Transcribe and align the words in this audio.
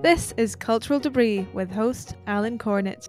This 0.00 0.32
is 0.36 0.54
Cultural 0.54 1.00
Debris 1.00 1.48
with 1.52 1.72
host 1.72 2.14
Alan 2.28 2.56
Cornett. 2.56 3.08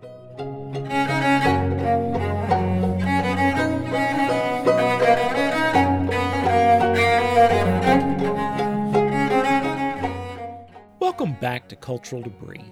Welcome 10.99 11.33
back 11.39 11.70
to 11.70 11.75
Cultural 11.75 12.23
Debris. 12.23 12.65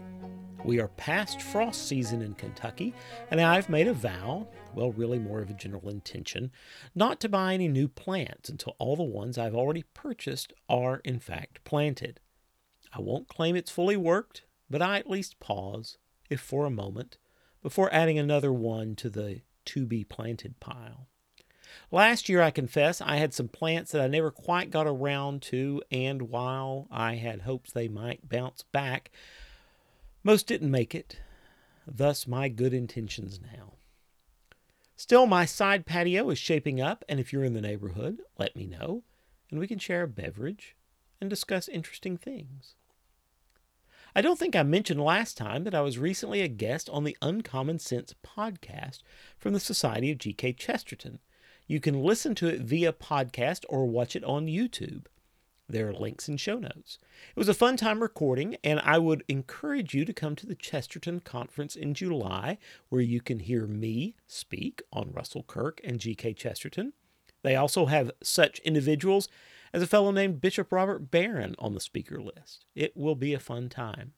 We 0.66 0.80
are 0.80 0.88
past 0.88 1.44
frost 1.44 1.88
season 1.88 2.24
in 2.24 2.34
Kentucky, 2.34 2.96
and 3.30 3.40
I've 3.40 3.70
made 3.70 3.88
a 3.88 3.94
vow, 3.94 4.48
well, 4.74 4.92
really 4.94 5.20
more 5.20 5.42
of 5.42 5.52
a 5.52 5.54
general 5.54 5.90
intention, 5.90 6.52
not 6.96 7.20
to 7.20 7.30
buy 7.30 7.54
any 7.54 7.68
new 7.68 7.88
plants 7.88 8.50
until 8.50 8.76
all 8.80 8.96
the 8.96 9.04
ones 9.04 9.38
I've 9.38 9.56
already 9.56 9.84
purchased 9.94 10.54
are, 10.68 11.02
in 11.06 11.20
fact, 11.20 11.64
planted. 11.64 12.20
I 12.94 13.02
won't 13.02 13.28
claim 13.28 13.56
it's 13.56 13.72
fully 13.72 13.98
worked, 13.98 14.44
but 14.70 14.82
I 14.82 14.98
at 14.98 15.10
least 15.10 15.40
pause, 15.40 15.98
if 16.30 16.40
for 16.40 16.66
a 16.66 16.72
moment, 16.72 17.18
before 17.62 17.94
adding 17.94 18.18
another 18.18 18.54
one 18.54 18.96
to 18.96 19.10
the 19.10 19.42
to 19.66 19.86
be 19.86 20.04
planted 20.04 20.60
pile. 20.60 21.10
Last 21.92 22.30
year, 22.30 22.42
I 22.42 22.52
confess, 22.52 23.02
I 23.02 23.18
had 23.18 23.34
some 23.34 23.50
plants 23.50 23.92
that 23.92 24.02
I 24.02 24.08
never 24.08 24.32
quite 24.32 24.72
got 24.72 24.88
around 24.88 25.42
to, 25.44 25.82
and 25.92 26.24
while 26.24 26.88
I 26.90 27.16
had 27.16 27.42
hopes 27.42 27.72
they 27.72 27.90
might 27.90 28.30
bounce 28.30 28.64
back, 28.64 29.12
most 30.24 30.48
didn't 30.48 30.72
make 30.72 30.96
it. 30.96 31.20
Thus, 31.86 32.26
my 32.28 32.48
good 32.48 32.74
intentions 32.74 33.40
now. 33.42 33.74
Still, 34.96 35.28
my 35.28 35.46
side 35.46 35.86
patio 35.86 36.30
is 36.30 36.40
shaping 36.40 36.82
up, 36.82 37.04
and 37.08 37.20
if 37.20 37.32
you're 37.32 37.44
in 37.44 37.54
the 37.54 37.62
neighborhood, 37.62 38.22
let 38.38 38.56
me 38.56 38.66
know, 38.66 39.04
and 39.52 39.60
we 39.60 39.68
can 39.68 39.78
share 39.78 40.04
a 40.04 40.08
beverage 40.08 40.77
and 41.20 41.30
discuss 41.30 41.68
interesting 41.68 42.18
things. 42.18 42.76
I 44.16 44.22
don't 44.22 44.40
think 44.40 44.56
I 44.56 44.64
mentioned 44.64 45.04
last 45.04 45.38
time 45.38 45.64
that 45.64 45.76
I 45.76 45.82
was 45.82 46.00
recently 46.00 46.42
a 46.42 46.48
guest 46.48 46.90
on 46.90 47.04
the 47.04 47.18
Uncommon 47.22 47.78
Sense 47.80 48.16
podcast 48.26 49.00
from 49.38 49.54
the 49.54 49.60
Society 49.60 50.12
of 50.12 50.18
G.K. 50.18 50.54
Chesterton. 50.54 51.20
You 51.68 51.80
can 51.80 52.02
listen 52.02 52.34
to 52.36 52.48
it 52.48 52.62
via 52.62 52.94
podcast 52.94 53.64
or 53.70 53.86
watch 53.86 54.16
it 54.16 54.24
on 54.24 54.48
YouTube. 54.48 55.06
There 55.70 55.90
are 55.90 55.94
links 55.94 56.30
in 56.30 56.38
show 56.38 56.58
notes. 56.58 56.98
It 57.30 57.38
was 57.38 57.50
a 57.50 57.54
fun 57.54 57.76
time 57.76 58.02
recording, 58.02 58.56
and 58.64 58.80
I 58.80 58.98
would 58.98 59.24
encourage 59.28 59.94
you 59.94 60.06
to 60.06 60.14
come 60.14 60.36
to 60.38 60.46
the 60.46 60.56
Chesterton 60.56 61.20
Conference 61.20 61.76
in 61.76 61.94
July, 61.94 62.58
where 62.88 63.02
you 63.02 63.20
can 63.20 63.40
hear 63.40 63.68
me 63.68 64.16
speak 64.28 64.82
on 64.94 65.12
Russell 65.12 65.44
Kirk 65.44 65.82
and 65.84 66.00
G.K. 66.00 66.34
Chesterton. 66.34 66.94
They 67.44 67.56
also 67.56 67.88
have 67.88 68.12
such 68.24 68.60
individuals 68.60 69.28
as 69.74 69.82
a 69.82 69.88
fellow 69.88 70.12
named 70.12 70.42
Bishop 70.42 70.72
Robert 70.72 71.12
Barron 71.12 71.56
on 71.60 71.74
the 71.74 71.80
speaker 71.80 72.22
list. 72.22 72.66
It 72.76 72.96
will 72.96 73.16
be 73.16 73.34
a 73.34 73.40
fun 73.40 73.70
time. 73.70 74.14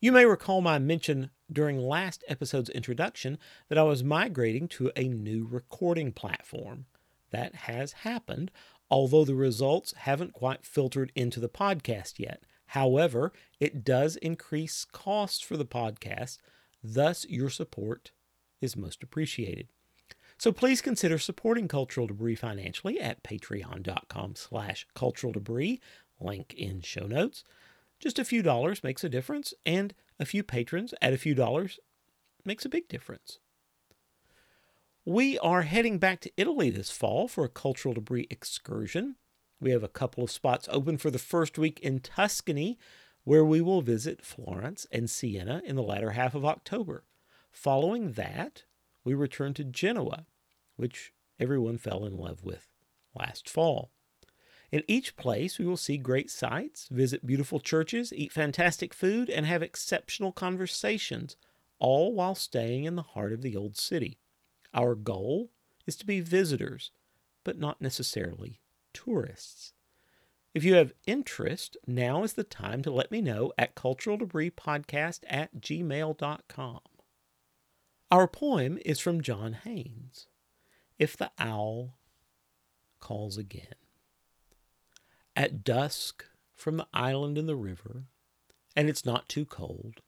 You 0.00 0.10
may 0.10 0.24
recall 0.24 0.60
my 0.60 0.78
mention 0.80 1.30
during 1.52 1.78
last 1.78 2.24
episode's 2.26 2.70
introduction 2.70 3.38
that 3.68 3.78
I 3.78 3.84
was 3.84 4.02
migrating 4.02 4.66
to 4.68 4.90
a 4.96 5.06
new 5.06 5.46
recording 5.46 6.12
platform. 6.12 6.86
That 7.30 7.54
has 7.54 7.92
happened, 7.92 8.50
although 8.90 9.24
the 9.24 9.34
results 9.34 9.94
haven't 9.98 10.32
quite 10.32 10.66
filtered 10.66 11.12
into 11.14 11.38
the 11.38 11.48
podcast 11.48 12.18
yet. 12.18 12.42
However, 12.66 13.32
it 13.60 13.84
does 13.84 14.16
increase 14.16 14.84
costs 14.84 15.40
for 15.40 15.56
the 15.56 15.64
podcast, 15.64 16.38
thus 16.82 17.24
your 17.28 17.48
support 17.48 18.12
is 18.60 18.76
most 18.76 19.02
appreciated. 19.02 19.68
So 20.42 20.50
please 20.50 20.80
consider 20.80 21.18
supporting 21.18 21.68
Cultural 21.68 22.08
Debris 22.08 22.34
financially 22.34 23.00
at 23.00 23.22
patreon.com 23.22 24.34
slash 24.34 24.88
cultural 24.92 25.32
debris, 25.32 25.80
link 26.18 26.52
in 26.54 26.80
show 26.80 27.06
notes. 27.06 27.44
Just 28.00 28.18
a 28.18 28.24
few 28.24 28.42
dollars 28.42 28.82
makes 28.82 29.04
a 29.04 29.08
difference, 29.08 29.54
and 29.64 29.94
a 30.18 30.24
few 30.24 30.42
patrons 30.42 30.94
at 31.00 31.12
a 31.12 31.16
few 31.16 31.36
dollars 31.36 31.78
makes 32.44 32.64
a 32.64 32.68
big 32.68 32.88
difference. 32.88 33.38
We 35.04 35.38
are 35.38 35.62
heading 35.62 35.98
back 35.98 36.18
to 36.22 36.32
Italy 36.36 36.70
this 36.70 36.90
fall 36.90 37.28
for 37.28 37.44
a 37.44 37.48
cultural 37.48 37.94
debris 37.94 38.26
excursion. 38.28 39.14
We 39.60 39.70
have 39.70 39.84
a 39.84 39.88
couple 39.88 40.24
of 40.24 40.30
spots 40.32 40.68
open 40.72 40.98
for 40.98 41.12
the 41.12 41.20
first 41.20 41.56
week 41.56 41.78
in 41.78 42.00
Tuscany, 42.00 42.80
where 43.22 43.44
we 43.44 43.60
will 43.60 43.80
visit 43.80 44.24
Florence 44.24 44.88
and 44.90 45.08
Siena 45.08 45.62
in 45.64 45.76
the 45.76 45.84
latter 45.84 46.10
half 46.10 46.34
of 46.34 46.44
October. 46.44 47.04
Following 47.52 48.14
that, 48.14 48.64
we 49.04 49.14
return 49.14 49.54
to 49.54 49.64
Genoa, 49.64 50.26
which 50.82 51.12
everyone 51.38 51.78
fell 51.78 52.04
in 52.04 52.16
love 52.16 52.42
with 52.42 52.66
last 53.14 53.48
fall. 53.48 53.92
In 54.72 54.82
each 54.88 55.14
place, 55.14 55.60
we 55.60 55.64
will 55.64 55.76
see 55.76 55.96
great 55.96 56.28
sights, 56.28 56.88
visit 56.90 57.24
beautiful 57.24 57.60
churches, 57.60 58.12
eat 58.12 58.32
fantastic 58.32 58.92
food, 58.92 59.30
and 59.30 59.46
have 59.46 59.62
exceptional 59.62 60.32
conversations, 60.32 61.36
all 61.78 62.12
while 62.12 62.34
staying 62.34 62.82
in 62.82 62.96
the 62.96 63.02
heart 63.02 63.32
of 63.32 63.42
the 63.42 63.56
old 63.56 63.76
city. 63.76 64.18
Our 64.74 64.96
goal 64.96 65.52
is 65.86 65.94
to 65.96 66.06
be 66.06 66.20
visitors, 66.20 66.90
but 67.44 67.56
not 67.56 67.80
necessarily 67.80 68.58
tourists. 68.92 69.72
If 70.52 70.64
you 70.64 70.74
have 70.74 70.94
interest, 71.06 71.76
now 71.86 72.24
is 72.24 72.32
the 72.32 72.42
time 72.42 72.82
to 72.82 72.90
let 72.90 73.12
me 73.12 73.22
know 73.22 73.52
at 73.56 73.76
culturaldebriepodcast 73.76 75.20
at 75.28 75.60
gmail.com. 75.60 76.80
Our 78.10 78.28
poem 78.28 78.78
is 78.84 78.98
from 78.98 79.22
John 79.22 79.52
Haynes. 79.52 80.26
If 81.02 81.16
the 81.16 81.32
owl 81.36 81.96
calls 83.00 83.36
again. 83.36 83.74
At 85.34 85.64
dusk, 85.64 86.24
from 86.54 86.76
the 86.76 86.86
island 86.94 87.36
in 87.36 87.46
the 87.46 87.56
river, 87.56 88.04
and 88.76 88.88
it's 88.88 89.04
not 89.04 89.28
too 89.28 89.44
cold, 89.44 90.00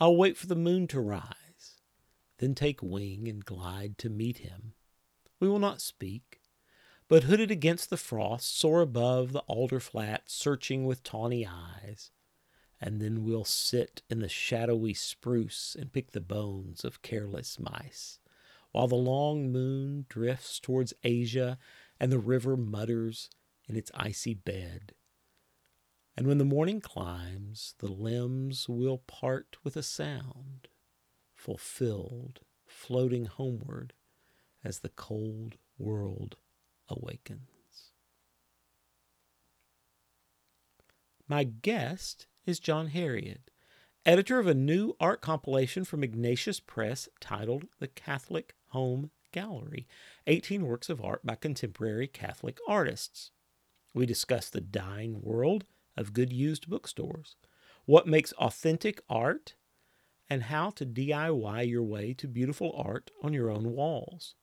I'll 0.00 0.16
wait 0.16 0.36
for 0.36 0.48
the 0.48 0.56
moon 0.56 0.88
to 0.88 1.00
rise, 1.00 1.76
then 2.38 2.56
take 2.56 2.82
wing 2.82 3.28
and 3.28 3.44
glide 3.44 3.96
to 3.98 4.10
meet 4.10 4.38
him. 4.38 4.72
We 5.38 5.48
will 5.48 5.60
not 5.60 5.80
speak, 5.80 6.40
but 7.06 7.22
hooded 7.22 7.52
against 7.52 7.88
the 7.88 7.96
frost, 7.96 8.58
soar 8.58 8.80
above 8.80 9.30
the 9.30 9.44
alder 9.46 9.78
flat, 9.78 10.22
searching 10.26 10.84
with 10.84 11.04
tawny 11.04 11.46
eyes. 11.46 12.10
And 12.80 13.00
then 13.00 13.22
we'll 13.24 13.44
sit 13.44 14.02
in 14.10 14.18
the 14.18 14.28
shadowy 14.28 14.94
spruce 14.94 15.76
and 15.78 15.92
pick 15.92 16.10
the 16.10 16.20
bones 16.20 16.84
of 16.84 17.02
careless 17.02 17.60
mice, 17.60 18.18
while 18.72 18.88
the 18.88 18.94
long 18.94 19.50
moon 19.50 20.06
drifts 20.08 20.60
towards 20.60 20.92
Asia 21.02 21.58
and 21.98 22.12
the 22.12 22.18
river 22.18 22.56
mutters 22.56 23.30
in 23.68 23.76
its 23.76 23.90
icy 23.94 24.34
bed. 24.34 24.92
And 26.16 26.26
when 26.26 26.38
the 26.38 26.44
morning 26.44 26.80
climbs, 26.80 27.74
the 27.78 27.90
limbs 27.90 28.68
will 28.68 28.98
part 28.98 29.56
with 29.62 29.76
a 29.76 29.82
sound, 29.82 30.68
fulfilled, 31.34 32.40
floating 32.66 33.26
homeward 33.26 33.92
as 34.64 34.80
the 34.80 34.88
cold 34.88 35.56
world 35.78 36.36
awakens. 36.88 37.92
My 41.28 41.44
guest 41.44 42.26
is 42.46 42.58
John 42.58 42.88
Herreid, 42.88 43.50
editor 44.06 44.38
of 44.38 44.46
a 44.46 44.54
new 44.54 44.94
art 44.98 45.20
compilation 45.20 45.84
from 45.84 46.02
Ignatius 46.02 46.58
Press 46.58 47.08
titled 47.20 47.66
The 47.78 47.88
Catholic 47.88 48.54
Home 48.68 49.10
Gallery 49.32 49.86
18 50.26 50.66
Works 50.66 50.88
of 50.88 51.02
Art 51.02 51.24
by 51.24 51.34
Contemporary 51.34 52.06
Catholic 52.06 52.58
Artists. 52.68 53.30
We 53.94 54.06
discuss 54.06 54.50
the 54.50 54.60
dying 54.60 55.20
world 55.22 55.64
of 55.96 56.12
good 56.12 56.32
used 56.32 56.68
bookstores, 56.68 57.36
what 57.86 58.06
makes 58.06 58.32
authentic 58.34 59.02
art, 59.08 59.54
and 60.28 60.44
how 60.44 60.70
to 60.70 60.86
DIY 60.86 61.68
your 61.68 61.82
way 61.82 62.12
to 62.14 62.28
beautiful 62.28 62.72
art 62.76 63.10
on 63.22 63.32
your 63.32 63.50
own 63.50 63.72
walls. 63.72 64.34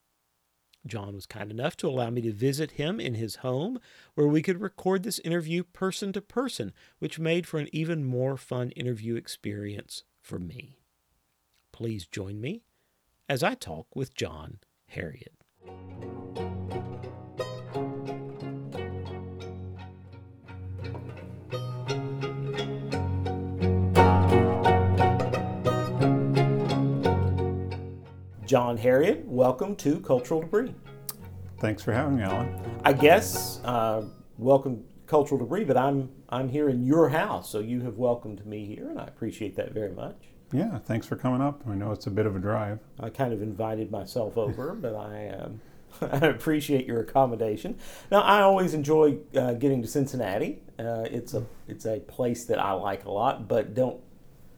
John 0.86 1.14
was 1.14 1.26
kind 1.26 1.50
enough 1.50 1.76
to 1.78 1.88
allow 1.88 2.10
me 2.10 2.20
to 2.22 2.32
visit 2.32 2.72
him 2.72 3.00
in 3.00 3.14
his 3.14 3.36
home, 3.36 3.80
where 4.14 4.28
we 4.28 4.42
could 4.42 4.60
record 4.60 5.02
this 5.02 5.18
interview 5.20 5.62
person 5.64 6.12
to 6.12 6.20
person, 6.20 6.72
which 6.98 7.18
made 7.18 7.46
for 7.46 7.58
an 7.58 7.68
even 7.72 8.04
more 8.04 8.36
fun 8.36 8.70
interview 8.70 9.16
experience 9.16 10.04
for 10.20 10.38
me. 10.38 10.78
Please 11.72 12.06
join 12.06 12.40
me 12.40 12.62
as 13.28 13.42
I 13.42 13.54
talk 13.54 13.88
with 13.94 14.14
John 14.14 14.58
Herreid. 14.94 15.28
John 28.46 28.78
Herreid, 28.78 29.24
welcome 29.24 29.74
to 29.76 29.98
Cultural 30.00 30.40
Debris. 30.40 30.72
Thanks 31.58 31.82
for 31.82 31.92
having 31.92 32.16
me, 32.16 32.22
Alan. 32.22 32.54
I 32.84 32.92
guess 32.92 33.60
uh, 33.64 34.04
welcome 34.38 34.84
Cultural 35.08 35.40
Debris, 35.40 35.64
but 35.64 35.76
I'm 35.76 36.10
I'm 36.28 36.48
here 36.48 36.68
in 36.68 36.84
your 36.84 37.08
house, 37.08 37.50
so 37.50 37.58
you 37.58 37.80
have 37.80 37.96
welcomed 37.96 38.46
me 38.46 38.64
here, 38.66 38.88
and 38.88 39.00
I 39.00 39.04
appreciate 39.04 39.56
that 39.56 39.72
very 39.72 39.92
much. 39.92 40.35
Yeah, 40.52 40.78
thanks 40.78 41.06
for 41.06 41.16
coming 41.16 41.40
up. 41.40 41.62
I 41.68 41.74
know 41.74 41.92
it's 41.92 42.06
a 42.06 42.10
bit 42.10 42.26
of 42.26 42.36
a 42.36 42.38
drive. 42.38 42.78
I 43.00 43.10
kind 43.10 43.32
of 43.32 43.42
invited 43.42 43.90
myself 43.90 44.36
over, 44.38 44.74
but 44.80 44.94
I 44.94 45.28
um, 45.28 45.60
I 46.00 46.26
appreciate 46.26 46.86
your 46.86 47.00
accommodation. 47.00 47.78
Now, 48.10 48.20
I 48.20 48.42
always 48.42 48.74
enjoy 48.74 49.18
uh, 49.34 49.54
getting 49.54 49.82
to 49.82 49.88
Cincinnati. 49.88 50.62
Uh, 50.78 51.06
it's 51.10 51.34
a 51.34 51.46
it's 51.66 51.84
a 51.84 52.00
place 52.00 52.44
that 52.46 52.58
I 52.58 52.72
like 52.72 53.04
a 53.04 53.10
lot, 53.10 53.48
but 53.48 53.74
don't. 53.74 54.00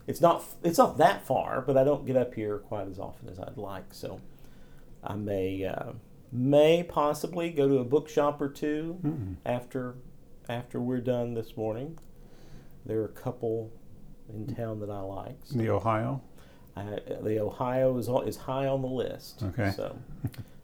It's 0.06 0.20
not 0.20 0.42
it's 0.62 0.78
not 0.78 0.98
that 0.98 1.26
far, 1.26 1.62
but 1.62 1.76
I 1.76 1.84
don't 1.84 2.06
get 2.06 2.16
up 2.16 2.34
here 2.34 2.58
quite 2.58 2.88
as 2.88 2.98
often 2.98 3.28
as 3.28 3.38
I'd 3.38 3.56
like. 3.56 3.92
So, 3.92 4.20
I 5.04 5.14
may 5.14 5.64
uh, 5.64 5.92
may 6.32 6.82
possibly 6.82 7.50
go 7.50 7.68
to 7.68 7.78
a 7.78 7.84
bookshop 7.84 8.40
or 8.40 8.48
2 8.48 8.98
Mm-mm. 9.02 9.36
after 9.46 9.96
after 10.48 10.80
we're 10.80 11.00
done 11.00 11.34
this 11.34 11.56
morning. 11.56 11.98
There 12.84 13.00
are 13.00 13.04
a 13.04 13.08
couple 13.08 13.70
in 14.32 14.54
town 14.54 14.80
that 14.80 14.90
I 14.90 15.00
like. 15.00 15.36
So 15.44 15.58
The 15.58 15.70
Ohio. 15.70 16.22
I, 16.76 17.00
the 17.22 17.40
Ohio 17.40 17.98
is 17.98 18.08
is 18.26 18.36
high 18.36 18.66
on 18.66 18.82
the 18.82 18.88
list. 18.88 19.42
Okay. 19.42 19.72
So, 19.74 19.98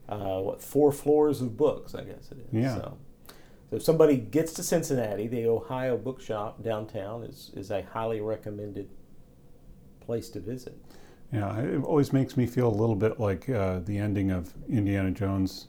uh, 0.09 0.41
what 0.41 0.63
four 0.63 0.93
floors 0.93 1.41
of 1.41 1.57
books? 1.57 1.95
I 1.95 2.05
guess 2.05 2.31
it 2.31 2.39
is. 2.39 2.47
Yeah. 2.53 2.75
So, 2.77 2.99
so 3.71 3.77
if 3.77 3.83
somebody 3.83 4.17
gets 4.17 4.53
to 4.55 4.63
Cincinnati, 4.63 5.27
the 5.27 5.47
Ohio 5.49 5.97
Bookshop 5.97 6.63
downtown 6.63 7.25
is 7.25 7.51
is 7.57 7.71
a 7.71 7.83
highly 7.83 8.21
recommended 8.21 8.89
place 10.01 10.29
to 10.31 10.41
visit. 10.41 10.77
Yeah, 11.33 11.59
it 11.59 11.83
always 11.83 12.13
makes 12.13 12.37
me 12.37 12.47
feel 12.47 12.69
a 12.69 12.77
little 12.77 12.95
bit 12.95 13.19
like 13.19 13.49
uh, 13.49 13.81
the 13.81 13.99
ending 13.99 14.31
of 14.31 14.53
Indiana 14.69 15.11
Jones, 15.11 15.67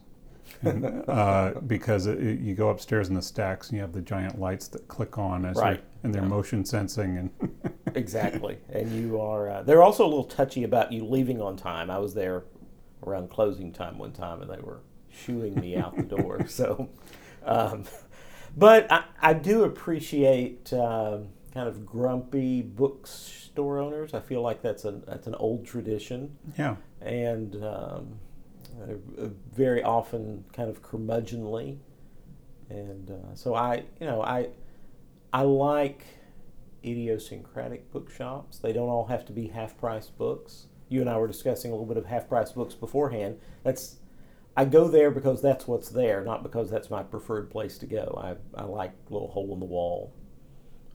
and, 0.62 0.86
uh, 1.10 1.54
because 1.66 2.06
it, 2.06 2.40
you 2.40 2.54
go 2.54 2.70
upstairs 2.70 3.10
in 3.10 3.16
the 3.16 3.22
stacks 3.22 3.70
and 3.70 3.78
you 3.78 3.82
have 3.82 3.94
the 3.94 4.02
giant 4.02 4.40
lights 4.40 4.68
that 4.70 4.88
click 4.88 5.18
on 5.18 5.44
as 5.44 5.58
Right. 5.58 5.84
And 6.06 6.14
they're 6.14 6.22
Yeah. 6.22 6.28
motion 6.30 6.64
sensing 6.66 7.18
and 7.18 7.30
Exactly. 7.96 8.58
and 8.70 8.92
you 8.92 9.20
are. 9.20 9.50
Uh, 9.50 9.64
they're 9.64 9.84
also 9.84 10.04
a 10.06 10.08
little 10.08 10.24
touchy 10.26 10.64
about 10.64 10.92
you 10.92 11.04
leaving 11.06 11.42
on 11.42 11.56
time. 11.58 11.90
I 11.90 11.98
was 11.98 12.14
there 12.14 12.44
around 13.06 13.30
closing 13.30 13.72
time 13.74 13.98
one 13.98 14.12
time, 14.12 14.42
and 14.42 14.50
they 14.50 14.60
were 14.60 14.80
shooing 15.10 15.56
me 15.60 15.76
out 15.78 15.96
the 15.96 16.04
door. 16.04 16.46
So, 16.48 16.90
um, 17.46 17.84
but 18.58 18.92
I, 18.92 19.04
I 19.22 19.34
do 19.34 19.64
appreciate 19.64 20.72
um, 20.74 21.30
kind 21.54 21.68
of 21.68 21.86
grumpy 21.86 22.62
bookstore 22.62 23.80
owners. 23.80 24.14
I 24.14 24.20
feel 24.20 24.42
like 24.42 24.62
that's 24.62 24.86
an 24.86 25.04
that's 25.08 25.28
an 25.28 25.36
old 25.36 25.66
tradition, 25.66 26.38
yeah, 26.58 26.76
and 27.02 27.56
um, 27.64 28.20
uh, 28.82 29.28
very 29.54 29.84
often 29.84 30.44
kind 30.54 30.70
of 30.70 30.82
curmudgeonly. 30.82 31.78
And 32.70 33.12
uh, 33.12 33.36
so 33.36 33.54
I, 33.56 33.84
you 34.00 34.08
know, 34.08 34.22
I 34.22 34.50
I 35.36 35.42
like 35.42 36.06
idiosyncratic 36.86 37.92
bookshops. 37.92 38.60
They 38.60 38.72
don't 38.72 38.88
all 38.88 39.08
have 39.08 39.26
to 39.26 39.34
be 39.34 39.50
half 39.50 39.78
price 39.78 40.08
books. 40.08 40.68
You 40.88 41.02
and 41.02 41.10
I 41.10 41.18
were 41.18 41.28
discussing 41.28 41.72
a 41.72 41.74
little 41.74 41.86
bit 41.86 41.98
of 41.98 42.06
half 42.06 42.30
price 42.30 42.54
books 42.54 42.74
beforehand. 42.74 43.38
That's 43.62 43.98
I 44.56 44.64
go 44.64 44.88
there 44.88 45.12
because 45.12 45.42
that's 45.42 45.68
what's 45.68 45.90
there, 45.90 46.24
not 46.24 46.42
because 46.42 46.72
that's 46.72 46.90
my 46.90 47.04
preferred 47.04 47.52
place 47.52 47.78
to 47.80 47.86
go. 47.86 48.18
I, 48.24 48.62
I 48.62 48.64
like 48.64 48.94
little 49.10 49.28
hole 49.28 49.52
in 49.54 49.60
the 49.60 49.66
wall. 49.66 50.14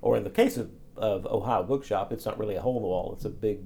Or 0.01 0.17
in 0.17 0.25
the 0.25 0.31
case 0.31 0.57
of, 0.57 0.71
of 0.97 1.27
Ohio 1.27 1.63
Bookshop, 1.63 2.11
it's 2.11 2.25
not 2.25 2.39
really 2.39 2.57
a 2.57 2.63
hole 2.63 2.77
in 2.77 2.83
the 2.83 2.89
wall, 2.89 3.13
it's 3.15 3.27
a 3.27 3.29
big 3.29 3.59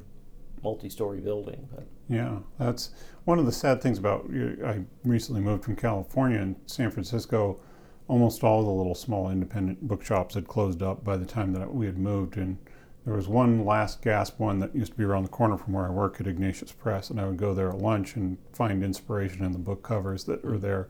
multi 0.65 0.89
story 0.89 1.21
building. 1.21 1.69
But 1.73 1.87
yeah. 2.09 2.39
That's 2.59 2.91
one 3.27 3.39
of 3.39 3.47
the 3.47 3.53
sad 3.53 3.81
things 3.81 3.99
about. 3.99 4.29
I 4.67 4.81
recently 5.05 5.41
moved 5.41 5.63
from 5.63 5.77
California 5.77 6.41
and 6.41 6.57
San 6.67 6.91
Francisco. 6.91 7.61
Almost 8.07 8.45
all 8.45 8.63
the 8.63 8.71
little 8.71 8.95
small 8.95 9.31
independent 9.31 9.87
bookshops 9.89 10.35
had 10.35 10.47
closed 10.47 10.83
up 10.83 11.03
by 11.05 11.17
the 11.17 11.25
time 11.25 11.53
that 11.55 11.75
we 11.75 11.87
had 11.87 11.97
moved, 11.99 12.37
and 12.37 12.59
there 13.07 13.15
was 13.15 13.29
one 13.29 13.65
last 13.65 14.03
gasp 14.03 14.39
one 14.39 14.59
that 14.61 14.75
used 14.77 14.93
to 14.93 14.99
be 14.99 15.05
around 15.05 15.23
the 15.23 15.29
corner 15.31 15.57
from 15.57 15.73
where 15.73 15.87
I 15.87 15.91
work 15.91 16.21
at 16.21 16.27
Ignatius 16.27 16.73
Press, 16.73 17.09
and 17.09 17.19
I 17.19 17.27
would 17.27 17.39
go 17.39 17.55
there 17.55 17.71
at 17.71 17.79
lunch 17.79 18.15
and 18.17 18.37
find 18.53 18.83
inspiration 18.85 19.43
in 19.45 19.53
the 19.53 19.59
book 19.59 19.83
covers 19.83 20.25
that 20.25 20.45
were 20.45 20.59
there, 20.59 20.89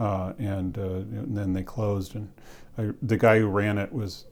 uh, 0.00 0.32
and, 0.40 0.76
uh, 0.76 0.82
and 0.82 1.36
then 1.36 1.52
they 1.52 1.62
closed. 1.62 2.16
And 2.16 2.32
I, 2.76 2.90
the 3.00 3.16
guy 3.16 3.38
who 3.38 3.46
ran 3.46 3.78
it 3.78 3.92
was 3.92 4.24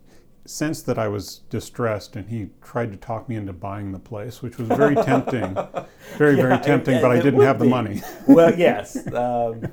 sensed 0.44 0.86
that 0.86 0.98
I 0.98 1.06
was 1.06 1.38
distressed, 1.50 2.16
and 2.16 2.28
he 2.28 2.48
tried 2.62 2.90
to 2.90 2.96
talk 2.96 3.28
me 3.28 3.36
into 3.36 3.52
buying 3.52 3.92
the 3.92 3.98
place, 4.00 4.42
which 4.42 4.58
was 4.58 4.66
very 4.68 4.96
tempting, 4.96 5.54
very 6.16 6.36
Yeah, 6.36 6.42
very 6.42 6.54
it- 6.54 6.62
tempting. 6.64 7.00
but 7.00 7.12
I 7.12 7.20
didn't 7.20 7.42
have 7.42 7.60
the 7.60 7.64
be. 7.66 7.70
money. 7.70 8.02
well, 8.26 8.52
yes, 8.58 8.96
um, 9.14 9.62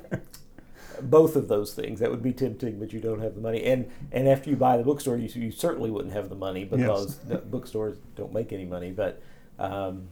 both 1.02 1.36
of 1.36 1.48
those 1.48 1.74
things 1.74 2.00
that 2.00 2.10
would 2.10 2.22
be 2.22 2.32
tempting, 2.32 2.78
but 2.78 2.92
you 2.92 3.00
don't 3.00 3.20
have 3.20 3.34
the 3.34 3.40
money. 3.40 3.64
And 3.64 3.90
and 4.12 4.28
after 4.28 4.50
you 4.50 4.56
buy 4.56 4.76
the 4.76 4.84
bookstore, 4.84 5.16
you, 5.16 5.28
you 5.40 5.50
certainly 5.50 5.90
wouldn't 5.90 6.14
have 6.14 6.28
the 6.28 6.34
money 6.36 6.64
because 6.64 7.18
the 7.18 7.38
bookstores 7.54 7.96
don't 8.14 8.32
make 8.32 8.52
any 8.52 8.64
money. 8.64 8.90
But 8.90 9.20
um, 9.58 10.08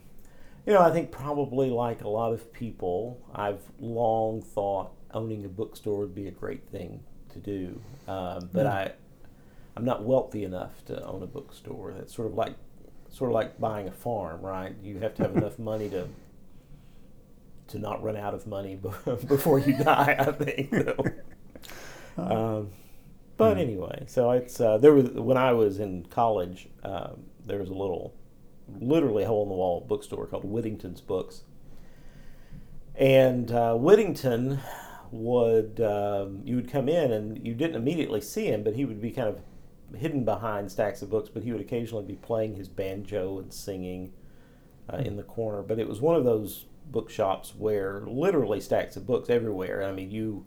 you 0.66 0.72
know, 0.72 0.80
I 0.80 0.90
think 0.90 1.10
probably 1.10 1.70
like 1.70 2.02
a 2.02 2.08
lot 2.08 2.32
of 2.32 2.52
people, 2.52 3.20
I've 3.34 3.60
long 3.78 4.40
thought 4.42 4.92
owning 5.12 5.44
a 5.44 5.48
bookstore 5.48 5.98
would 6.00 6.14
be 6.14 6.26
a 6.26 6.30
great 6.30 6.66
thing 6.70 7.00
to 7.32 7.38
do. 7.38 7.80
Um, 8.08 8.48
but 8.52 8.66
Mm. 8.66 8.70
I, 8.72 8.92
I'm 9.76 9.84
not 9.84 10.04
wealthy 10.04 10.44
enough 10.44 10.84
to 10.86 11.04
own 11.04 11.22
a 11.22 11.26
bookstore. 11.26 11.92
That's 11.92 12.14
sort 12.14 12.28
of 12.28 12.34
like 12.34 12.54
sort 13.10 13.30
of 13.30 13.34
like 13.34 13.60
buying 13.60 13.86
a 13.88 13.92
farm, 13.92 14.40
right? 14.40 14.74
You 14.82 14.98
have 15.00 15.14
to 15.16 15.22
have 15.22 15.36
enough 15.36 15.58
money 15.58 15.88
to 15.90 16.08
to 17.68 17.78
not 17.78 18.02
run 18.02 18.16
out 18.16 18.34
of 18.34 18.46
money 18.46 18.76
before 19.28 19.58
you 19.58 19.74
die. 19.74 20.16
I 20.18 20.32
think. 20.32 20.74
So. 20.74 20.96
Um, 22.16 22.70
but 23.36 23.56
Yeah. 23.56 23.62
anyway, 23.62 24.04
so 24.06 24.30
it's 24.32 24.60
uh, 24.60 24.78
there 24.78 24.94
was 24.94 25.10
when 25.10 25.36
I 25.36 25.52
was 25.52 25.80
in 25.80 26.06
college, 26.06 26.68
um, 26.84 27.24
there 27.46 27.58
was 27.58 27.70
a 27.70 27.74
little, 27.74 28.14
literally 28.80 29.24
hole 29.24 29.42
in 29.44 29.48
the 29.48 29.54
wall 29.56 29.80
bookstore 29.80 30.26
called 30.26 30.44
Whittington's 30.44 31.00
Books, 31.00 31.42
and 32.96 33.50
uh, 33.50 33.74
Whittington 33.74 34.60
would 35.10 35.80
um, 35.80 36.42
you 36.44 36.56
would 36.56 36.70
come 36.70 36.88
in 36.88 37.12
and 37.12 37.44
you 37.46 37.54
didn't 37.54 37.76
immediately 37.76 38.20
see 38.20 38.46
him, 38.46 38.62
but 38.62 38.74
he 38.74 38.84
would 38.84 39.00
be 39.00 39.10
kind 39.10 39.28
of 39.28 39.40
hidden 39.98 40.24
behind 40.24 40.70
stacks 40.70 41.02
of 41.02 41.10
books, 41.10 41.28
but 41.28 41.42
he 41.42 41.52
would 41.52 41.60
occasionally 41.60 42.04
be 42.04 42.14
playing 42.16 42.56
his 42.56 42.68
banjo 42.68 43.38
and 43.38 43.52
singing 43.52 44.12
uh, 44.92 44.98
in 44.98 45.16
the 45.16 45.22
corner. 45.22 45.62
But 45.62 45.78
it 45.78 45.88
was 45.88 46.00
one 46.00 46.16
of 46.16 46.24
those 46.24 46.66
bookshops 46.86 47.54
where 47.56 48.02
literally 48.06 48.60
stacks 48.60 48.96
of 48.96 49.06
books 49.06 49.30
everywhere. 49.30 49.82
I 49.82 49.92
mean, 49.92 50.10
you 50.10 50.46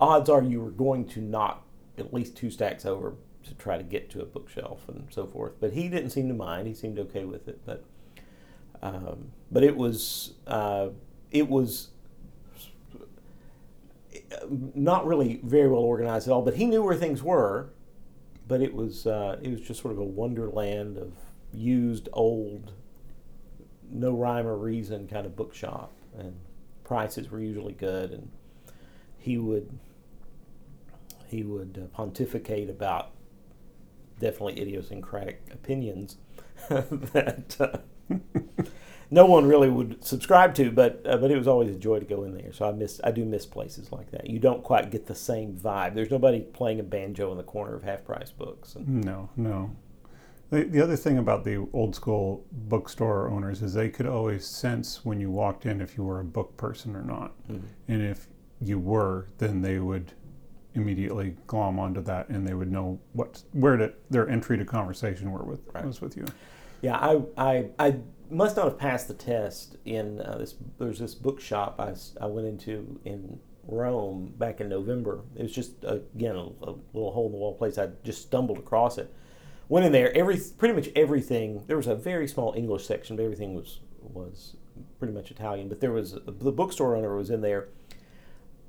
odds 0.00 0.30
are 0.30 0.42
you 0.42 0.60
were 0.60 0.70
going 0.70 1.06
to 1.06 1.20
knock 1.20 1.66
at 1.98 2.12
least 2.12 2.36
two 2.36 2.50
stacks 2.50 2.86
over 2.86 3.14
to 3.44 3.54
try 3.54 3.76
to 3.76 3.82
get 3.82 4.10
to 4.10 4.20
a 4.20 4.24
bookshelf 4.24 4.88
and 4.88 5.06
so 5.10 5.26
forth. 5.26 5.54
But 5.60 5.72
he 5.72 5.88
didn't 5.88 6.10
seem 6.10 6.28
to 6.28 6.34
mind. 6.34 6.66
He 6.66 6.74
seemed 6.74 6.98
okay 6.98 7.24
with 7.24 7.48
it. 7.48 7.60
But 7.64 7.84
um, 8.82 9.32
but 9.50 9.62
it 9.62 9.76
was 9.76 10.34
uh, 10.46 10.88
it 11.30 11.48
was 11.48 11.90
not 14.74 15.06
really 15.06 15.40
very 15.44 15.68
well 15.68 15.82
organized 15.82 16.28
at 16.28 16.32
all. 16.32 16.42
But 16.42 16.54
he 16.54 16.66
knew 16.66 16.82
where 16.82 16.96
things 16.96 17.22
were. 17.22 17.70
But 18.48 18.62
it 18.62 18.74
was 18.74 19.06
uh, 19.06 19.38
it 19.42 19.50
was 19.50 19.60
just 19.60 19.80
sort 19.80 19.92
of 19.92 19.98
a 19.98 20.04
wonderland 20.04 20.96
of 20.96 21.12
used 21.52 22.08
old, 22.12 22.72
no 23.90 24.12
rhyme 24.12 24.46
or 24.46 24.56
reason 24.56 25.06
kind 25.08 25.26
of 25.26 25.36
bookshop, 25.36 25.92
and 26.18 26.34
prices 26.84 27.30
were 27.30 27.40
usually 27.40 27.72
good. 27.74 28.12
And 28.12 28.30
he 29.18 29.38
would 29.38 29.78
he 31.26 31.42
would 31.44 31.80
uh, 31.80 31.86
pontificate 31.94 32.68
about 32.68 33.10
definitely 34.18 34.60
idiosyncratic 34.60 35.42
opinions 35.52 36.16
that 36.68 37.56
uh, 37.60 37.78
no 39.10 39.26
one 39.26 39.46
really 39.46 39.70
would 39.70 40.04
subscribe 40.04 40.54
to, 40.54 40.70
but 40.70 41.02
uh, 41.04 41.16
but 41.16 41.30
it 41.30 41.36
was 41.36 41.48
always 41.48 41.74
a 41.74 41.78
joy 41.78 41.98
to 41.98 42.04
go 42.04 42.24
in 42.24 42.34
there. 42.34 42.52
So 42.52 42.68
I 42.68 42.72
miss 42.72 43.00
I 43.04 43.10
do 43.10 43.24
miss 43.24 43.46
places 43.46 43.92
like 43.92 44.10
that. 44.12 44.28
You 44.28 44.38
don't 44.38 44.62
quite 44.62 44.90
get 44.90 45.06
the 45.06 45.14
same 45.14 45.54
vibe. 45.54 45.94
There's 45.94 46.10
nobody 46.10 46.40
playing 46.40 46.80
a 46.80 46.84
banjo 46.84 47.30
in 47.30 47.36
the 47.36 47.44
corner 47.44 47.74
of 47.74 47.82
half 47.82 48.04
price 48.04 48.30
books. 48.30 48.74
And, 48.74 49.04
No, 49.04 49.30
no. 49.36 49.70
The, 50.50 50.64
the 50.64 50.80
other 50.82 50.96
thing 50.96 51.18
about 51.18 51.44
the 51.44 51.66
old 51.72 51.94
school 51.94 52.44
bookstore 52.50 53.28
owners 53.30 53.62
is 53.62 53.72
they 53.72 53.88
could 53.88 54.06
always 54.06 54.44
sense 54.44 55.04
when 55.04 55.20
you 55.20 55.30
walked 55.30 55.64
in 55.64 55.80
if 55.80 55.96
you 55.96 56.02
were 56.04 56.20
a 56.20 56.24
book 56.24 56.56
person 56.56 56.96
or 56.96 57.02
not. 57.02 57.32
Mhm. 57.48 57.62
And 57.88 58.02
if 58.02 58.28
you 58.60 58.78
were, 58.78 59.28
then 59.38 59.62
they 59.62 59.78
would 59.78 60.12
immediately 60.74 61.36
glom 61.46 61.78
onto 61.78 62.00
that 62.00 62.28
and 62.28 62.46
they 62.46 62.54
would 62.54 62.70
know 62.70 62.98
what 63.12 63.42
where 63.52 63.76
to, 63.76 63.92
their 64.08 64.28
entry 64.28 64.56
to 64.58 64.64
conversation 64.64 65.30
were 65.32 65.42
with 65.44 65.60
Right. 65.72 65.84
was 65.84 66.00
with 66.00 66.16
you. 66.16 66.24
Yeah, 66.82 66.96
I, 66.96 67.22
I, 67.36 67.70
I 67.78 67.96
must 68.30 68.56
not 68.56 68.64
have 68.66 68.78
passed 68.78 69.06
the 69.08 69.14
test 69.14 69.76
in 69.84 70.20
uh, 70.20 70.38
this. 70.38 70.54
There's 70.78 70.98
this 70.98 71.14
bookshop 71.14 71.76
I, 71.80 71.94
I 72.20 72.26
went 72.26 72.46
into 72.46 72.98
in 73.04 73.38
Rome 73.66 74.32
back 74.38 74.60
in 74.60 74.68
November. 74.68 75.20
It 75.36 75.42
was 75.42 75.52
just 75.52 75.72
again 75.84 76.34
a, 76.36 76.40
a 76.40 76.74
little 76.92 77.12
hole 77.12 77.26
in 77.26 77.32
the 77.32 77.38
wall 77.38 77.54
place. 77.54 77.78
I 77.78 77.88
just 78.04 78.22
stumbled 78.22 78.58
across 78.58 78.98
it. 78.98 79.12
Went 79.70 79.86
in 79.86 79.92
there. 79.92 80.14
Every 80.16 80.38
pretty 80.58 80.74
much 80.74 80.88
everything. 80.96 81.62
There 81.68 81.76
was 81.76 81.86
a 81.86 81.94
very 81.94 82.26
small 82.28 82.52
English 82.56 82.84
section, 82.84 83.16
but 83.16 83.22
everything 83.22 83.54
was 83.54 83.80
was 84.02 84.56
pretty 84.98 85.14
much 85.14 85.30
Italian. 85.30 85.68
But 85.68 85.80
there 85.80 85.92
was 85.92 86.12
the 86.26 86.52
bookstore 86.52 86.96
owner 86.96 87.16
was 87.16 87.30
in 87.30 87.40
there. 87.40 87.68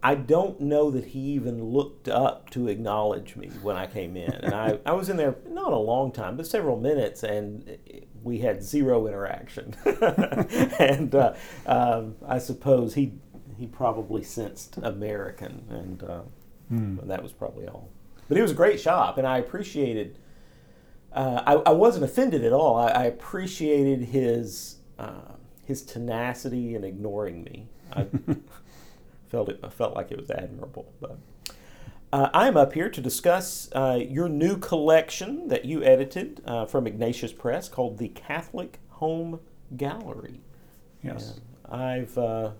I 0.03 0.13
don't 0.15 0.59
know 0.61 0.89
that 0.91 1.05
he 1.05 1.19
even 1.19 1.63
looked 1.63 2.07
up 2.07 2.49
to 2.51 2.67
acknowledge 2.67 3.35
me 3.35 3.49
when 3.61 3.75
I 3.75 3.85
came 3.85 4.15
in. 4.17 4.31
And 4.31 4.53
I, 4.53 4.79
I 4.85 4.93
was 4.93 5.09
in 5.09 5.17
there 5.17 5.35
not 5.47 5.73
a 5.73 5.77
long 5.77 6.11
time, 6.11 6.37
but 6.37 6.47
several 6.47 6.79
minutes, 6.79 7.23
and 7.23 7.77
we 8.23 8.39
had 8.39 8.63
zero 8.63 9.05
interaction. 9.07 9.75
and 10.79 11.13
uh, 11.15 11.33
um, 11.65 12.15
I 12.27 12.37
suppose 12.37 12.93
he 12.93 13.13
he 13.57 13.65
probably 13.65 14.23
sensed 14.23 14.77
American, 14.77 15.65
and 15.69 16.03
uh, 16.03 16.21
Hmm. 16.69 16.97
that 17.07 17.21
was 17.23 17.31
probably 17.33 17.67
all. 17.67 17.89
But 18.29 18.37
it 18.37 18.41
was 18.43 18.51
a 18.51 18.55
great 18.55 18.79
shop, 18.79 19.17
and 19.17 19.25
I 19.27 19.39
appreciated. 19.39 20.17
Uh, 21.13 21.43
I, 21.45 21.53
I 21.53 21.71
wasn't 21.71 22.05
offended 22.05 22.43
at 22.43 22.53
all. 22.53 22.77
I, 22.77 22.87
I 22.89 23.03
appreciated 23.05 24.07
his 24.07 24.77
uh, 24.97 25.33
his 25.65 25.81
tenacity 25.81 26.75
in 26.75 26.83
ignoring 26.83 27.43
me. 27.43 27.67
I 27.93 28.07
felt 29.29 29.49
it. 29.49 29.59
I 29.63 29.69
felt 29.69 29.95
like 29.95 30.11
it 30.11 30.19
was 30.19 30.31
admirable. 30.31 30.91
But 31.01 31.17
uh, 32.13 32.29
I'm 32.33 32.57
up 32.57 32.73
here 32.73 32.89
to 32.89 33.01
discuss 33.01 33.69
uh, 33.73 33.99
your 34.01 34.27
new 34.27 34.57
collection 34.57 35.47
that 35.47 35.65
you 35.65 35.83
edited 35.83 36.41
uh, 36.45 36.65
from 36.65 36.87
Ignatius 36.87 37.31
Press 37.31 37.69
called 37.69 37.97
the 37.97 38.09
Catholic 38.09 38.79
Home 38.89 39.39
Gallery. 39.77 40.41
Yes. 41.01 41.39
And 41.67 41.81
I've 41.81 42.17
uh, 42.17 42.51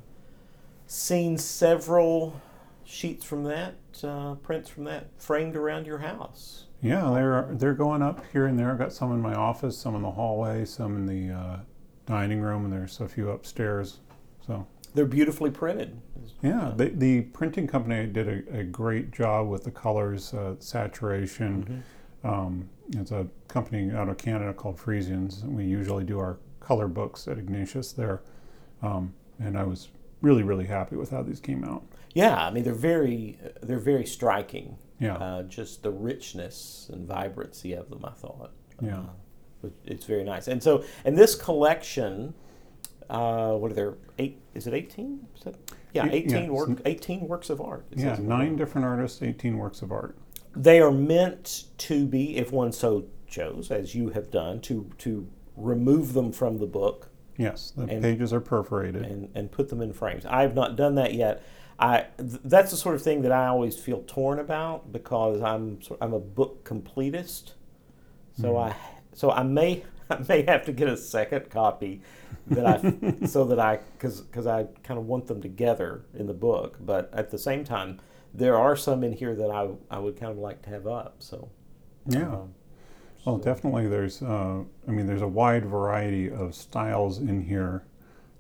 seen 0.88 1.38
several 1.38 2.42
sheets 2.84 3.26
from 3.26 3.44
that, 3.44 3.76
uh, 4.04 4.36
prints 4.36 4.70
from 4.70 4.86
that, 4.86 5.08
framed 5.18 5.56
around 5.56 5.86
your 5.86 6.00
house. 6.00 6.66
Yeah, 6.82 7.12
they're 7.14 7.48
they're 7.52 7.74
going 7.74 8.02
up 8.02 8.24
here 8.34 8.48
and 8.48 8.58
there. 8.58 8.72
I've 8.72 8.78
got 8.80 8.92
some 8.94 9.12
in 9.12 9.22
my 9.22 9.36
office, 9.36 9.78
some 9.78 9.96
in 9.96 10.02
the 10.02 10.12
hallway, 10.12 10.66
some 10.66 10.96
in 10.96 11.06
the 11.06 11.34
uh, 11.36 11.58
dining 12.06 12.42
room, 12.42 12.64
and 12.66 12.74
there's 12.74 13.00
a 13.00 13.08
few 13.08 13.30
upstairs. 13.30 14.00
So 14.46 14.66
They're 14.96 15.06
beautifully 15.06 15.52
printed. 15.52 16.02
yeah, 16.42 16.72
the, 16.76 16.90
the 16.90 17.22
printing 17.22 17.68
company 17.68 18.08
did 18.08 18.28
a, 18.28 18.60
a 18.60 18.64
great 18.64 19.12
job 19.12 19.48
with 19.48 19.64
the 19.64 19.72
colors, 19.72 20.34
uh, 20.34 20.56
saturation. 20.60 21.84
Um, 22.24 22.68
it's 22.98 23.12
a 23.12 23.28
company 23.48 23.92
out 23.92 24.10
of 24.10 24.18
Canada 24.18 24.54
called 24.54 24.78
Friesens. 24.78 25.44
and 25.44 25.56
We 25.56 25.66
usually 25.66 26.04
do 26.04 26.20
our 26.20 26.38
color 26.60 26.88
books 26.88 27.28
at 27.28 27.38
Ignatius 27.38 27.92
there, 27.94 28.22
um, 28.82 29.14
and 29.40 29.58
I 29.58 29.64
was 29.64 29.90
really 30.22 30.44
really 30.44 30.66
happy 30.66 30.96
with 30.96 31.10
how 31.12 31.22
these 31.24 31.40
came 31.40 31.64
out. 31.64 31.84
Yeah, 32.14 32.36
I 32.46 32.50
mean 32.52 32.64
they're 32.64 32.74
very 32.74 33.38
they're 33.62 33.80
very 33.80 34.06
striking. 34.06 34.78
Yeah. 35.02 35.16
Uh, 35.16 35.44
just 35.44 35.82
the 35.84 35.92
richness 35.92 36.90
and 36.94 37.08
vibrancy 37.08 37.74
of 37.74 37.90
them, 37.90 38.06
I 38.06 38.12
thought. 38.12 38.52
Yeah. 38.82 39.00
Uh, 39.64 39.70
it's 39.84 40.06
very 40.06 40.24
nice. 40.24 40.48
And 40.48 40.62
so, 40.62 40.84
and 41.04 41.18
this 41.18 41.34
collection, 41.36 42.34
uh, 43.10 43.54
what 43.54 43.72
are 43.72 43.76
there? 43.76 43.96
Eight? 44.20 44.40
Is 44.54 44.68
it 44.68 44.74
eighteen? 44.74 45.28
Is 45.36 45.44
that, 45.44 45.56
yeah, 45.94 46.08
eighteen 46.10 46.46
yeah, 46.46 46.50
work. 46.50 46.82
Eighteen 46.86 47.28
works 47.28 47.50
of 47.50 47.60
art. 47.60 47.86
It 47.92 47.98
Yeah, 48.00 48.18
nine 48.22 48.56
different 48.56 48.86
artists, 48.86 49.22
18 49.22 49.58
works 49.58 49.82
of 49.82 49.92
art. 49.92 50.16
They 50.56 50.80
are 50.80 50.92
meant 50.92 51.66
to 51.80 52.06
be, 52.06 52.38
if 52.38 52.52
one 52.52 52.72
so 52.72 53.06
chose, 53.28 53.72
as 53.72 53.96
you 53.96 54.10
have 54.10 54.30
done, 54.30 54.62
to 54.62 54.90
to 55.00 55.28
remove 55.58 56.14
them 56.14 56.32
from 56.32 56.60
the 56.60 56.68
book 56.68 57.10
Yes, 57.38 57.72
the 57.72 57.84
And- 57.84 58.04
pages 58.04 58.32
are 58.34 58.40
perforated. 58.42 59.04
and, 59.04 59.30
and 59.34 59.52
put 59.52 59.70
them 59.70 59.82
in 59.82 59.94
frames. 59.94 60.26
I 60.28 60.42
have 60.44 60.54
not 60.54 60.76
done 60.76 60.96
that 60.96 61.14
yet. 61.16 61.42
I 61.82 62.06
th- 62.20 62.42
that's 62.46 62.72
the 62.72 62.78
sort 62.78 62.96
of 62.96 63.04
thing 63.04 63.24
that 63.24 63.34
I 63.34 63.48
always 63.48 63.78
feel 63.78 64.04
torn 64.08 64.40
about 64.40 64.92
because 64.94 65.42
I'm 65.42 65.80
I'm 66.02 66.14
a 66.14 66.20
book 66.20 66.64
completist. 66.64 67.54
So 68.40 68.58
I 68.58 68.76
so 69.14 69.32
I 69.32 69.44
may 69.44 69.84
I 70.10 70.20
may 70.30 70.44
have 70.44 70.66
to 70.66 70.74
get 70.74 70.88
a 70.90 70.98
second 70.98 71.50
copy 71.50 72.02
that 72.52 72.66
I 72.68 73.26
so 73.26 73.46
that 73.46 73.60
I 73.60 73.80
because 73.94 74.22
because 74.22 74.48
I 74.48 74.66
kind 74.84 75.00
of 75.00 75.08
want 75.08 75.28
them 75.28 75.42
together 75.42 76.06
in 76.14 76.28
the 76.28 76.34
book. 76.36 76.78
But 76.82 77.10
at 77.14 77.32
the 77.32 77.40
same 77.40 77.64
time, 77.66 78.00
there 78.34 78.58
are 78.58 78.76
some 78.76 79.04
in 79.04 79.14
here 79.14 79.36
that 79.36 79.50
I 79.52 79.70
I 79.90 80.00
would 80.00 80.18
kind 80.20 80.32
of 80.32 80.38
like 80.40 80.62
to 80.64 80.70
have 80.70 80.88
up. 80.88 81.16
So 81.20 81.50
yeah. 82.06 82.28
um, 82.28 82.54
Well, 83.26 83.38
so- 83.38 83.44
definitely. 83.44 83.88
There's, 83.88 84.22
uh, 84.22 84.64
I 84.88 84.92
mean, 84.92 85.08
there's 85.08 85.22
a 85.22 85.28
wide 85.28 85.66
variety 85.66 86.30
of 86.32 86.56
styles 86.56 87.20
in 87.20 87.42
here. 87.44 87.84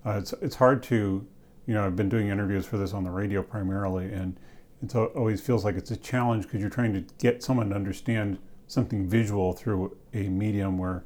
Uh, 0.06 0.20
it's 0.20 0.34
it's 0.42 0.56
hard 0.56 0.84
to, 0.84 1.28
you 1.72 1.78
know, 1.78 1.86
I've 1.86 1.96
been 1.96 2.10
doing 2.10 2.28
interviews 2.28 2.66
for 2.66 2.78
this 2.78 2.92
on 2.92 3.06
the 3.06 3.12
radio 3.12 3.42
primarily, 3.42 4.12
and 4.12 4.38
it 4.84 4.94
always 4.94 5.40
feels 5.40 5.63
like 5.63 5.78
it's 5.78 5.90
a 5.90 5.96
challenge 5.96 6.44
because 6.44 6.60
you're 6.60 6.70
trying 6.70 6.92
to 6.92 7.06
get 7.18 7.42
someone 7.42 7.70
to 7.70 7.75
understand 7.75 8.40
something 8.68 9.08
visual 9.08 9.54
through 9.54 9.96
a 10.13 10.28
medium 10.28 10.78
where, 10.78 11.06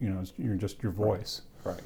you 0.00 0.10
know, 0.10 0.24
you're 0.36 0.56
just 0.56 0.82
your 0.82 0.90
voice. 0.90 1.42
Right. 1.62 1.78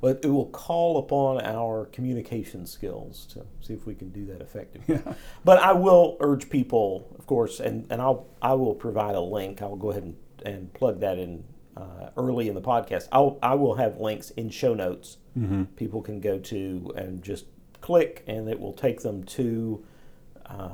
Well, 0.00 0.18
it 0.20 0.26
will 0.26 0.46
call 0.46 0.98
upon 0.98 1.40
our 1.42 1.86
communication 1.92 2.66
skills 2.66 3.26
to 3.26 3.46
see 3.60 3.74
if 3.74 3.86
we 3.86 3.94
can 3.94 4.08
do 4.08 4.26
that 4.26 4.40
effectively. 4.40 4.96
Yeah. 4.96 5.14
But 5.44 5.60
I 5.60 5.72
will 5.72 6.16
urge 6.18 6.50
people, 6.50 7.14
of 7.16 7.28
course, 7.28 7.60
and, 7.60 7.86
and 7.92 8.02
I'll 8.02 8.26
I 8.42 8.54
will 8.54 8.74
provide 8.74 9.14
a 9.14 9.20
link. 9.20 9.62
I'll 9.62 9.76
go 9.76 9.92
ahead 9.92 10.02
and, 10.02 10.16
and 10.44 10.74
plug 10.74 10.98
that 10.98 11.16
in 11.16 11.44
uh, 11.76 12.10
early 12.16 12.48
in 12.48 12.56
the 12.56 12.60
podcast. 12.60 13.06
I'll 13.12 13.38
I 13.40 13.54
will 13.54 13.76
have 13.76 14.00
links 14.00 14.30
in 14.30 14.50
show 14.50 14.74
notes. 14.74 15.18
Mm-hmm. 15.38 15.64
People 15.76 16.02
can 16.02 16.20
go 16.20 16.38
to 16.38 16.92
and 16.96 17.22
just 17.22 17.46
click, 17.80 18.24
and 18.26 18.48
it 18.48 18.58
will 18.60 18.72
take 18.72 19.00
them 19.02 19.24
to 19.24 19.84
uh, 20.46 20.70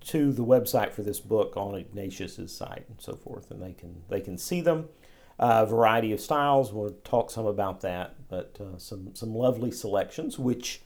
to 0.00 0.32
the 0.32 0.44
website 0.44 0.92
for 0.92 1.02
this 1.02 1.20
book 1.20 1.56
on 1.56 1.74
Ignatius's 1.74 2.54
site 2.56 2.84
and 2.88 2.98
so 3.00 3.14
forth, 3.14 3.50
and 3.50 3.62
they 3.62 3.72
can 3.72 4.02
they 4.08 4.20
can 4.20 4.38
see 4.38 4.60
them. 4.60 4.88
A 5.40 5.64
variety 5.66 6.10
of 6.12 6.20
styles. 6.20 6.72
We'll 6.72 6.96
talk 7.04 7.30
some 7.30 7.46
about 7.46 7.80
that, 7.82 8.16
but 8.28 8.56
uh, 8.60 8.78
some 8.78 9.14
some 9.14 9.34
lovely 9.34 9.70
selections. 9.70 10.38
Which, 10.38 10.82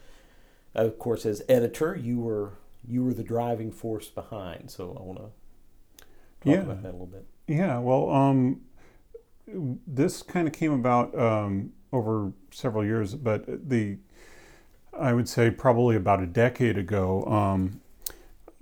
of 0.74 0.98
course, 0.98 1.24
as 1.24 1.42
editor, 1.48 1.96
you 1.96 2.20
were 2.20 2.52
you 2.86 3.04
were 3.04 3.14
the 3.14 3.22
driving 3.22 3.70
force 3.70 4.08
behind. 4.08 4.70
So 4.70 4.96
I 4.98 5.02
want 5.02 5.18
to 5.18 5.24
talk 5.24 6.04
Yeah. 6.44 6.60
about 6.62 6.82
that 6.82 6.88
a 6.90 6.92
little 6.92 7.06
bit. 7.06 7.24
Yeah, 7.46 7.78
well, 7.78 8.10
um, 8.10 8.62
this 9.46 10.22
kind 10.22 10.46
of 10.46 10.52
came 10.52 10.72
about 10.72 11.16
um, 11.18 11.72
over 11.92 12.32
several 12.50 12.84
years, 12.84 13.14
but 13.14 13.68
the 13.68 13.98
I 14.98 15.12
would 15.12 15.28
say 15.28 15.50
probably 15.50 15.96
about 15.96 16.22
a 16.22 16.26
decade 16.26 16.76
ago, 16.76 17.24
um, 17.24 17.80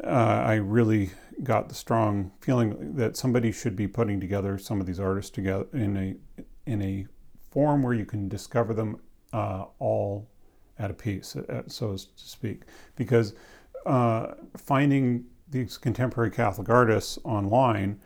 uh, 0.02 0.06
I 0.06 0.54
really 0.54 1.10
got 1.42 1.68
the 1.68 1.74
strong 1.74 2.30
feeling 2.40 2.94
that 2.94 3.16
somebody 3.16 3.50
should 3.50 3.74
be 3.74 3.88
putting 3.88 4.20
together 4.20 4.58
some 4.58 4.80
of 4.80 4.86
these 4.86 5.00
artists 5.00 5.30
together 5.30 5.66
in 5.72 5.96
a 5.96 6.16
in 6.66 6.82
a 6.82 7.06
form 7.50 7.82
where 7.82 7.94
you 7.94 8.04
can 8.04 8.28
discover 8.28 8.74
them 8.74 9.00
uh, 9.32 9.64
all 9.78 10.28
at 10.78 10.90
a 10.90 10.94
piece, 10.94 11.36
uh, 11.36 11.62
so 11.66 11.92
to 11.96 12.06
speak, 12.16 12.62
because 12.96 13.34
uh, 13.86 14.34
finding 14.56 15.24
these 15.50 15.76
contemporary 15.76 16.30
Catholic 16.30 16.68
artists 16.68 17.18
online, 17.24 18.00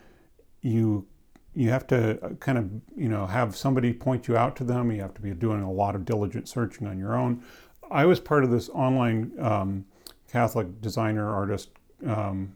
you 0.62 1.07
you 1.54 1.70
have 1.70 1.87
to 1.88 2.25
uh, 2.25 2.34
kind 2.34 2.58
of 2.58 2.70
you 2.96 3.08
know 3.08 3.26
have 3.26 3.56
somebody 3.56 3.92
point 3.92 4.28
you 4.28 4.37
out 4.37 4.56
to 4.56 4.64
them. 4.64 4.90
You 4.90 5.00
have 5.02 5.14
to 5.14 5.23
be 5.23 5.32
doing 5.32 5.62
a 5.62 5.73
lot 5.73 5.94
of 5.94 6.04
diligent 6.04 6.49
searching 6.49 6.87
on 6.87 6.99
your 6.99 7.16
own. 7.16 7.42
I 7.90 8.06
was 8.06 8.20
part 8.20 8.44
of 8.44 8.50
this 8.50 8.68
online 8.70 9.32
um, 9.38 9.84
Catholic 10.30 10.80
designer 10.80 11.28
artist 11.30 11.70
um, 12.06 12.54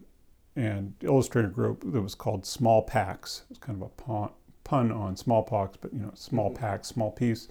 and 0.55 0.93
illustrator 1.01 1.47
group 1.47 1.83
that 1.91 2.01
was 2.01 2.15
called 2.15 2.45
Small 2.45 2.81
Pax. 2.81 3.43
It's 3.49 3.59
kind 3.59 3.81
of 3.81 3.87
a 3.87 4.01
pun, 4.01 4.29
pun 4.63 4.91
on 4.91 5.15
smallpox, 5.15 5.77
but 5.79 5.93
you 5.93 5.99
know, 5.99 6.11
small 6.13 6.51
pack, 6.53 6.83
small 6.83 7.11
piece, 7.11 7.47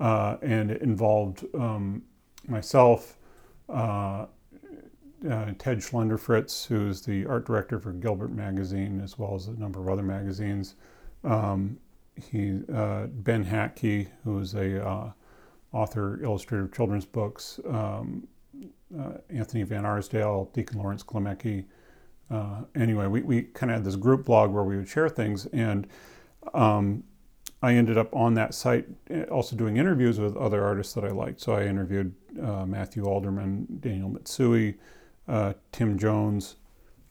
uh, 0.00 0.36
and 0.42 0.70
it 0.70 0.82
involved 0.82 1.44
um, 1.54 2.02
myself. 2.46 3.18
Uh, 3.68 4.26
uh, 5.26 5.52
Ted 5.58 5.78
Schluenderfritz, 5.78 6.66
who's 6.66 7.02
the 7.02 7.26
art 7.26 7.46
director 7.46 7.78
for 7.78 7.92
Gilbert 7.92 8.32
Magazine, 8.32 9.00
as 9.00 9.18
well 9.18 9.34
as 9.34 9.48
a 9.48 9.52
number 9.52 9.80
of 9.80 9.88
other 9.88 10.02
magazines. 10.02 10.74
Um, 11.24 11.78
he, 12.14 12.60
uh, 12.72 13.06
Ben 13.06 13.44
Hatke, 13.44 14.08
who's 14.24 14.54
a 14.54 14.86
uh, 14.86 15.12
author, 15.72 16.22
illustrator 16.22 16.64
of 16.64 16.72
children's 16.72 17.04
books. 17.04 17.60
Um, 17.68 18.26
uh, 18.98 19.18
Anthony 19.30 19.64
VanArsdale, 19.64 20.52
Deacon 20.52 20.78
Lawrence 20.78 21.02
Klimecki. 21.02 21.64
Uh, 22.30 22.62
anyway, 22.74 23.06
we, 23.06 23.22
we 23.22 23.42
kind 23.42 23.70
of 23.70 23.76
had 23.76 23.84
this 23.84 23.96
group 23.96 24.24
blog 24.24 24.50
where 24.50 24.64
we 24.64 24.76
would 24.76 24.88
share 24.88 25.08
things, 25.08 25.46
and 25.46 25.86
um, 26.54 27.04
I 27.62 27.74
ended 27.74 27.98
up 27.98 28.14
on 28.14 28.34
that 28.34 28.54
site 28.54 28.86
uh, 29.10 29.22
also 29.24 29.56
doing 29.56 29.76
interviews 29.76 30.18
with 30.18 30.36
other 30.36 30.64
artists 30.64 30.94
that 30.94 31.04
I 31.04 31.10
liked. 31.10 31.40
So 31.40 31.52
I 31.52 31.64
interviewed 31.64 32.14
uh, 32.42 32.64
Matthew 32.66 33.04
Alderman, 33.04 33.66
Daniel 33.80 34.10
Mitsui, 34.10 34.76
uh, 35.28 35.54
Tim 35.72 35.98
Jones, 35.98 36.56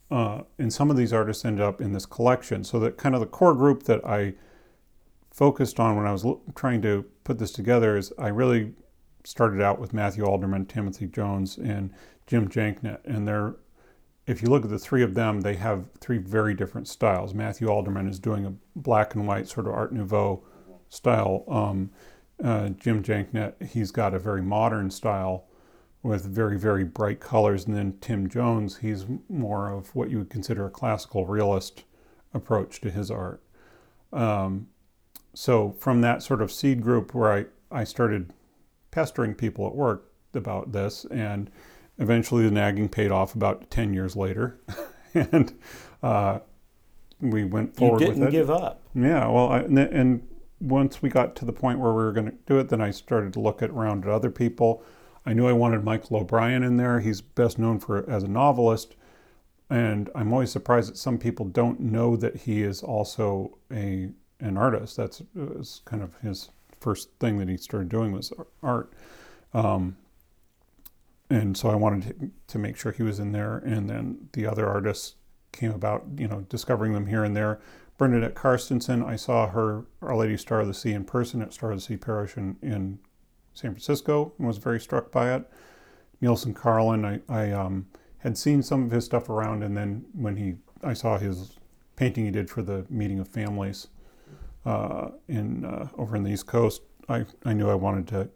uh, 0.10 0.42
and 0.58 0.72
some 0.74 0.90
of 0.90 0.98
these 0.98 1.14
artists 1.14 1.46
ended 1.46 1.62
up 1.62 1.82
in 1.82 1.94
this 1.94 2.06
collection. 2.06 2.64
So 2.64 2.80
that 2.80 2.98
kind 2.98 3.16
of 3.16 3.22
the 3.22 3.28
core 3.28 3.54
group 3.54 3.84
that 3.84 4.06
I 4.06 4.34
focused 5.32 5.80
on 5.80 5.96
when 5.96 6.06
I 6.06 6.12
was 6.12 6.26
trying 6.56 6.82
to 6.82 7.06
put 7.24 7.38
this 7.38 7.52
together 7.52 7.98
is 7.98 8.12
I 8.18 8.30
really 8.30 8.74
started 9.24 9.62
out 9.62 9.80
with 9.80 9.94
Matthew 9.94 10.26
Alderman, 10.26 10.66
Timothy 10.66 11.06
Jones, 11.06 11.58
and 11.58 11.94
Jim 12.26 12.48
Janknegt, 12.48 13.06
and 13.06 13.28
they're 13.28 13.56
if 14.28 14.42
you 14.42 14.50
look 14.50 14.66
at 14.66 14.70
the 14.70 14.78
three 14.78 15.04
of 15.04 15.16
them, 15.16 15.40
they 15.40 15.56
have 15.56 15.86
three 16.02 16.18
very 16.18 16.54
different 16.54 16.88
styles. 16.88 17.34
Matthew 17.34 17.70
Alderman 17.70 18.10
is 18.10 18.20
doing 18.20 18.46
a 18.46 18.54
black 18.76 19.16
and 19.16 19.26
white 19.26 19.48
sort 19.48 19.68
of 19.68 19.74
Art 19.74 19.94
Nouveau 19.94 20.44
style. 20.90 21.46
Um, 21.48 21.90
uh, 22.44 22.70
Jim 22.70 23.02
Janknegt, 23.02 23.70
he's 23.70 23.90
got 23.90 24.14
a 24.14 24.20
very 24.20 24.42
modern 24.42 24.92
style 24.92 25.47
with 26.08 26.26
very, 26.26 26.58
very 26.58 26.84
bright 26.84 27.20
colors. 27.20 27.66
And 27.66 27.76
then 27.76 27.98
Tim 28.02 28.30
Jones, 28.30 28.78
he's 28.78 29.06
more 29.30 29.70
of 29.70 29.94
what 29.96 30.10
you 30.10 30.18
would 30.20 30.30
consider 30.30 30.66
a 30.66 30.70
classical 30.70 31.26
realist 31.26 31.84
approach 32.34 32.82
to 32.82 32.92
his 32.92 33.12
art. 33.12 33.42
Um, 34.14 34.68
so 35.34 35.76
from 35.80 36.02
that 36.02 36.24
sort 36.24 36.42
of 36.42 36.52
seed 36.52 36.82
group 36.82 37.14
where 37.14 37.32
I, 37.32 37.46
I 37.72 37.84
started 37.84 38.34
pestering 38.92 39.36
people 39.36 39.68
at 39.68 39.76
work, 39.76 40.08
about 40.38 40.72
this, 40.72 41.06
and 41.06 41.50
eventually 41.98 42.44
the 42.44 42.52
nagging 42.52 42.88
paid 42.88 43.12
off 43.12 43.36
about 43.36 43.70
ten 43.70 43.94
years 43.94 44.16
later, 44.16 44.60
and 45.14 45.54
uh, 46.02 46.40
we 47.20 47.44
went 47.44 47.76
forward 47.76 48.00
you 48.02 48.08
didn't 48.08 48.20
with 48.22 48.30
it. 48.30 48.32
give 48.32 48.50
up. 48.50 48.82
Yeah, 48.96 49.28
well, 49.28 49.50
I, 49.50 49.60
and, 49.60 49.78
and 49.80 50.28
once 50.62 51.02
we 51.02 51.10
got 51.10 51.36
to 51.38 51.46
the 51.46 51.52
point 51.52 51.80
where 51.80 51.92
we 51.92 52.04
were 52.04 52.14
going 52.14 52.28
to 52.28 52.38
do 52.46 52.60
it, 52.60 52.70
then 52.70 52.82
I 52.82 52.92
started 52.92 53.34
to 53.34 53.40
look 53.40 53.62
at 53.62 53.72
around 53.72 54.06
at 54.06 54.12
other 54.12 54.32
people. 54.32 54.84
I 55.28 55.34
knew 55.34 55.46
I 55.46 55.54
wanted 55.54 55.84
Michael 55.84 56.16
O'Brien 56.16 56.64
in 56.64 56.78
there. 56.78 57.02
He's 57.02 57.20
best 57.20 57.60
known 57.60 57.80
for 57.80 58.10
as 58.10 58.24
a 58.24 58.30
novelist, 58.30 58.96
and 59.70 60.10
I'm 60.16 60.32
always 60.32 60.52
surprised 60.52 60.90
that 60.90 60.98
some 60.98 61.18
people 61.18 61.46
don't 61.46 61.82
know 61.82 62.16
that 62.16 62.38
he 62.38 62.64
is 62.64 62.82
also 62.82 63.58
a 63.70 64.10
an 64.40 64.56
artist. 64.56 64.96
That's 64.96 65.22
kind 65.84 66.02
of 66.02 66.16
his 66.22 66.50
first 66.80 67.10
thing 67.20 67.40
that 67.40 67.50
he 67.50 67.58
started 67.58 67.90
doing 67.90 68.14
was 68.14 68.32
art. 68.64 68.94
Um, 69.54 69.98
and 71.30 71.58
so 71.58 71.70
I 71.70 71.76
wanted 71.76 72.20
to, 72.22 72.32
to 72.54 72.58
make 72.58 72.78
sure 72.78 72.94
he 72.94 73.04
was 73.04 73.20
in 73.20 73.34
there, 73.34 73.58
and 73.58 73.90
then 73.90 74.30
the 74.32 74.48
other 74.48 74.66
artists 74.66 75.16
came 75.52 75.72
about, 75.72 76.06
you 76.16 76.30
know, 76.30 76.46
discovering 76.48 76.94
them 76.94 77.08
here 77.08 77.26
and 77.26 77.36
there. 77.36 77.60
Bernadette 77.98 78.36
Carstensen, 78.36 79.04
I 79.04 79.18
saw 79.18 79.50
her 79.50 79.88
Our 80.02 80.16
Lady 80.16 80.38
Star 80.38 80.62
of 80.62 80.68
the 80.68 80.74
Sea 80.74 80.94
in 80.94 81.04
person 81.04 81.42
at 81.42 81.52
Star 81.52 81.72
of 81.72 81.78
the 81.80 81.82
Sea 81.82 81.98
Parish 81.98 82.38
in, 82.38 82.56
in 82.62 83.00
San 83.58 83.72
Francisco 83.72 84.34
and 84.38 84.48
was 84.48 84.58
very 84.58 84.80
struck 84.80 85.12
by 85.12 85.34
it. 85.34 85.50
Neilson 86.22 86.56
Carlin, 86.56 87.04
I, 87.04 87.22
I 87.28 87.52
um, 87.52 87.88
had 88.20 88.38
seen 88.38 88.62
some 88.62 88.84
of 88.84 88.92
his 88.92 89.06
stuff 89.06 89.30
around, 89.30 89.64
and 89.64 89.76
then 89.76 90.06
when 90.14 90.38
he, 90.38 90.56
I 90.84 90.94
saw 90.94 91.18
his 91.18 91.58
painting 91.96 92.26
he 92.26 92.32
did 92.32 92.50
for 92.50 92.62
the 92.62 92.86
Meeting 92.90 93.20
of 93.20 93.28
Families 93.28 93.88
uh, 94.66 95.10
in 95.28 95.66
uh, 95.66 95.90
over 95.98 96.16
in 96.16 96.24
the 96.24 96.32
East 96.32 96.46
Coast, 96.46 96.82
I, 97.10 97.26
I 97.46 97.54
knew 97.54 97.70
I 97.70 97.76
wanted 97.76 98.08
to 98.10 98.30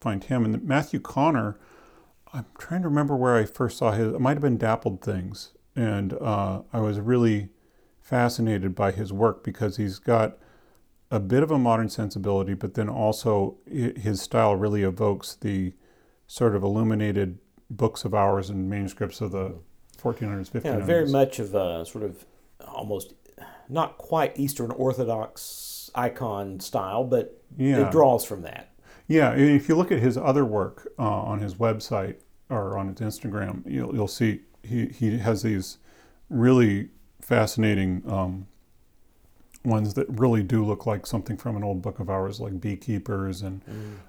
find 0.00 0.24
him. 0.24 0.44
And 0.44 0.64
Matthew 0.64 0.98
Connor, 0.98 1.58
I'm 2.32 2.46
trying 2.58 2.82
to 2.82 2.88
remember 2.88 3.16
where 3.16 3.36
I 3.36 3.44
first 3.44 3.78
saw 3.78 3.92
his. 3.92 4.14
It 4.14 4.20
might 4.20 4.34
have 4.34 4.42
been 4.42 4.58
Dappled 4.58 5.00
Things, 5.00 5.52
and 5.76 6.12
uh, 6.14 6.62
I 6.72 6.80
was 6.80 6.98
really 6.98 7.50
fascinated 8.00 8.74
by 8.74 8.90
his 8.90 9.12
work 9.12 9.44
because 9.44 9.76
he's 9.76 10.00
got 10.00 10.38
a 11.10 11.18
bit 11.20 11.42
of 11.42 11.50
a 11.50 11.58
modern 11.58 11.88
sensibility, 11.88 12.54
but 12.54 12.74
then 12.74 12.88
also 12.88 13.56
his 13.66 14.20
style 14.22 14.54
really 14.56 14.82
evokes 14.82 15.34
the 15.34 15.72
sort 16.26 16.54
of 16.54 16.62
illuminated 16.62 17.38
books 17.68 18.04
of 18.04 18.14
hours 18.14 18.50
and 18.50 18.70
manuscripts 18.70 19.20
of 19.20 19.32
the 19.32 19.54
1400s, 20.00 20.50
1500s. 20.50 20.64
Yeah, 20.64 20.76
very 20.78 21.08
much 21.08 21.38
of 21.38 21.54
a 21.54 21.84
sort 21.84 22.04
of 22.04 22.24
almost 22.66 23.14
not 23.68 23.98
quite 23.98 24.38
Eastern 24.38 24.70
Orthodox 24.70 25.90
icon 25.94 26.60
style, 26.60 27.04
but 27.04 27.42
Yeah. 27.56 27.86
it 27.86 27.92
draws 27.92 28.24
from 28.24 28.42
that. 28.42 28.72
Yeah, 29.08 29.32
and 29.32 29.42
if 29.42 29.68
you 29.68 29.74
look 29.76 29.90
at 29.90 29.98
his 29.98 30.16
other 30.16 30.44
work 30.44 30.88
uh, 30.98 31.02
on 31.02 31.40
his 31.40 31.54
website 31.56 32.16
or 32.48 32.78
on 32.78 32.88
his 32.88 32.98
Instagram, 32.98 33.62
you'll, 33.66 33.92
you'll 33.94 34.06
see 34.08 34.42
he, 34.62 34.86
he 34.86 35.18
has 35.18 35.42
these 35.42 35.78
really 36.28 36.90
fascinating 37.20 38.02
um, 38.08 38.46
ones 39.64 39.94
that 39.94 40.06
really 40.08 40.42
do 40.42 40.64
look 40.64 40.86
like 40.86 41.06
something 41.06 41.36
from 41.36 41.56
an 41.56 41.62
old 41.62 41.82
book 41.82 42.00
of 42.00 42.08
hours, 42.08 42.40
like 42.40 42.60
beekeepers 42.60 43.42
and 43.42 43.62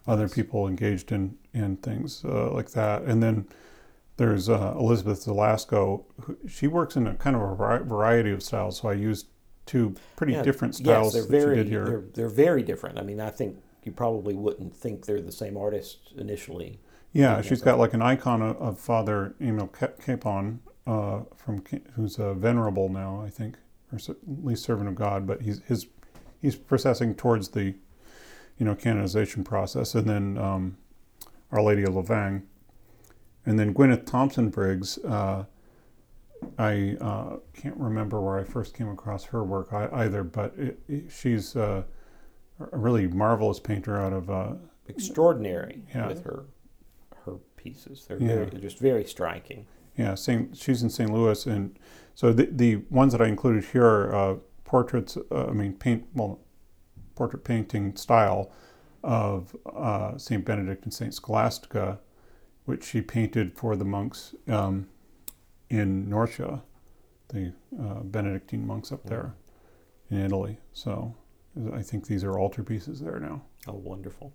other 0.07 0.29
people 0.29 0.67
engaged 0.67 1.11
in, 1.11 1.37
in 1.53 1.77
things 1.77 2.23
uh, 2.25 2.51
like 2.51 2.71
that. 2.71 3.03
And 3.03 3.21
then 3.21 3.47
there's 4.17 4.49
uh, 4.49 4.75
Elizabeth 4.77 5.25
Zelasko. 5.25 6.03
Who, 6.21 6.37
she 6.47 6.67
works 6.67 6.95
in 6.95 7.07
a 7.07 7.15
kind 7.15 7.35
of 7.35 7.41
a 7.41 7.55
variety 7.83 8.31
of 8.31 8.43
styles, 8.43 8.79
so 8.79 8.89
I 8.89 8.93
used 8.93 9.27
two 9.65 9.95
pretty 10.15 10.33
Yeah, 10.33 10.41
different 10.43 10.75
yes, 10.75 10.85
styles 10.85 11.13
they're 11.13 11.23
that 11.23 11.29
very 11.31 11.57
she 11.57 11.63
did 11.63 11.69
here. 11.69 11.85
They're, 11.85 12.03
they're 12.13 12.29
very 12.29 12.63
different. 12.63 12.97
I 12.97 13.03
mean, 13.03 13.19
I 13.19 13.29
think 13.29 13.57
you 13.83 13.91
probably 13.91 14.35
wouldn't 14.35 14.75
think 14.75 15.05
they're 15.05 15.21
the 15.21 15.31
same 15.31 15.57
artist 15.57 16.13
initially. 16.17 16.79
Yeah, 17.13 17.41
she's 17.41 17.61
got 17.61 17.77
like 17.77 17.93
an 17.93 18.01
icon 18.01 18.41
of, 18.41 18.55
of 18.57 18.79
Father 18.79 19.35
Emil 19.41 19.67
Kapaun, 19.67 20.59
uh, 20.87 21.21
from 21.35 21.63
who's 21.95 22.17
a 22.19 22.33
venerable 22.33 22.89
now, 22.89 23.21
I 23.21 23.29
think, 23.29 23.57
or 23.91 23.95
s- 23.95 24.09
at 24.09 24.17
least 24.25 24.63
servant 24.63 24.87
of 24.89 24.95
God. 24.95 25.25
But 25.27 25.41
he's 25.41 25.61
his 25.67 25.87
he's 26.41 26.55
processing 26.55 27.15
towards 27.15 27.49
the, 27.49 27.75
you 28.57 28.65
know, 28.65 28.75
canonization 28.75 29.43
process, 29.43 29.95
and 29.95 30.07
then 30.09 30.37
um, 30.37 30.77
Our 31.51 31.61
Lady 31.61 31.83
of 31.83 31.95
Louvain, 31.95 32.43
and 33.45 33.59
then 33.59 33.73
Gwyneth 33.73 34.05
Thompson 34.05 34.49
Briggs. 34.49 34.97
Uh, 34.99 35.45
I 36.57 36.97
uh, 36.99 37.37
can't 37.53 37.77
remember 37.77 38.19
where 38.19 38.39
I 38.39 38.43
first 38.43 38.73
came 38.75 38.89
across 38.89 39.25
her 39.25 39.43
work 39.43 39.71
either, 39.71 40.23
but 40.23 40.53
it, 40.57 40.79
it- 40.87 41.11
she's 41.11 41.55
uh, 41.55 41.83
a 42.71 42.77
really 42.77 43.07
marvelous 43.07 43.59
painter 43.59 43.99
out 43.99 44.13
of 44.13 44.29
uh, 44.29 44.53
Extraordinary 44.87 45.83
Yeah. 45.93 46.07
with 46.07 46.23
her 46.25 46.45
her 47.25 47.33
pieces. 47.55 48.05
They're, 48.07 48.17
Yeah. 48.19 48.27
very, 48.27 48.45
they're 48.49 48.59
just 48.59 48.79
very 48.79 49.05
striking. 49.05 49.67
Yeah, 49.95 50.15
Saint, 50.15 50.57
she's 50.57 50.81
in 50.81 50.89
St. 50.89 51.11
Louis, 51.13 51.45
and 51.45 51.77
so 52.15 52.33
the 52.33 52.47
the 52.51 52.75
ones 52.89 53.11
that 53.13 53.21
I 53.21 53.27
included 53.27 53.65
here 53.65 53.85
are 53.85 54.15
uh, 54.15 54.35
portraits. 54.63 55.17
Uh, 55.17 55.47
I 55.47 55.51
mean, 55.51 55.73
paint 55.73 56.07
well, 56.13 56.39
portrait 57.15 57.43
painting 57.43 57.95
style 57.95 58.51
of 59.03 59.55
uh, 59.65 60.17
Saint 60.17 60.45
Benedict 60.45 60.83
and 60.83 60.93
Saint 60.93 61.13
Scholastica, 61.13 61.99
which 62.65 62.83
she 62.83 63.01
painted 63.01 63.57
for 63.57 63.75
the 63.75 63.85
monks 63.85 64.35
um, 64.47 64.87
in 65.69 66.07
Norcia, 66.07 66.61
the 67.29 67.53
uh, 67.79 68.01
Benedictine 68.03 68.65
monks 68.65 68.91
up 68.91 69.03
there 69.05 69.33
in 70.09 70.19
Italy. 70.19 70.59
So 70.73 71.15
I 71.73 71.81
think 71.81 72.07
these 72.07 72.23
are 72.23 72.33
altarpieces 72.33 72.99
there 72.99 73.19
now. 73.19 73.41
Oh, 73.67 73.73
wonderful. 73.73 74.33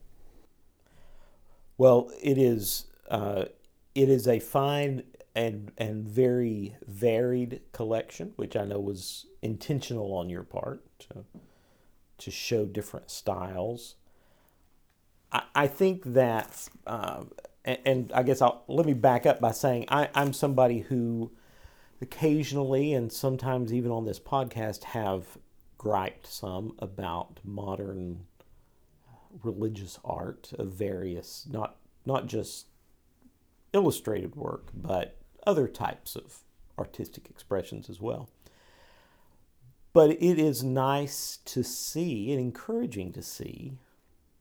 Well, 1.79 2.11
it 2.23 2.39
is 2.39 2.87
uh, 3.11 3.47
it 3.95 4.09
is 4.09 4.27
a 4.27 4.41
fine 4.41 5.03
and 5.37 5.71
and 5.77 6.09
very 6.09 6.77
varied 6.89 7.61
collection, 7.73 8.33
which 8.37 8.57
I 8.57 8.65
know 8.65 8.81
was 8.81 9.27
intentional 9.43 10.15
on 10.15 10.31
your 10.31 10.43
part 10.43 10.83
to 11.01 11.25
to 12.19 12.31
show 12.31 12.65
different 12.65 13.11
styles. 13.11 13.97
I, 15.31 15.43
I 15.55 15.67
think 15.67 16.15
that, 16.15 16.69
uh, 16.87 17.25
and, 17.65 17.79
and 17.85 18.13
I 18.15 18.23
guess 18.23 18.41
I'll 18.41 18.65
let 18.69 18.87
me 18.87 18.95
back 18.95 19.27
up 19.27 19.39
by 19.39 19.53
saying 19.53 19.85
I, 19.89 20.09
I'm 20.15 20.33
somebody 20.33 20.81
who 20.81 21.31
occasionally 22.01 22.95
and 22.95 23.13
sometimes 23.13 23.73
even 23.73 23.91
on 23.91 24.07
this 24.07 24.19
podcast 24.19 24.85
have 24.85 25.27
griped 25.77 26.27
some 26.27 26.75
about 26.79 27.41
modern 27.45 28.25
religious 29.43 29.99
art 30.05 30.53
of 30.59 30.69
various 30.73 31.47
not 31.51 31.77
not 32.07 32.27
just 32.27 32.67
illustrated 33.73 34.35
work 34.35 34.69
but 34.75 35.16
other 35.47 35.69
types 35.69 36.17
of 36.17 36.41
artistic 36.79 37.29
expressions 37.31 37.89
as 37.89 38.01
well 38.01 38.29
but 39.93 40.11
it 40.11 40.39
is 40.39 40.63
nice 40.63 41.39
to 41.47 41.63
see 41.63 42.31
and 42.31 42.39
encouraging 42.39 43.13
to 43.13 43.23
see 43.23 43.79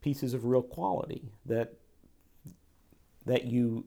pieces 0.02 0.34
of 0.34 0.44
real 0.44 0.62
quality 0.62 1.32
that 1.46 1.76
that 3.26 3.46
you 3.46 3.86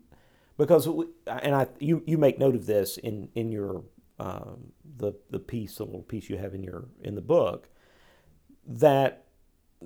because 0.56 0.86
and 1.26 1.54
I 1.54 1.66
you 1.78 2.02
you 2.06 2.16
make 2.16 2.38
note 2.38 2.54
of 2.54 2.66
this 2.66 2.96
in 2.96 3.28
in 3.34 3.52
your 3.52 3.84
um, 4.18 4.72
the 4.96 5.12
the 5.30 5.38
piece 5.38 5.76
the 5.76 5.84
little 5.84 6.02
piece 6.02 6.28
you 6.28 6.38
have 6.38 6.54
in 6.54 6.62
your 6.62 6.86
in 7.02 7.14
the 7.14 7.20
book 7.20 7.68
that 8.66 9.26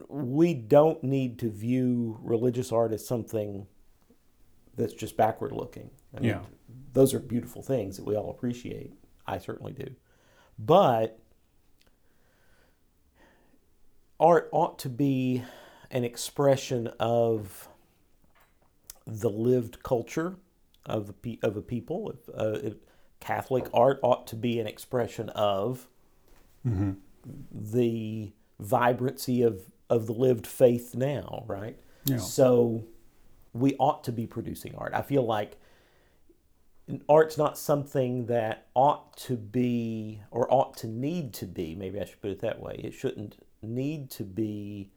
we 0.09 0.55
don't 0.55 1.03
need 1.03 1.39
to 1.41 1.51
view 1.51 2.19
religious 2.23 2.73
art 2.73 2.93
as 2.93 3.07
something 3.07 3.67
that's 4.77 4.95
just 4.95 5.17
backward 5.17 5.53
looking. 5.53 5.91
I 6.17 6.21
mean, 6.21 6.31
Yeah. 6.31 6.41
Those 6.93 7.15
are 7.15 7.19
beautiful 7.19 7.63
things 7.63 7.97
that 7.97 8.05
we 8.05 8.17
all 8.17 8.31
appreciate. 8.31 8.93
I 9.27 9.39
certainly 9.39 9.73
do. 9.73 9.95
But 10.59 11.19
art 14.21 14.49
ought 14.53 14.79
to 14.81 14.89
be 14.89 15.43
an 15.91 16.05
expression 16.05 16.89
of 17.01 17.69
the 19.07 19.31
lived 19.31 19.83
culture 19.83 20.37
of 20.87 21.07
the 21.07 21.13
pe- 21.13 21.39
of 21.43 21.57
a 21.57 21.63
people. 21.63 22.11
If, 22.11 22.29
uh, 22.35 22.75
Catholic 23.21 23.67
art 23.73 24.01
ought 24.03 24.27
to 24.29 24.37
be 24.37 24.59
an 24.59 24.67
expression 24.67 25.29
of 25.31 25.89
the 27.53 28.33
vibrancy 28.59 29.43
of, 29.43 29.63
of 29.89 30.07
the 30.07 30.13
lived 30.13 30.47
faith 30.47 30.95
now, 30.97 31.45
right? 31.47 31.79
Yeah. 32.05 32.19
So 32.19 32.85
we 33.53 33.77
ought 33.77 34.03
to 34.05 34.13
be 34.13 34.27
producing 34.27 34.75
art. 34.77 34.93
I 34.95 35.03
feel 35.03 35.25
like 35.25 35.57
art's 37.09 37.39
not 37.39 37.57
something 37.57 38.27
that 38.27 38.67
ought 38.75 39.17
to 39.19 39.37
be 39.37 40.21
or 40.31 40.53
ought 40.53 40.77
to 40.79 40.87
need 40.87 41.33
to 41.35 41.47
be, 41.47 41.75
maybe 41.75 42.01
I 42.01 42.05
should 42.05 42.21
put 42.21 42.31
it 42.31 42.41
that 42.41 42.61
way. 42.61 42.81
It 42.83 42.93
shouldn't 42.93 43.37
need 43.63 44.11
to 44.13 44.25
be 44.25 44.91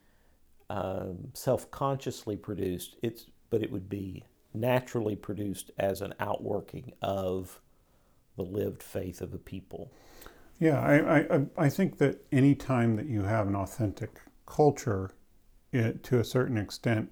um, 0.69 1.29
self-consciously 1.33 2.37
produced. 2.37 2.95
It's 3.01 3.27
but 3.49 3.61
it 3.61 3.71
would 3.71 3.87
be 3.87 4.23
naturally 4.53 5.15
produced 5.15 5.71
as 5.77 6.01
an 6.01 6.13
outworking 6.19 6.91
of 7.01 7.61
the 8.35 8.43
lived 8.43 8.81
faith 8.81 9.21
of 9.21 9.33
a 9.33 9.37
people. 9.37 9.91
Yeah, 10.59 10.79
I, 10.79 11.19
I, 11.19 11.45
I- 11.57 11.69
think 11.69 11.97
that 11.99 12.25
any 12.31 12.55
time 12.55 12.95
that 12.95 13.07
you 13.07 13.23
have 13.23 13.47
an 13.47 13.55
authentic 13.55 14.21
culture, 14.45 15.11
it, 15.71 16.03
to 16.03 16.19
a 16.19 16.23
certain 16.23 16.57
extent, 16.57 17.11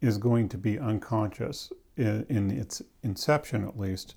is 0.00 0.18
going 0.18 0.48
to 0.50 0.58
be 0.58 0.78
unconscious. 0.78 1.72
In, 1.96 2.50
its 2.50 2.82
inception 3.02 3.64
at 3.66 3.78
least, 3.78 4.14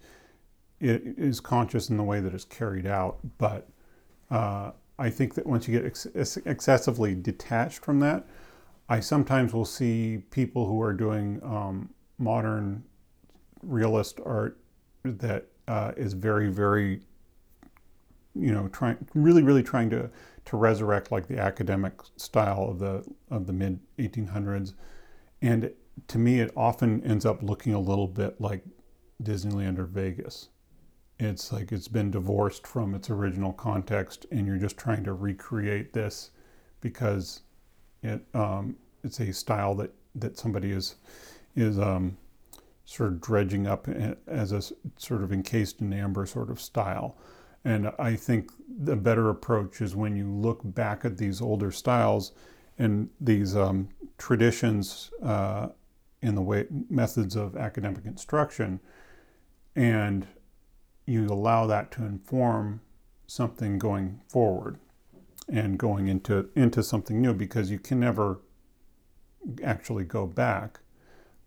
it 0.79 1.01
is 1.17 1.39
conscious 1.39 1.89
in 1.89 1.97
the 1.97 2.03
way 2.03 2.19
that 2.19 2.33
it's 2.33 2.45
carried 2.45 2.85
out. 2.85 3.19
But 3.37 3.69
uh, 4.31 4.71
I 4.97 5.09
think 5.09 5.35
that 5.35 5.45
once 5.45 5.67
you 5.67 5.79
get 5.79 5.85
ex- 5.85 6.37
excessively 6.45 7.15
detached 7.15 7.83
from 7.83 7.99
that, 8.01 8.27
I 8.87 8.99
sometimes 8.99 9.53
will 9.53 9.65
see 9.65 10.23
people 10.31 10.65
who 10.65 10.81
are 10.81 10.93
doing 10.93 11.39
um, 11.43 11.89
modern 12.17 12.83
realist 13.61 14.19
art 14.25 14.59
that 15.03 15.47
uh, 15.67 15.91
is 15.95 16.13
very, 16.13 16.49
very, 16.49 17.01
you 18.33 18.51
know, 18.51 18.67
trying 18.69 18.97
really, 19.13 19.43
really 19.43 19.63
trying 19.63 19.89
to 19.91 20.09
to 20.45 20.57
resurrect 20.57 21.11
like 21.11 21.27
the 21.27 21.37
academic 21.37 21.93
style 22.15 22.67
of 22.69 22.79
the 22.79 23.05
of 23.29 23.45
the 23.45 23.53
mid 23.53 23.79
1800s, 23.99 24.73
and 25.41 25.71
to 26.07 26.17
me, 26.17 26.39
it 26.39 26.51
often 26.55 27.03
ends 27.03 27.25
up 27.25 27.43
looking 27.43 27.73
a 27.73 27.79
little 27.79 28.07
bit 28.07 28.39
like 28.39 28.63
Disneyland 29.21 29.77
or 29.77 29.85
Vegas. 29.85 30.49
It's 31.19 31.51
like 31.51 31.71
it's 31.71 31.87
been 31.87 32.11
divorced 32.11 32.65
from 32.65 32.95
its 32.95 33.09
original 33.09 33.51
context, 33.53 34.25
and 34.31 34.47
you're 34.47 34.57
just 34.57 34.77
trying 34.77 35.03
to 35.03 35.13
recreate 35.13 35.93
this 35.93 36.31
because 36.81 37.41
it 38.01 38.23
um, 38.33 38.77
it's 39.03 39.19
a 39.19 39.33
style 39.33 39.75
that 39.75 39.93
that 40.15 40.37
somebody 40.37 40.71
is 40.71 40.95
is 41.55 41.77
um, 41.77 42.17
sort 42.85 43.11
of 43.11 43.21
dredging 43.21 43.67
up 43.67 43.87
as 44.27 44.51
a 44.51 44.61
sort 44.97 45.23
of 45.23 45.33
encased 45.33 45.81
in 45.81 45.91
amber 45.93 46.25
sort 46.25 46.49
of 46.49 46.61
style. 46.61 47.17
And 47.65 47.91
I 47.99 48.15
think 48.15 48.51
the 48.67 48.95
better 48.95 49.29
approach 49.29 49.81
is 49.81 49.95
when 49.95 50.15
you 50.15 50.31
look 50.31 50.61
back 50.63 51.03
at 51.03 51.17
these 51.17 51.41
older 51.41 51.71
styles 51.71 52.31
and 52.77 53.09
these 53.19 53.55
um, 53.55 53.89
traditions 54.17 55.11
uh, 55.21 55.67
in 56.21 56.35
the 56.35 56.41
way 56.41 56.65
methods 56.89 57.35
of 57.35 57.55
academic 57.55 58.05
instruction, 58.05 58.79
and 59.75 60.27
you 61.05 61.25
allow 61.27 61.65
that 61.65 61.91
to 61.91 62.03
inform 62.03 62.81
something 63.27 63.79
going 63.79 64.21
forward 64.27 64.77
and 65.47 65.77
going 65.77 66.07
into 66.07 66.49
into 66.55 66.83
something 66.83 67.21
new 67.21 67.33
because 67.33 67.71
you 67.71 67.79
can 67.79 67.99
never 67.99 68.39
actually 69.63 70.03
go 70.03 70.27
back. 70.27 70.79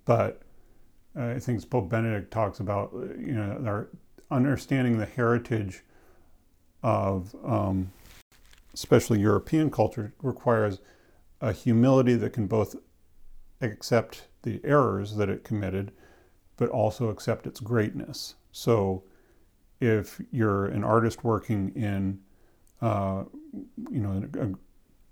But 0.04 0.42
uh, 1.16 1.28
I 1.28 1.38
think 1.38 1.68
Pope 1.68 1.88
Benedict 1.88 2.30
talks 2.30 2.60
about, 2.60 2.92
uh, 2.94 3.14
you 3.18 3.34
know, 3.34 3.62
our 3.66 3.88
understanding 4.30 4.98
the 4.98 5.06
heritage 5.06 5.82
of 6.82 7.34
um, 7.44 7.92
especially 8.74 9.20
European 9.20 9.70
culture 9.70 10.14
requires 10.22 10.80
a 11.40 11.52
humility 11.52 12.14
that 12.14 12.32
can 12.32 12.46
both 12.46 12.76
accept 13.60 14.28
the 14.42 14.60
errors 14.64 15.16
that 15.16 15.28
it 15.28 15.44
committed, 15.44 15.92
but 16.56 16.68
also 16.68 17.08
accept 17.08 17.46
its 17.46 17.60
greatness. 17.60 18.34
So, 18.50 19.04
if 19.80 20.20
you're 20.30 20.66
an 20.66 20.84
artist 20.84 21.24
working 21.24 21.72
in, 21.74 22.20
uh, 22.80 23.24
you 23.90 24.00
know, 24.00 24.28
a, 24.38 24.50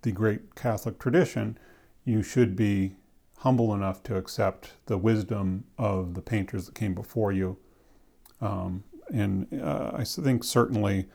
the 0.03 0.13
great 0.13 0.55
Catholic 0.55 0.99
tradition, 0.99 1.59
you 2.05 2.23
should 2.23 2.55
be 2.55 2.97
humble 3.39 3.75
enough 3.75 4.03
to 4.03 4.17
accept 4.17 4.73
the 4.87 4.99
wisdom 4.99 5.65
of 5.79 6.15
the 6.15 6.23
painters 6.23 6.67
that 6.67 6.75
came 6.75 6.95
before 6.95 7.33
you. 7.33 7.57
Um, 8.41 8.85
and 9.13 9.47
uh, 9.61 9.93
I 9.95 10.05
think 10.05 10.45
certainly 10.45 11.07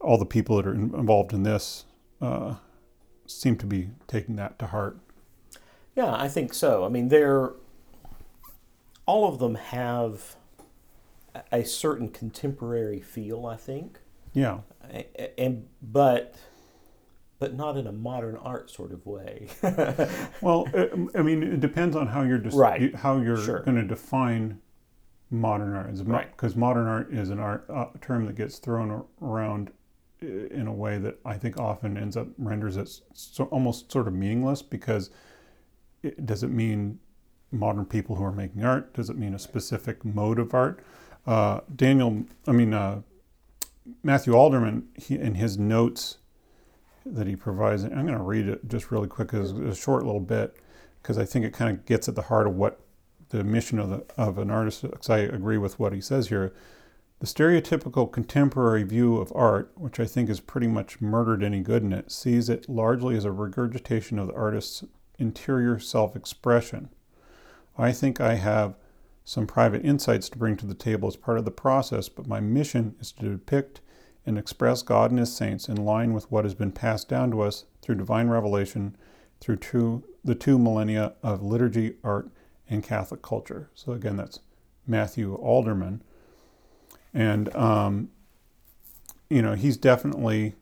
all 0.00 0.18
the 0.18 0.26
people 0.26 0.56
that 0.56 0.66
are 0.66 0.74
involved 0.74 1.32
in 1.32 1.42
this 1.42 1.84
uh, 2.20 2.54
seem 3.26 3.56
to 3.56 3.66
be 3.66 3.90
taking 4.06 4.36
that 4.36 4.58
to 4.60 4.66
heart. 4.66 4.98
Yeah, 5.98 6.14
I 6.14 6.28
think 6.28 6.54
so. 6.54 6.84
I 6.84 6.88
mean, 6.88 7.08
they're 7.08 7.50
all 9.04 9.28
of 9.28 9.40
them 9.40 9.56
have 9.56 10.36
a 11.50 11.64
certain 11.64 12.08
contemporary 12.08 13.00
feel. 13.00 13.46
I 13.46 13.56
think. 13.56 13.98
Yeah. 14.32 14.58
And 15.36 15.66
but 15.82 16.36
but 17.40 17.56
not 17.56 17.76
in 17.76 17.88
a 17.88 17.92
modern 17.92 18.36
art 18.36 18.70
sort 18.70 18.92
of 18.92 19.04
way. 19.06 19.48
well, 20.40 20.68
uh, 20.72 20.86
I 21.16 21.22
mean, 21.22 21.42
it 21.42 21.58
depends 21.58 21.96
on 21.96 22.06
how 22.06 22.22
you're 22.22 22.42
right. 22.52 22.94
how 22.94 23.20
you're 23.20 23.36
sure. 23.36 23.64
going 23.64 23.78
to 23.78 23.82
define 23.82 24.60
modern 25.32 25.74
art. 25.74 25.90
Because 25.90 26.52
right. 26.52 26.56
modern 26.56 26.86
art 26.86 27.12
is 27.12 27.30
an 27.30 27.40
art 27.40 27.68
uh, 27.68 27.86
term 28.00 28.26
that 28.26 28.36
gets 28.36 28.58
thrown 28.58 29.04
around 29.20 29.72
uh, 30.22 30.26
in 30.28 30.68
a 30.68 30.72
way 30.72 30.98
that 30.98 31.18
I 31.24 31.38
think 31.38 31.58
often 31.58 31.96
ends 31.96 32.16
up 32.16 32.28
renders 32.38 32.76
it 32.76 32.88
so, 33.14 33.46
almost 33.46 33.90
sort 33.90 34.06
of 34.06 34.14
meaningless. 34.14 34.62
Because 34.62 35.10
does 36.24 36.42
it 36.42 36.50
mean 36.50 36.98
modern 37.50 37.86
people 37.86 38.16
who 38.16 38.24
are 38.24 38.32
making 38.32 38.64
art? 38.64 38.94
Does 38.94 39.10
it 39.10 39.16
mean 39.16 39.34
a 39.34 39.38
specific 39.38 40.04
mode 40.04 40.38
of 40.38 40.54
art? 40.54 40.80
Uh, 41.26 41.60
Daniel, 41.74 42.24
I 42.46 42.52
mean 42.52 42.72
uh, 42.72 43.02
Matthew 44.02 44.34
Alderman, 44.34 44.88
he, 44.94 45.16
in 45.16 45.34
his 45.34 45.58
notes 45.58 46.18
that 47.04 47.26
he 47.26 47.36
provides. 47.36 47.84
I'm 47.84 48.06
going 48.06 48.18
to 48.18 48.22
read 48.22 48.48
it 48.48 48.68
just 48.68 48.90
really 48.90 49.08
quick 49.08 49.32
as 49.32 49.52
a 49.52 49.74
short 49.74 50.04
little 50.04 50.20
bit 50.20 50.56
because 51.02 51.18
I 51.18 51.24
think 51.24 51.44
it 51.44 51.52
kind 51.52 51.70
of 51.70 51.86
gets 51.86 52.08
at 52.08 52.14
the 52.14 52.22
heart 52.22 52.46
of 52.46 52.54
what 52.54 52.80
the 53.30 53.44
mission 53.44 53.78
of, 53.78 53.90
the, 53.90 54.04
of 54.16 54.38
an 54.38 54.50
artist, 54.50 54.82
because 54.82 55.10
I 55.10 55.18
agree 55.18 55.58
with 55.58 55.78
what 55.78 55.92
he 55.92 56.00
says 56.00 56.28
here. 56.28 56.52
The 57.20 57.26
stereotypical 57.26 58.10
contemporary 58.10 58.84
view 58.84 59.16
of 59.16 59.32
art, 59.34 59.72
which 59.74 59.98
I 59.98 60.04
think 60.04 60.28
has 60.28 60.40
pretty 60.40 60.68
much 60.68 61.00
murdered 61.00 61.42
any 61.42 61.60
good 61.60 61.82
in 61.82 61.92
it, 61.92 62.12
sees 62.12 62.48
it 62.48 62.68
largely 62.68 63.16
as 63.16 63.24
a 63.24 63.32
regurgitation 63.32 64.18
of 64.18 64.28
the 64.28 64.34
artist's 64.34 64.84
interior 65.18 65.78
self 65.78 66.16
expression. 66.16 66.88
I 67.76 67.92
think 67.92 68.20
I 68.20 68.34
have 68.34 68.74
some 69.24 69.46
private 69.46 69.84
insights 69.84 70.28
to 70.30 70.38
bring 70.38 70.56
to 70.56 70.66
the 70.66 70.74
table 70.74 71.06
as 71.06 71.16
part 71.16 71.38
of 71.38 71.44
the 71.44 71.50
process, 71.50 72.08
but 72.08 72.26
my 72.26 72.40
mission 72.40 72.96
is 72.98 73.12
to 73.12 73.28
depict 73.28 73.80
and 74.24 74.38
express 74.38 74.82
God 74.82 75.10
and 75.10 75.20
His 75.20 75.34
saints 75.34 75.68
in 75.68 75.76
line 75.84 76.12
with 76.12 76.30
what 76.30 76.44
has 76.44 76.54
been 76.54 76.72
passed 76.72 77.08
down 77.08 77.30
to 77.32 77.42
us 77.42 77.64
through 77.82 77.96
divine 77.96 78.28
revelation 78.28 78.96
through 79.40 79.56
two, 79.56 80.04
the 80.24 80.34
two 80.34 80.58
millennia 80.58 81.14
of 81.22 81.42
liturgy, 81.42 81.94
art, 82.02 82.30
and 82.68 82.82
Catholic 82.82 83.22
culture. 83.22 83.70
So, 83.74 83.92
again, 83.92 84.16
that's 84.16 84.40
Matthew 84.86 85.34
Alderman. 85.34 86.02
And, 87.14 87.54
um, 87.54 88.10
you 89.30 89.42
know, 89.42 89.54
he's 89.54 89.76
definitely 89.76 90.54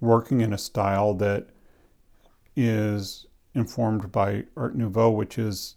working 0.00 0.40
in 0.40 0.52
a 0.52 0.58
style 0.58 1.14
that 1.14 1.48
is 2.54 3.26
informed 3.56 4.12
by 4.12 4.44
Art 4.56 4.76
Nouveau, 4.76 5.10
which 5.10 5.38
is 5.38 5.76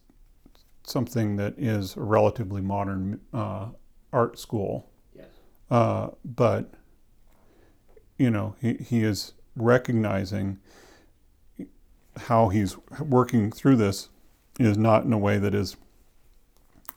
something 0.84 1.38
that 1.38 1.54
is 1.58 1.96
a 1.96 2.02
relatively 2.02 2.62
modern 2.62 3.22
uh, 3.34 3.68
art 4.12 4.38
school. 4.38 4.92
Yes. 5.16 5.28
Uh, 5.72 6.10
but 6.24 6.74
you 8.18 8.30
know, 8.30 8.56
he, 8.62 8.74
he 8.74 9.04
is 9.04 9.34
recognizing 9.56 10.60
how 12.18 12.50
he's 12.50 12.76
working 13.00 13.50
through 13.50 13.78
this 13.78 14.10
is 14.60 14.78
not 14.78 15.06
in 15.06 15.14
a 15.14 15.18
way 15.18 15.38
that 15.38 15.56
is 15.56 15.78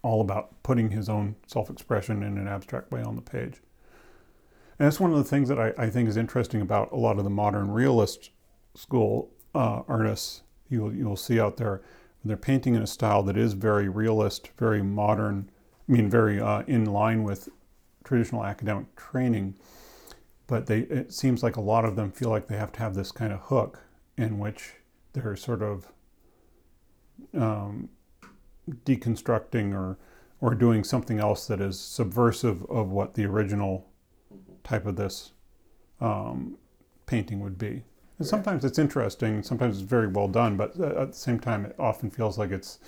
all 0.02 0.20
about 0.20 0.60
putting 0.64 0.90
his 0.90 1.08
own 1.08 1.36
self 1.46 1.70
expression 1.70 2.24
in 2.24 2.36
an 2.36 2.48
abstract 2.48 2.90
way 2.90 3.02
on 3.02 3.14
the 3.14 3.22
page. 3.22 3.60
And 4.78 4.86
that's 4.86 4.98
one 4.98 5.12
of 5.12 5.18
the 5.18 5.24
things 5.24 5.48
that 5.48 5.60
I, 5.60 5.72
I 5.78 5.90
think 5.90 6.08
is 6.08 6.16
interesting 6.16 6.60
about 6.60 6.90
a 6.90 6.96
lot 6.96 7.18
of 7.18 7.24
the 7.24 7.30
modern 7.30 7.70
realist 7.70 8.30
school 8.74 9.30
uh, 9.54 9.82
artists 9.86 10.42
you'll, 10.72 10.94
you'll 10.94 11.16
see 11.16 11.38
out 11.38 11.56
there. 11.56 11.82
They're 12.24 12.36
painting 12.36 12.74
in 12.74 12.82
a 12.82 12.86
style 12.86 13.22
that 13.24 13.36
is 13.36 13.52
very 13.52 13.88
realist, 13.88 14.50
very 14.58 14.82
modern, 14.82 15.50
I 15.88 15.92
mean, 15.92 16.08
very 16.08 16.40
uh, 16.40 16.62
in 16.66 16.84
line 16.84 17.24
with 17.24 17.48
traditional 18.04 18.44
academic 18.44 18.94
training 18.96 19.54
but 20.52 20.66
they 20.66 20.80
it 20.80 21.14
seems 21.14 21.42
like 21.42 21.56
a 21.56 21.60
lot 21.62 21.82
of 21.82 21.96
them 21.96 22.12
feel 22.12 22.28
like 22.28 22.46
they 22.46 22.58
have 22.58 22.72
to 22.72 22.78
have 22.78 22.94
this 22.94 23.10
kind 23.10 23.32
of 23.32 23.40
hook 23.40 23.80
in 24.18 24.38
which 24.38 24.74
they're 25.14 25.34
sort 25.34 25.62
of 25.62 25.90
um, 27.32 27.88
deconstructing 28.84 29.74
or 29.74 29.96
or 30.42 30.54
doing 30.54 30.84
something 30.84 31.18
else 31.18 31.46
that 31.46 31.58
is 31.58 31.80
subversive 31.80 32.64
of 32.66 32.90
what 32.90 33.14
the 33.14 33.24
original 33.24 33.88
type 34.62 34.84
of 34.84 34.96
this 34.96 35.32
um, 36.02 36.58
painting 37.06 37.40
would 37.40 37.56
be. 37.56 37.84
And 38.22 38.28
sometimes 38.28 38.64
it's 38.64 38.78
interesting, 38.78 39.42
sometimes 39.42 39.78
it's 39.80 39.84
very 39.84 40.06
well 40.06 40.28
done, 40.28 40.56
but 40.56 40.78
at 40.78 41.08
the 41.10 41.18
same 41.18 41.40
time, 41.40 41.66
it 41.66 41.74
often 41.76 42.08
feels 42.08 42.38
like 42.38 42.52
it's 42.52 42.78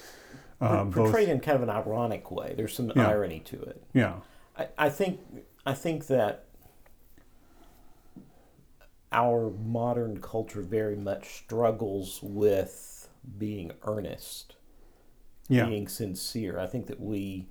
uh, 0.61 0.85
portrayed 0.85 1.27
both, 1.27 1.35
in 1.35 1.41
kind 1.41 1.57
of 1.57 1.63
an 1.65 1.71
ironic 1.71 2.31
way. 2.31 2.55
There's 2.57 2.73
some 2.73 2.93
yeah. 2.95 3.09
irony 3.09 3.41
to 3.47 3.61
it. 3.61 3.83
Yeah, 3.93 4.15
I, 4.57 4.69
I 4.79 4.91
think 4.91 5.19
I 5.67 5.75
think 5.75 6.07
that 6.07 6.45
our 9.11 9.51
modern 9.51 10.21
culture 10.21 10.63
very 10.63 10.95
much 10.95 11.35
struggles 11.35 12.21
with 12.23 13.09
being 13.37 13.73
earnest, 13.83 14.55
yeah. 15.49 15.67
being 15.67 15.89
sincere. 15.89 16.61
I 16.61 16.69
think 16.69 16.87
that 16.87 17.01
we 17.01 17.49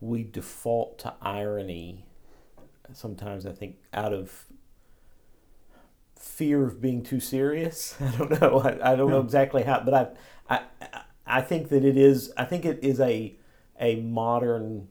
we 0.00 0.22
default 0.22 0.98
to 1.00 1.12
irony 1.20 2.06
sometimes. 2.94 3.44
I 3.44 3.52
think 3.52 3.76
out 3.92 4.14
of 4.14 4.46
fear 6.20 6.64
of 6.66 6.80
being 6.80 7.02
too 7.02 7.18
serious. 7.18 7.96
I 8.00 8.10
don't 8.16 8.40
know. 8.40 8.58
I, 8.60 8.92
I 8.92 8.96
don't 8.96 9.10
know 9.10 9.20
exactly 9.20 9.62
how, 9.64 9.80
but 9.80 10.16
I, 10.48 10.54
I 10.58 11.02
I 11.26 11.40
think 11.42 11.68
that 11.70 11.84
it 11.84 11.96
is. 11.96 12.32
I 12.36 12.44
think 12.44 12.64
it 12.64 12.78
is 12.82 13.00
a 13.00 13.34
a 13.80 13.96
modern 13.96 14.88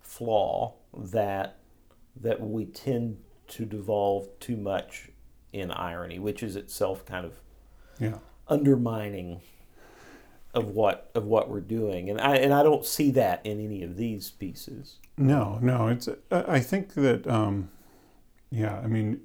flaw 0.00 0.74
that 0.96 1.58
that 2.20 2.40
we 2.40 2.64
tend 2.64 3.18
to 3.48 3.64
devolve 3.64 4.28
too 4.40 4.56
much 4.56 5.10
in 5.52 5.70
irony, 5.70 6.18
which 6.18 6.42
is 6.42 6.56
itself 6.56 7.04
kind 7.04 7.24
of 7.26 7.34
Yeah. 7.98 8.18
undermining 8.48 9.40
of 10.54 10.68
what 10.68 11.10
of 11.14 11.24
what 11.26 11.50
we're 11.50 11.60
doing. 11.60 12.08
And 12.08 12.20
I 12.20 12.36
and 12.36 12.54
I 12.54 12.62
don't 12.62 12.84
see 12.84 13.10
that 13.12 13.44
in 13.44 13.60
any 13.60 13.82
of 13.82 13.96
these 13.96 14.30
pieces. 14.30 14.98
No, 15.18 15.58
no. 15.60 15.88
It's. 15.88 16.08
I 16.30 16.44
I 16.56 16.60
think 16.60 16.94
that. 16.94 17.26
Um, 17.26 17.70
yeah. 18.50 18.78
I 18.78 18.86
mean, 18.86 19.20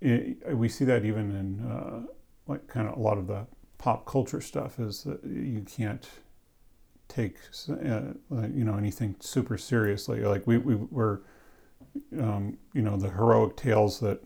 it, 0.00 0.56
we 0.56 0.68
see 0.68 0.84
that 0.86 1.04
even 1.04 1.30
in 1.34 1.70
uh, 1.70 2.02
like 2.46 2.66
kind 2.66 2.88
of 2.88 2.96
a 2.96 3.00
lot 3.00 3.18
of 3.18 3.26
the 3.26 3.46
pop 3.78 4.06
culture 4.06 4.40
stuff 4.40 4.78
is 4.78 5.04
that 5.04 5.22
you 5.24 5.62
can't 5.62 6.08
take 7.08 7.36
uh, 7.68 8.12
you 8.52 8.64
know 8.64 8.76
anything 8.76 9.16
super 9.20 9.58
seriously. 9.58 10.20
Like 10.20 10.46
we 10.46 10.58
we 10.58 10.74
were, 10.76 11.22
um, 12.18 12.58
you 12.72 12.82
know, 12.82 12.96
the 12.96 13.10
heroic 13.10 13.56
tales 13.56 14.00
that 14.00 14.20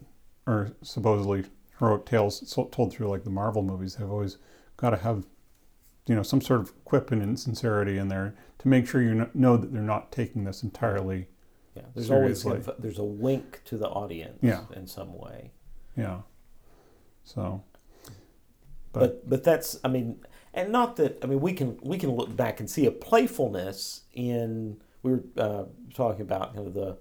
are 0.46 0.72
supposedly 0.82 1.44
heroic 1.78 2.04
tales 2.06 2.40
told 2.70 2.92
through 2.92 3.08
like 3.08 3.24
the 3.24 3.30
Marvel 3.30 3.62
movies 3.62 3.94
have 3.96 4.10
always 4.10 4.36
got 4.76 4.90
to 4.90 4.96
have 4.98 5.26
you 6.06 6.14
know 6.14 6.22
some 6.22 6.40
sort 6.40 6.60
of 6.60 6.84
quip 6.84 7.10
and 7.10 7.22
insincerity 7.22 7.96
in 7.98 8.08
there 8.08 8.34
to 8.58 8.68
make 8.68 8.86
sure 8.86 9.00
you 9.02 9.28
know 9.34 9.56
that 9.56 9.72
they're 9.72 9.82
not 9.82 10.12
taking 10.12 10.44
this 10.44 10.62
entirely 10.62 11.28
Yeah, 11.74 11.82
there's 11.94 12.10
always 12.10 12.42
Seriously. 12.42 12.72
of- 12.72 12.80
there's 12.82 12.98
a 12.98 13.04
wink 13.04 13.62
to 13.64 13.78
the 13.78 13.88
audience 13.88 14.38
Yeah. 14.42 14.64
in 14.76 14.86
some 14.86 15.16
way. 15.18 15.52
Yeah 15.96 16.18
so 17.24 17.62
But 18.92 19.28
but 19.28 19.42
that's 19.44 19.78
I 19.84 19.88
mean, 19.88 20.24
and 20.52 20.70
not 20.70 20.96
that 20.96 21.18
I 21.22 21.26
mean 21.26 21.40
we 21.40 21.52
can 21.52 21.78
we 21.82 21.98
can 21.98 22.10
look 22.12 22.34
back 22.36 22.60
and 22.60 22.70
see 22.70 22.86
a 22.86 22.90
playfulness 22.92 24.02
in 24.12 24.80
we 25.02 25.12
were 25.12 25.24
uh, 25.36 25.64
talking 25.94 26.22
about 26.22 26.54
kind 26.54 26.66
of 26.66 26.74
the 26.74 26.96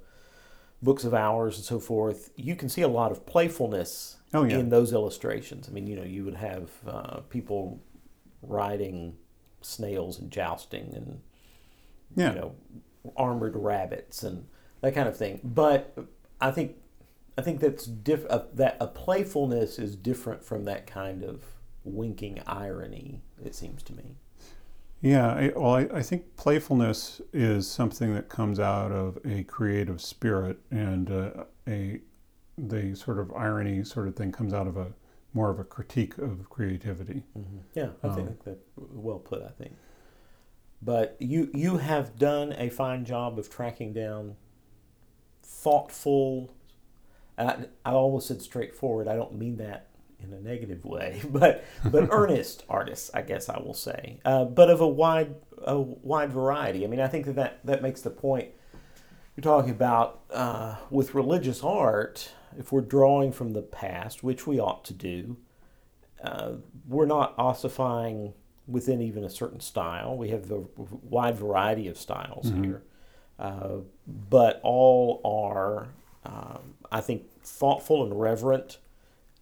books 0.81 1.03
of 1.05 1.13
hours 1.13 1.55
and 1.57 1.65
so 1.65 1.79
forth. 1.79 2.31
You 2.35 2.55
can 2.55 2.67
see 2.67 2.81
a 2.81 2.87
lot 2.87 3.11
of 3.11 3.25
playfulness 3.25 4.17
oh 4.33 4.43
yeah 4.43 4.57
in 4.57 4.69
those 4.69 4.91
illustrations. 4.91 5.69
I 5.69 5.71
mean, 5.71 5.87
you 5.87 5.95
know, 5.95 6.03
you 6.03 6.25
would 6.25 6.35
have 6.35 6.71
uh, 6.87 7.19
people 7.29 7.79
riding 8.41 9.15
snails 9.61 10.19
and 10.19 10.29
jousting 10.31 10.91
and 10.95 11.21
yeah 12.15 12.33
you 12.33 12.39
know 12.39 12.55
armored 13.15 13.55
rabbits 13.55 14.23
and 14.23 14.47
that 14.81 14.93
kind 14.95 15.07
of 15.07 15.15
thing. 15.15 15.39
But 15.43 15.95
I 16.41 16.51
think 16.51 16.75
I 17.37 17.41
think 17.41 17.59
that's 17.59 17.85
diff- 17.85 18.27
uh, 18.29 18.43
that 18.53 18.77
a 18.79 18.87
playfulness 18.87 19.79
is 19.79 19.95
different 19.95 20.43
from 20.43 20.65
that 20.65 20.85
kind 20.87 21.23
of 21.23 21.43
winking 21.83 22.41
irony. 22.45 23.21
It 23.43 23.55
seems 23.55 23.83
to 23.83 23.93
me. 23.93 24.15
Yeah, 25.01 25.33
I, 25.33 25.51
well, 25.55 25.75
I, 25.75 25.81
I 25.95 26.01
think 26.01 26.35
playfulness 26.37 27.21
is 27.33 27.69
something 27.69 28.13
that 28.13 28.29
comes 28.29 28.59
out 28.59 28.91
of 28.91 29.17
a 29.25 29.43
creative 29.43 30.01
spirit, 30.01 30.59
and 30.71 31.11
uh, 31.11 31.43
a 31.67 31.99
the 32.57 32.95
sort 32.95 33.17
of 33.19 33.33
irony 33.33 33.83
sort 33.83 34.07
of 34.07 34.15
thing 34.15 34.31
comes 34.31 34.53
out 34.53 34.67
of 34.67 34.77
a 34.77 34.93
more 35.33 35.49
of 35.49 35.59
a 35.59 35.63
critique 35.63 36.17
of 36.19 36.47
creativity. 36.49 37.23
Yeah, 37.73 37.89
I 38.03 38.07
Um, 38.07 38.15
think 38.15 38.43
that 38.43 38.59
well 38.77 39.19
put. 39.19 39.41
I 39.41 39.49
think. 39.49 39.73
But 40.81 41.17
you 41.19 41.49
you 41.53 41.77
have 41.77 42.17
done 42.17 42.53
a 42.57 42.69
fine 42.69 43.05
job 43.05 43.39
of 43.39 43.49
tracking 43.49 43.91
down 43.93 44.35
thoughtful. 45.41 46.53
I, 47.37 47.65
I 47.85 47.91
almost 47.91 48.27
said 48.27 48.41
straightforward. 48.41 49.07
I 49.07 49.15
don't 49.15 49.35
mean 49.35 49.57
that 49.57 49.87
in 50.19 50.33
a 50.33 50.39
negative 50.39 50.85
way, 50.85 51.21
but 51.29 51.63
but 51.85 52.07
earnest 52.11 52.63
artists, 52.69 53.11
I 53.13 53.21
guess 53.21 53.49
I 53.49 53.59
will 53.59 53.73
say, 53.73 54.19
uh, 54.25 54.45
but 54.45 54.69
of 54.69 54.81
a 54.81 54.87
wide 54.87 55.35
a 55.63 55.79
wide 55.79 56.31
variety. 56.31 56.83
I 56.83 56.87
mean, 56.87 56.99
I 56.99 57.07
think 57.07 57.25
that 57.25 57.35
that, 57.35 57.59
that 57.65 57.81
makes 57.81 58.01
the 58.01 58.09
point 58.09 58.49
you're 59.35 59.43
talking 59.43 59.71
about 59.71 60.21
uh, 60.31 60.75
with 60.89 61.15
religious 61.15 61.63
art. 61.63 62.31
If 62.57 62.71
we're 62.71 62.81
drawing 62.81 63.31
from 63.31 63.53
the 63.53 63.63
past, 63.63 64.23
which 64.23 64.45
we 64.45 64.59
ought 64.59 64.85
to 64.85 64.93
do, 64.93 65.37
uh, 66.23 66.53
we're 66.87 67.07
not 67.07 67.35
ossifying 67.37 68.33
within 68.67 69.01
even 69.01 69.23
a 69.23 69.29
certain 69.29 69.59
style. 69.59 70.15
We 70.15 70.29
have 70.29 70.51
a 70.51 70.63
wide 70.77 71.35
variety 71.35 71.87
of 71.87 71.97
styles 71.97 72.51
here, 72.51 72.83
uh, 73.39 73.77
but 74.07 74.61
all 74.63 75.19
are, 75.25 75.87
um, 76.25 76.72
I 76.93 77.01
think, 77.01 77.23
thoughtful 77.43 78.03
and 78.03 78.19
reverent, 78.19 78.77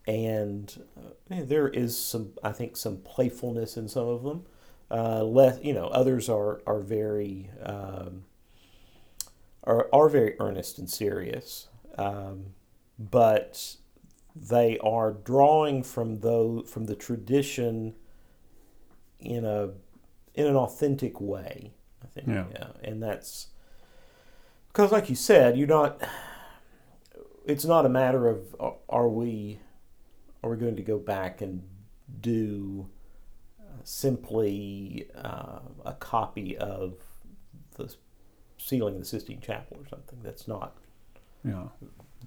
and 0.07 0.83
uh, 0.97 1.41
there 1.43 1.67
is 1.67 1.97
some, 1.97 2.31
I 2.43 2.51
think, 2.53 2.77
some 2.77 2.97
playfulness 2.97 3.77
in 3.77 3.87
some 3.89 4.07
of 4.07 4.23
them. 4.23 4.45
Uh, 4.89 5.23
less, 5.23 5.59
you 5.63 5.73
know, 5.73 5.87
others 5.87 6.27
are 6.29 6.61
are 6.65 6.79
very 6.79 7.49
um, 7.63 8.23
are 9.63 9.87
are 9.93 10.09
very 10.09 10.35
earnest 10.39 10.79
and 10.79 10.89
serious, 10.89 11.67
um, 11.97 12.47
but 12.97 13.75
they 14.35 14.77
are 14.79 15.11
drawing 15.11 15.83
from 15.83 16.19
those 16.21 16.69
from 16.69 16.85
the 16.85 16.95
tradition 16.95 17.95
in 19.19 19.45
a 19.45 19.69
in 20.33 20.47
an 20.47 20.55
authentic 20.55 21.19
way. 21.21 21.73
I 22.03 22.07
think, 22.07 22.27
Yeah. 22.27 22.67
and 22.83 23.03
that's 23.03 23.47
because, 24.67 24.91
like 24.91 25.09
you 25.09 25.15
said, 25.15 25.57
you're 25.57 25.67
not. 25.67 26.01
It's 27.45 27.65
not 27.65 27.85
a 27.85 27.89
matter 27.89 28.27
of 28.27 28.55
are- 28.59 28.77
are 28.89 29.09
we 29.09 29.59
are 30.43 30.49
we 30.49 30.57
going 30.57 30.75
to 30.75 30.81
go 30.81 30.97
back 30.97 31.41
and 31.41 31.63
do 32.19 32.89
uh, 33.59 33.63
simply 33.83 35.07
uh, 35.15 35.59
a 35.85 35.93
copy 35.93 36.57
of 36.57 36.95
the 37.75 37.93
ceiling 38.57 38.95
of 38.95 39.01
the 39.01 39.05
Sistine 39.05 39.39
Chapel 39.39 39.77
or 39.79 39.87
something. 39.87 40.19
That's 40.23 40.47
not 40.47 40.77
Yeah, 41.43 41.67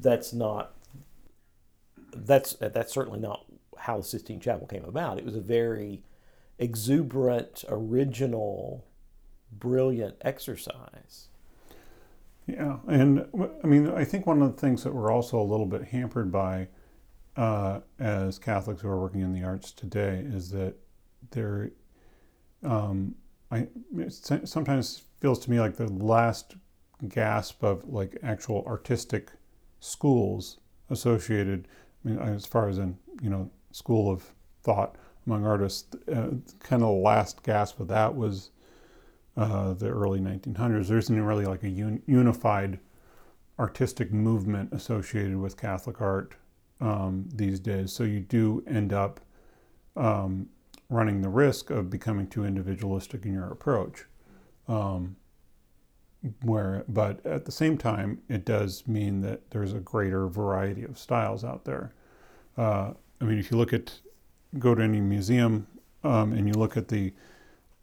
that's 0.01 0.33
not 0.33 0.75
that's 2.17 2.55
that's 2.55 2.93
certainly 2.93 3.21
not 3.21 3.45
how 3.79 3.99
the 3.99 4.05
Sistine 4.05 4.41
Chapel 4.41 4.67
came 4.67 4.85
about. 4.85 5.19
It 5.19 5.25
was 5.25 5.37
a 5.37 5.41
very 5.41 6.03
exuberant, 6.59 7.65
original, 7.69 8.85
brilliant 9.53 10.17
exercise. 10.21 11.29
Yeah, 12.47 12.77
and 12.87 13.27
I 13.63 13.67
mean, 13.67 13.89
I 13.91 14.05
think 14.05 14.27
one 14.27 14.43
of 14.43 14.55
the 14.55 14.61
things 14.61 14.85
that 14.85 14.95
we're 14.95 15.11
also 15.11 15.41
a 15.41 15.43
little 15.43 15.67
bit 15.67 15.85
hampered 15.85 16.31
by 16.31 16.69
uh, 17.37 17.81
as 17.99 18.39
Catholics 18.39 18.83
who 18.83 18.89
are 18.89 19.01
working 19.01 19.23
in 19.23 19.33
the 19.33 19.43
arts 19.43 19.73
today 19.73 20.23
is 20.27 20.51
that 20.51 20.75
there, 21.31 21.71
um, 22.63 23.15
I 23.51 23.69
sometimes 24.09 25.03
feels 25.21 25.39
to 25.41 25.51
me 25.51 25.59
like 25.59 25.77
the 25.77 25.91
last 25.91 26.57
gasp 27.09 27.63
of 27.63 27.89
like 27.89 28.19
actual 28.23 28.63
artistic 28.67 29.31
schools 29.81 30.59
associated. 30.91 31.67
I 32.05 32.09
mean, 32.09 32.19
as 32.19 32.45
far 32.45 32.69
as 32.69 32.79
in 32.79 32.99
you 33.23 33.31
know 33.31 33.51
school 33.73 34.11
of 34.11 34.35
thought 34.63 34.97
among 35.27 35.47
artists, 35.47 35.95
uh, 36.09 36.29
kind 36.61 36.83
of 36.83 36.89
the 36.89 36.89
last 36.89 37.43
gasp 37.43 37.81
of 37.81 37.89
that 37.89 38.15
was 38.15 38.51
uh, 39.37 39.75
the 39.75 39.89
early 39.89 40.21
1900s. 40.21 40.89
There 40.89 40.99
isn't 40.99 41.23
really 41.23 41.47
like 41.47 41.63
a 41.63 41.69
un- 41.69 42.03
unified 42.07 42.79
artistic 43.59 44.13
movement 44.13 44.73
associated 44.73 45.37
with 45.37 45.57
Catholic 45.57 46.01
art 46.01 46.35
um, 46.81 47.29
these 47.33 47.61
days. 47.61 47.93
So 47.93 48.05
you 48.05 48.21
do 48.21 48.63
end 48.67 48.93
up 48.93 49.21
um, 49.97 50.49
running 50.89 51.21
the 51.21 51.29
risk 51.29 51.71
of 51.71 51.91
becoming 51.91 52.27
too 52.27 52.45
individualistic 52.45 53.25
in 53.25 53.33
your 53.33 53.49
approach. 53.49 54.05
Um, 54.69 55.17
where, 56.43 56.85
but 56.89 57.25
at 57.27 57.45
the 57.45 57.53
same 57.53 57.77
time, 57.77 58.23
it 58.29 58.47
does 58.47 58.87
mean 58.89 59.21
that 59.21 59.51
there's 59.51 59.75
a 59.75 59.79
greater 59.79 60.27
variety 60.27 60.83
of 60.83 60.99
styles 60.99 61.45
out 61.45 61.65
there. 61.65 61.93
Uh, 62.57 62.93
I 63.21 63.25
mean, 63.25 63.39
if 63.39 63.51
you 63.51 63.59
look 63.59 63.75
at, 63.75 64.01
go 64.59 64.75
to 64.75 64.83
any 64.83 65.01
museum 65.01 65.67
um, 66.03 66.33
and 66.33 66.49
you 66.49 66.55
look 66.55 66.77
at 66.77 66.89
the 66.89 67.13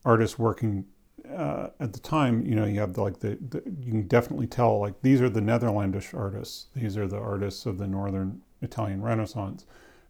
artists 0.04 0.40
working 0.40 0.86
uh, 1.32 1.70
at 1.80 1.94
the 1.94 2.00
time, 2.00 2.46
you 2.46 2.56
know, 2.56 2.66
you 2.66 2.80
have 2.80 2.94
the, 2.94 3.02
like 3.02 3.20
the, 3.20 3.38
the, 3.50 3.62
you 3.66 3.92
can 3.92 4.08
definitely 4.08 4.48
tell 4.48 4.80
like 4.80 5.02
these 5.02 5.22
are 5.22 5.30
the 5.30 5.42
Netherlandish 5.42 6.14
artists. 6.14 6.68
These 6.76 6.98
are 6.98 7.08
the 7.08 7.20
artists 7.20 7.66
of 7.66 7.78
the 7.78 7.88
Northern 7.88 8.42
Italian 8.62 9.02
Renaissance. 9.02 9.66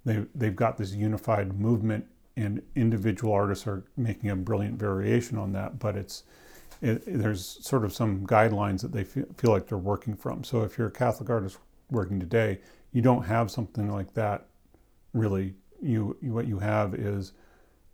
They 0.06 0.26
they've 0.34 0.56
got 0.56 0.78
this 0.78 0.94
unified 0.94 1.60
movement, 1.60 2.06
and 2.36 2.62
individual 2.76 3.34
artists 3.34 3.68
are 3.68 3.84
making 3.98 4.30
a 4.30 4.36
brilliant 4.36 4.80
variation 4.80 5.38
on 5.38 5.52
that. 5.54 5.80
But 5.80 5.96
it's 5.96 6.24
it, 6.82 7.04
there's 7.06 7.60
sort 7.62 7.86
of 7.86 7.94
some 7.94 8.26
guidelines 8.26 8.82
that 8.82 8.92
they 8.92 9.04
feel, 9.04 9.26
feel 9.38 9.52
like 9.52 9.68
they're 9.68 9.78
working 9.78 10.16
from. 10.16 10.44
So 10.44 10.64
if 10.64 10.78
you're 10.78 10.88
a 10.88 10.92
Catholic 10.92 11.30
artist 11.30 11.58
working 11.90 12.20
today, 12.20 12.60
you 12.92 13.02
don't 13.02 13.24
have 13.24 13.52
something 13.52 13.92
like 13.92 14.14
that. 14.16 14.48
Really, 15.14 15.56
you, 15.82 16.18
you 16.22 16.34
what 16.34 16.48
you 16.48 16.60
have 16.60 16.96
is 16.96 17.34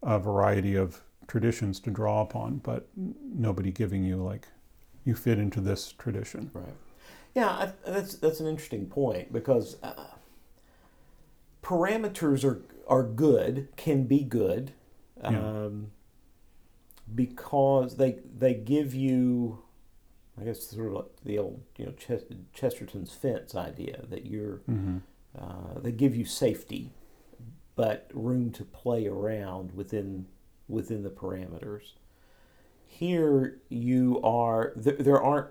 a 0.04 0.20
variety 0.20 0.76
of 0.76 1.02
traditions 1.28 1.80
to 1.82 1.92
draw 1.92 2.22
upon, 2.22 2.58
but 2.58 2.88
nobody 2.96 3.72
giving 3.72 4.04
you 4.04 4.18
like 4.18 4.48
you 5.06 5.16
fit 5.16 5.40
into 5.40 5.62
this 5.62 5.92
tradition. 5.92 6.50
Right. 6.54 6.76
Yeah, 7.36 7.50
I, 7.50 7.72
that's 7.86 8.16
that's 8.16 8.40
an 8.40 8.48
interesting 8.48 8.88
point 8.88 9.32
because 9.32 9.78
uh, 9.84 9.94
parameters 11.64 12.44
are 12.44 12.62
are 12.88 13.04
good, 13.04 13.68
can 13.76 14.06
be 14.06 14.24
good. 14.24 14.72
Yeah. 15.22 15.40
Um, 15.40 15.92
because 17.14 17.96
they 17.98 18.18
they 18.38 18.54
give 18.54 18.94
you, 18.94 19.60
I 20.40 20.44
guess, 20.44 20.68
sort 20.70 20.88
of 20.88 20.94
like 20.94 21.06
the 21.24 21.38
old 21.40 21.62
you 21.78 21.86
know 21.86 21.92
Ches- 21.94 22.24
Chesterton's 22.54 23.14
fence 23.14 23.56
idea 23.56 24.04
that 24.10 24.26
you're 24.26 24.58
Mm-hmm. 24.70 24.98
uh, 25.38 25.80
they 25.80 25.92
give 25.92 26.16
you 26.16 26.26
safety, 26.26 26.92
but 27.76 28.10
room 28.14 28.52
to 28.52 28.64
play 28.66 29.08
around 29.08 29.74
within 29.74 30.28
within 30.68 31.04
the 31.04 31.10
parameters. 31.10 31.94
Here 32.86 33.60
you 33.70 34.20
are. 34.24 34.72
Th- 34.82 34.98
there 35.00 35.22
aren't, 35.22 35.50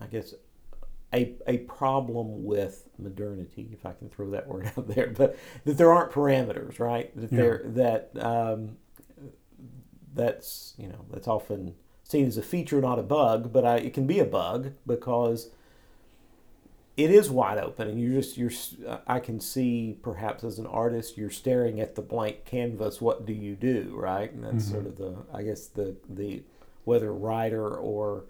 I 0.00 0.06
guess, 0.06 0.34
a 1.14 1.34
a 1.46 1.58
problem 1.58 2.44
with 2.44 2.88
modernity, 2.98 3.68
if 3.72 3.84
I 3.86 3.92
can 3.92 4.08
throw 4.08 4.30
that 4.30 4.48
word 4.48 4.72
out 4.76 4.88
there, 4.88 5.08
but 5.08 5.36
that 5.64 5.76
there 5.78 5.92
aren't 5.92 6.12
parameters, 6.12 6.78
right? 6.80 7.14
That 7.16 7.30
Yeah. 7.32 7.38
there 7.38 7.62
that 7.66 8.10
um, 8.18 8.76
that's 10.14 10.74
you 10.78 10.88
know 10.88 11.04
that's 11.10 11.28
often 11.28 11.74
seen 12.04 12.26
as 12.26 12.36
a 12.36 12.42
feature, 12.42 12.80
not 12.80 12.98
a 12.98 13.02
bug, 13.02 13.52
but 13.52 13.64
I, 13.64 13.76
it 13.76 13.94
can 13.94 14.06
be 14.06 14.18
a 14.18 14.24
bug 14.24 14.72
because 14.86 15.50
it 16.96 17.10
is 17.10 17.30
wide 17.30 17.58
open 17.58 17.88
and 17.88 17.98
you 18.00 18.12
just 18.14 18.36
you're 18.36 18.50
i 19.06 19.18
can 19.18 19.40
see 19.40 19.96
perhaps 20.02 20.44
as 20.44 20.58
an 20.58 20.66
artist 20.66 21.16
you're 21.16 21.30
staring 21.30 21.80
at 21.80 21.94
the 21.94 22.02
blank 22.02 22.44
canvas 22.44 23.00
what 23.00 23.24
do 23.24 23.32
you 23.32 23.54
do 23.56 23.92
right? 23.96 24.30
And 24.32 24.44
that's 24.44 24.66
Mhm. 24.66 24.70
sort 24.72 24.86
of 24.86 24.96
the 24.98 25.16
i 25.32 25.42
guess 25.42 25.66
the 25.66 25.96
the 26.08 26.42
whether 26.84 27.12
writer 27.12 27.74
or 27.74 28.24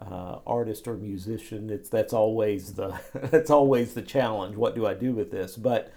uh, 0.00 0.38
artist 0.46 0.88
or 0.88 0.96
musician 0.96 1.70
it's 1.70 1.88
that's 1.88 2.12
always 2.12 2.72
the 2.74 2.98
that's 3.30 3.50
always 3.50 3.94
the 3.94 4.02
challenge. 4.02 4.56
What 4.56 4.74
do 4.74 4.86
i 4.86 4.94
do 4.94 5.12
with 5.12 5.30
this? 5.30 5.56
But 5.56 5.92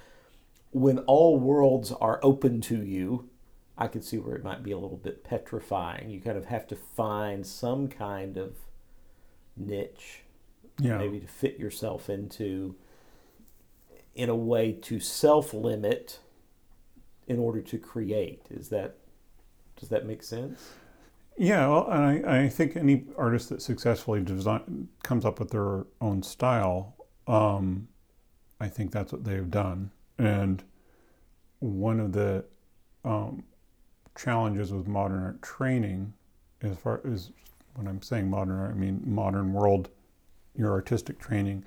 when 0.71 0.99
all 0.99 1.39
worlds 1.39 1.91
are 1.93 2.19
open 2.21 2.61
to 2.61 2.83
you 2.83 3.29
i 3.79 3.87
can 3.87 4.01
see 4.01 4.17
where 4.17 4.35
it 4.35 4.43
might 4.43 4.61
be 4.63 4.71
a 4.71 4.77
little 4.77 4.97
bit 4.97 5.23
petrifying. 5.23 6.09
You 6.11 6.19
kind 6.21 6.37
of 6.37 6.45
have 6.45 6.67
to 6.67 6.75
find 6.75 7.45
some 7.45 7.87
kind 7.87 8.37
of 8.37 8.55
niche 9.55 10.21
Yeah. 10.79 10.97
maybe 10.97 11.19
to 11.19 11.27
fit 11.27 11.57
yourself 11.57 12.09
into 12.09 12.75
in 14.15 14.29
a 14.29 14.35
way 14.35 14.71
to 14.73 14.99
self 14.99 15.53
limit 15.53 16.19
in 17.27 17.39
order 17.39 17.61
to 17.61 17.77
create 17.77 18.43
is 18.49 18.69
that 18.69 18.97
does 19.79 19.89
that 19.89 20.05
make 20.05 20.23
sense 20.23 20.73
Yeah, 21.37 21.67
well, 21.67 21.87
and 21.91 22.25
I, 22.25 22.43
I 22.45 22.49
think 22.49 22.75
any 22.75 23.05
artist 23.17 23.49
that 23.49 23.61
successfully 23.61 24.21
design 24.21 24.87
comes 25.03 25.23
up 25.25 25.39
with 25.39 25.51
their 25.51 25.85
own 26.01 26.23
style, 26.23 26.95
um, 27.27 27.87
I 28.59 28.67
think 28.69 28.91
that's 28.91 29.11
what 29.11 29.23
they've 29.23 29.49
done. 29.49 29.91
And 30.17 30.63
one 31.59 31.99
of 31.99 32.11
the 32.13 32.43
um, 33.05 33.43
challenges 34.15 34.73
with 34.73 34.87
modern 34.87 35.21
art 35.23 35.41
training, 35.43 36.13
as 36.61 36.75
far 36.77 37.01
as 37.05 37.31
when 37.75 37.87
I'm 37.87 38.01
saying 38.01 38.29
modern 38.29 38.59
art, 38.59 38.71
I 38.71 38.75
mean 38.75 39.01
modern 39.05 39.53
world, 39.53 39.89
your 40.57 40.71
artistic 40.71 41.19
training, 41.19 41.63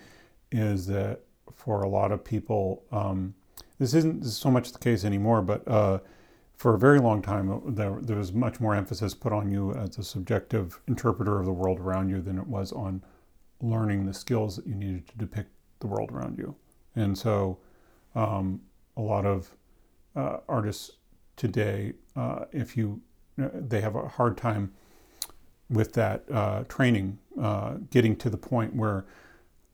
is 0.50 0.86
that 0.86 1.20
for 1.54 1.82
a 1.82 1.88
lot 1.88 2.12
of 2.12 2.24
people, 2.24 2.82
um, 2.92 3.34
this 3.78 3.94
isn't 3.94 4.24
so 4.24 4.50
much 4.50 4.72
the 4.72 4.78
case 4.78 5.04
anymore, 5.04 5.42
but 5.42 5.66
uh, 5.66 5.98
for 6.56 6.74
a 6.74 6.78
very 6.78 7.00
long 7.00 7.22
time, 7.22 7.50
uh, 7.50 7.58
there, 7.66 7.98
there 8.02 8.16
was 8.16 8.32
much 8.32 8.60
more 8.60 8.74
emphasis 8.74 9.14
put 9.14 9.32
on 9.32 9.50
you 9.50 9.72
as 9.74 9.96
a 9.98 10.04
subjective 10.04 10.80
interpreter 10.88 11.38
of 11.38 11.46
the 11.46 11.52
world 11.52 11.80
around 11.80 12.10
you 12.10 12.20
than 12.20 12.38
it 12.38 12.46
was 12.46 12.72
on 12.72 13.02
learning 13.62 14.06
the 14.06 14.14
skills 14.14 14.56
that 14.56 14.66
you 14.66 14.74
needed 14.74 15.06
to 15.08 15.16
depict 15.16 15.50
the 15.80 15.86
world 15.86 16.10
around 16.12 16.36
you. 16.38 16.54
And 16.96 17.16
so, 17.16 17.58
um, 18.14 18.60
a 18.96 19.00
lot 19.00 19.24
of 19.24 19.50
uh, 20.16 20.38
artists 20.48 20.90
today, 21.36 21.94
uh, 22.16 22.44
if 22.52 22.76
you, 22.76 23.00
uh, 23.42 23.48
they 23.54 23.80
have 23.80 23.96
a 23.96 24.08
hard 24.08 24.36
time 24.36 24.72
with 25.70 25.92
that 25.94 26.24
uh, 26.30 26.64
training, 26.64 27.18
uh, 27.40 27.74
getting 27.90 28.16
to 28.16 28.28
the 28.28 28.36
point 28.36 28.74
where, 28.74 29.06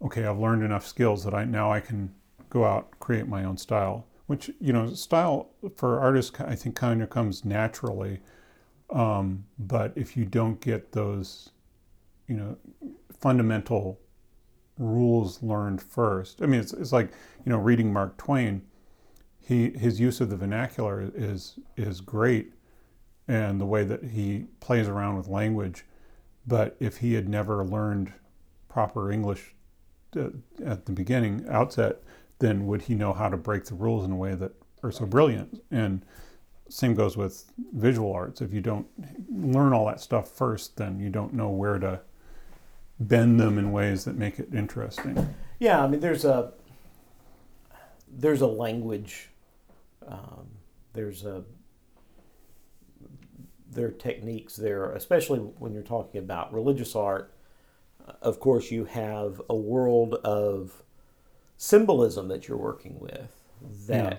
okay, 0.03 0.25
I've 0.25 0.39
learned 0.39 0.63
enough 0.63 0.87
skills 0.87 1.25
that 1.25 1.35
I 1.35 1.45
now 1.45 1.73
I 1.73 1.81
can 1.81 2.15
go 2.51 2.65
out 2.65 2.99
create 3.01 3.27
my 3.27 3.45
own 3.45 3.57
style 3.57 4.07
which 4.27 4.51
you 4.61 4.73
know 4.73 4.93
style 4.93 5.51
for 5.77 6.01
artists 6.01 6.39
i 6.41 6.55
think 6.55 6.75
kind 6.75 7.03
of 7.03 7.11
comes 7.11 7.45
naturally 7.45 8.21
um, 8.91 9.45
but 9.59 9.93
if 9.97 10.17
you 10.17 10.25
don't 10.25 10.61
get 10.61 10.93
those 10.93 11.51
you 12.29 12.37
know 12.37 12.57
fundamental 13.19 13.99
rules 14.79 15.43
learned 15.43 15.81
first 15.83 16.43
i 16.43 16.47
mean 16.47 16.61
it's, 16.61 16.73
it's 16.73 16.93
like 16.93 17.11
you 17.45 17.51
know 17.51 17.59
reading 17.59 17.93
mark 17.93 18.17
twain 18.17 18.63
he 19.41 19.71
his 19.71 19.99
use 19.99 20.21
of 20.21 20.31
the 20.31 20.37
vernacular 20.37 21.11
is 21.15 21.59
is 21.77 22.01
great 22.01 22.53
and 23.29 23.61
the 23.61 23.67
way 23.67 23.85
that 23.85 24.03
he 24.03 24.47
plays 24.61 24.89
around 24.89 25.17
with 25.17 25.29
language 25.29 25.85
but 26.47 26.77
if 26.79 26.99
he 26.99 27.15
had 27.15 27.29
never 27.29 27.65
learned 27.65 28.13
proper 28.69 29.11
english 29.11 29.55
uh, 30.17 30.29
at 30.65 30.87
the 30.87 30.93
beginning 30.93 31.45
outset 31.49 32.03
then 32.39 32.67
would 32.67 32.83
he 32.83 32.95
know 32.95 33.13
how 33.13 33.29
to 33.29 33.37
break 33.37 33.65
the 33.65 33.75
rules 33.75 34.05
in 34.05 34.13
a 34.13 34.17
way 34.17 34.35
that 34.35 34.53
are 34.83 34.93
so 34.93 35.07
brilliant? 35.07 35.63
And 35.71 36.05
same 36.69 36.95
goes 36.95 37.17
with 37.17 37.45
visual 37.73 38.13
arts. 38.13 38.41
If 38.41 38.53
you 38.53 38.61
don't 38.61 38.87
learn 39.31 39.73
all 39.73 39.87
that 39.87 40.01
stuff 40.01 40.31
first, 40.31 40.77
then 40.77 40.99
you 40.99 41.09
don't 41.09 41.33
know 41.33 41.49
where 41.49 41.79
to 41.79 42.01
bend 42.99 43.39
them 43.39 43.59
in 43.59 43.73
ways 43.73 44.05
that 44.05 44.17
make 44.17 44.39
it 44.39 44.49
interesting. 44.55 45.35
yeah 45.59 45.83
i 45.83 45.87
mean 45.87 46.01
there's 46.01 46.25
a 46.25 46.53
there's 48.09 48.41
a 48.41 48.47
language 48.47 49.29
um, 50.07 50.47
there's 50.95 51.25
a 51.27 51.45
there 53.77 53.87
are 53.87 53.93
techniques 53.93 54.57
there 54.57 54.91
especially 54.93 55.39
when 55.39 55.73
you're 55.73 55.83
talking 55.83 56.19
about 56.19 56.53
religious 56.53 56.97
art 56.97 57.33
of 58.23 58.41
course 58.41 58.71
you 58.71 58.85
have 58.85 59.41
a 59.49 59.55
world 59.55 60.15
of 60.25 60.83
symbolism 61.57 62.29
that 62.29 62.49
you're 62.49 62.59
working 62.59 62.99
with 63.01 63.43
that 63.89 64.13
Yeah. 64.13 64.19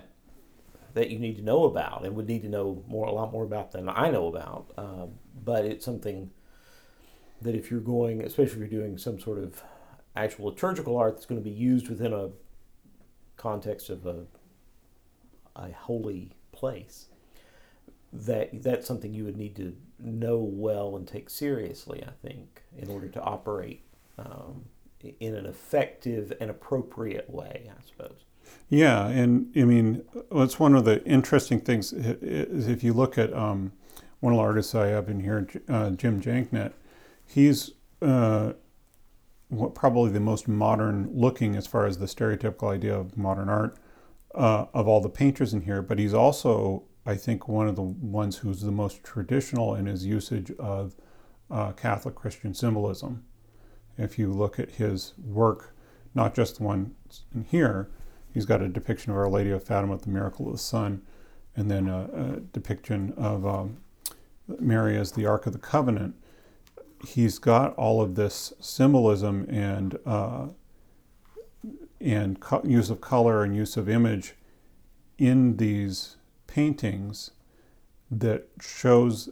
that 0.94 1.10
you 1.10 1.18
need 1.18 1.36
to 1.36 1.42
know 1.42 1.64
about 1.64 2.04
and 2.04 2.16
would 2.16 2.26
need 2.26 2.42
to 2.42 2.48
know 2.48 2.82
more 2.88 3.06
a 3.06 3.12
lot 3.12 3.32
more 3.32 3.44
about 3.44 3.70
than 3.72 3.88
I 3.88 4.10
know 4.10 4.26
about. 4.26 4.72
Um, 4.76 5.18
but 5.44 5.64
it's 5.64 5.84
something 5.84 6.30
that 7.42 7.54
if 7.54 7.70
you're 7.70 7.80
going, 7.80 8.22
especially 8.22 8.52
if 8.64 8.70
you're 8.72 8.80
doing 8.82 8.98
some 8.98 9.20
sort 9.20 9.38
of 9.38 9.62
actual 10.16 10.46
liturgical 10.46 10.96
art 10.96 11.14
that's 11.14 11.26
going 11.26 11.40
to 11.40 11.44
be 11.44 11.54
used 11.54 11.88
within 11.88 12.12
a 12.12 12.30
context 13.36 13.90
of 13.90 14.06
a 14.06 14.26
a 15.54 15.70
holy 15.72 16.32
place, 16.52 17.07
that 18.12 18.62
that's 18.62 18.86
something 18.86 19.12
you 19.12 19.24
would 19.24 19.36
need 19.36 19.56
to 19.56 19.76
know 19.98 20.38
well 20.38 20.96
and 20.96 21.06
take 21.06 21.30
seriously. 21.30 22.02
I 22.06 22.12
think 22.26 22.62
in 22.76 22.88
order 22.88 23.08
to 23.08 23.20
operate. 23.20 23.82
Um, 24.18 24.64
in 25.20 25.34
an 25.34 25.46
effective 25.46 26.32
and 26.40 26.50
appropriate 26.50 27.30
way, 27.30 27.70
I 27.70 27.86
suppose. 27.86 28.24
Yeah, 28.68 29.06
and 29.06 29.50
I 29.56 29.64
mean, 29.64 30.02
that's 30.30 30.58
one 30.58 30.74
of 30.74 30.84
the 30.84 31.04
interesting 31.04 31.60
things 31.60 31.92
is 31.92 32.68
if 32.68 32.82
you 32.82 32.92
look 32.92 33.18
at 33.18 33.32
um, 33.32 33.72
one 34.20 34.32
of 34.32 34.38
the 34.38 34.42
artists 34.42 34.74
I 34.74 34.88
have 34.88 35.08
in 35.08 35.20
here, 35.20 35.46
uh, 35.68 35.90
Jim 35.90 36.20
Janknegt, 36.20 36.72
he's 37.26 37.72
uh, 38.02 38.54
what 39.48 39.74
probably 39.74 40.10
the 40.10 40.20
most 40.20 40.48
modern 40.48 41.10
looking 41.12 41.56
as 41.56 41.66
far 41.66 41.86
as 41.86 41.98
the 41.98 42.06
stereotypical 42.06 42.72
idea 42.72 42.98
of 42.98 43.16
modern 43.16 43.48
art 43.48 43.78
uh, 44.34 44.66
of 44.74 44.86
all 44.86 45.00
the 45.00 45.08
painters 45.08 45.54
in 45.54 45.62
here, 45.62 45.82
but 45.82 45.98
he's 45.98 46.14
also, 46.14 46.82
I 47.08 47.14
think, 47.16 47.48
one 47.48 47.68
of 47.68 47.74
the 47.74 47.82
ones 47.82 48.36
who's 48.36 48.60
the 48.60 48.70
most 48.70 49.02
traditional 49.02 49.74
in 49.74 49.86
his 49.86 50.04
usage 50.04 50.52
of 50.58 50.94
uh, 51.50 51.72
Catholic 51.72 52.14
Christian 52.14 52.52
symbolism. 52.52 53.24
If 53.96 54.18
you 54.18 54.30
look 54.30 54.58
at 54.58 54.72
his 54.72 55.14
work, 55.16 55.74
not 56.14 56.34
just 56.34 56.58
the 56.58 56.64
one 56.64 56.94
in 57.34 57.44
here, 57.44 57.88
he's 58.34 58.44
got 58.44 58.60
a 58.60 58.68
depiction 58.68 59.10
of 59.10 59.16
Our 59.16 59.30
Lady 59.30 59.50
of 59.50 59.64
Fatima 59.64 59.92
with 59.92 60.02
the 60.02 60.10
Miracle 60.10 60.48
of 60.48 60.52
the 60.52 60.58
Sun, 60.58 61.00
and 61.56 61.70
then 61.70 61.88
a, 61.88 62.10
a 62.12 62.40
depiction 62.40 63.14
of 63.16 63.46
um, 63.46 63.78
Mary 64.60 64.94
as 64.98 65.12
the 65.12 65.24
Ark 65.24 65.46
of 65.46 65.54
the 65.54 65.58
Covenant. 65.58 66.14
He's 67.06 67.38
got 67.38 67.74
all 67.76 68.02
of 68.02 68.16
this 68.16 68.52
symbolism 68.60 69.46
and 69.48 69.98
uh, 70.04 70.48
and 72.02 72.38
co- 72.38 72.62
use 72.64 72.90
of 72.90 73.00
color 73.00 73.42
and 73.42 73.56
use 73.56 73.78
of 73.78 73.88
image 73.88 74.34
in 75.16 75.56
these 75.56 76.17
paintings 76.48 77.30
that 78.10 78.48
shows 78.60 79.28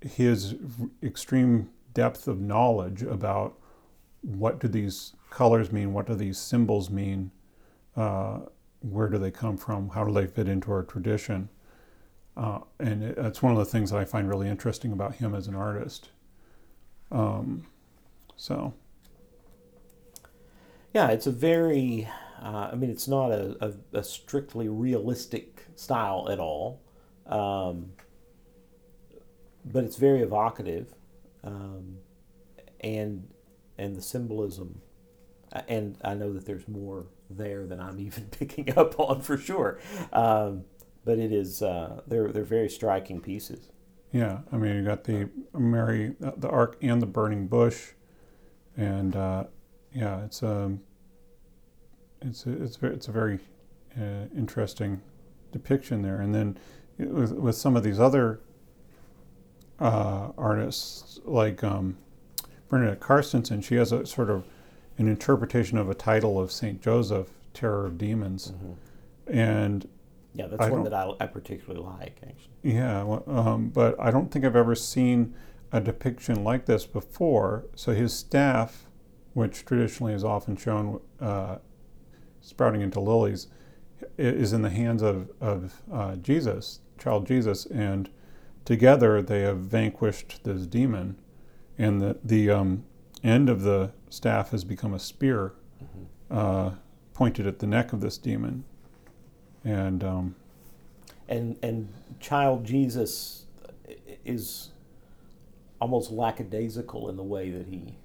his 0.00 0.54
extreme 1.02 1.68
depth 1.92 2.26
of 2.26 2.40
knowledge 2.40 3.02
about 3.02 3.58
what 4.22 4.58
do 4.58 4.68
these 4.68 5.12
colors 5.28 5.70
mean, 5.70 5.92
what 5.92 6.06
do 6.06 6.14
these 6.14 6.38
symbols 6.38 6.88
mean, 6.88 7.30
uh, 7.96 8.38
where 8.80 9.08
do 9.08 9.18
they 9.18 9.30
come 9.30 9.58
from, 9.58 9.90
how 9.90 10.04
do 10.04 10.12
they 10.12 10.26
fit 10.26 10.48
into 10.48 10.72
our 10.72 10.82
tradition. 10.82 11.50
Uh, 12.36 12.60
and 12.78 13.02
it, 13.02 13.16
that's 13.16 13.42
one 13.42 13.52
of 13.52 13.58
the 13.58 13.64
things 13.64 13.90
that 13.90 13.98
I 13.98 14.04
find 14.04 14.28
really 14.28 14.48
interesting 14.48 14.92
about 14.92 15.16
him 15.16 15.34
as 15.34 15.46
an 15.48 15.54
artist. 15.54 16.10
Um, 17.10 17.66
so, 18.36 18.72
Yeah, 20.94 21.08
it's 21.08 21.26
a 21.26 21.32
very, 21.32 22.08
uh, 22.42 22.70
I 22.72 22.74
mean, 22.74 22.90
it's 22.90 23.08
not 23.08 23.30
a, 23.30 23.56
a, 23.60 23.98
a 23.98 24.02
strictly 24.04 24.68
realistic 24.68 25.59
style 25.80 26.28
at 26.30 26.38
all. 26.38 26.80
Um, 27.26 27.92
but 29.64 29.84
it's 29.84 29.96
very 29.96 30.20
evocative, 30.20 30.94
um, 31.44 31.98
and 32.80 33.28
and 33.78 33.96
the 33.96 34.02
symbolism, 34.02 34.80
and 35.68 35.96
I 36.02 36.14
know 36.14 36.32
that 36.32 36.46
there's 36.46 36.66
more 36.66 37.06
there 37.28 37.66
than 37.66 37.80
I'm 37.80 38.00
even 38.06 38.24
picking 38.26 38.76
up 38.76 38.98
on 38.98 39.20
for 39.20 39.36
sure. 39.36 39.78
Um, 40.12 40.64
but 41.04 41.18
it 41.18 41.32
is 41.32 41.62
uh, 41.62 42.00
they're 42.06 42.30
they're 42.32 42.44
very 42.44 42.68
striking 42.68 43.20
pieces. 43.20 43.70
Yeah, 44.12 44.40
I 44.52 44.56
mean 44.56 44.76
you 44.76 44.84
got 44.84 45.04
the 45.04 45.28
Mary, 45.56 46.14
uh, 46.24 46.32
the 46.36 46.48
Ark, 46.48 46.76
and 46.82 47.00
the 47.00 47.06
burning 47.06 47.46
bush, 47.46 47.90
and 48.76 49.14
uh, 49.14 49.44
yeah, 49.92 50.24
it's 50.24 50.42
a 50.42 50.64
um, 50.64 50.80
it's 52.22 52.46
a, 52.46 52.62
it's 52.62 52.78
it's 52.82 53.08
a 53.08 53.12
very 53.12 53.38
uh, 53.96 54.26
interesting 54.34 55.00
depiction 55.52 56.02
there. 56.02 56.20
And 56.20 56.34
then 56.34 56.58
with, 56.98 57.32
with 57.32 57.56
some 57.56 57.76
of 57.76 57.82
these 57.82 58.00
other 58.00 58.40
uh, 59.78 60.30
artists 60.36 61.20
like 61.24 61.64
um, 61.64 61.96
Bernadette 62.68 63.00
Carstensen, 63.00 63.62
she 63.62 63.76
has 63.76 63.92
a 63.92 64.06
sort 64.06 64.30
of 64.30 64.44
an 64.98 65.08
interpretation 65.08 65.78
of 65.78 65.88
a 65.88 65.94
title 65.94 66.38
of 66.38 66.52
Saint 66.52 66.82
Joseph, 66.82 67.28
Terror 67.54 67.86
of 67.86 67.96
Demons, 67.96 68.52
mm-hmm. 68.52 69.34
and 69.38 69.88
yeah, 70.34 70.46
that's 70.46 70.62
I 70.62 70.70
one 70.70 70.84
that 70.84 70.94
I, 70.94 71.10
I 71.18 71.26
particularly 71.26 71.84
like, 71.84 72.18
actually. 72.22 72.50
Yeah, 72.62 73.18
um, 73.26 73.70
but 73.70 73.98
I 73.98 74.10
don't 74.10 74.30
think 74.30 74.44
I've 74.44 74.56
ever 74.56 74.74
seen 74.74 75.34
a 75.72 75.80
depiction 75.80 76.44
like 76.44 76.66
this 76.66 76.86
before. 76.86 77.64
So 77.74 77.92
his 77.92 78.12
staff, 78.12 78.86
which 79.32 79.64
traditionally 79.64 80.12
is 80.12 80.22
often 80.22 80.56
shown 80.56 81.00
uh, 81.20 81.56
sprouting 82.40 82.82
into 82.82 83.00
lilies, 83.00 83.48
is 84.18 84.52
in 84.52 84.62
the 84.62 84.70
hands 84.70 85.02
of, 85.02 85.30
of 85.40 85.82
uh, 85.92 86.16
Jesus, 86.16 86.80
child 86.98 87.26
Jesus, 87.26 87.66
and 87.66 88.08
together 88.64 89.22
they 89.22 89.40
have 89.40 89.58
vanquished 89.58 90.44
this 90.44 90.66
demon. 90.66 91.16
And 91.78 92.00
the, 92.00 92.18
the 92.22 92.50
um, 92.50 92.84
end 93.24 93.48
of 93.48 93.62
the 93.62 93.92
staff 94.10 94.50
has 94.50 94.64
become 94.64 94.92
a 94.92 94.98
spear 94.98 95.54
mm-hmm. 95.82 96.36
uh, 96.36 96.74
pointed 97.14 97.46
at 97.46 97.58
the 97.58 97.66
neck 97.66 97.92
of 97.92 98.00
this 98.00 98.18
demon 98.18 98.64
and 99.64 100.02
um, 100.02 100.36
and 101.28 101.56
and 101.62 101.88
child 102.18 102.64
Jesus 102.64 103.44
is 104.24 104.70
almost 105.80 106.10
lackadaisical 106.10 107.08
in 107.08 107.16
the 107.16 107.22
way 107.22 107.50
that 107.50 107.66
he 107.66 107.96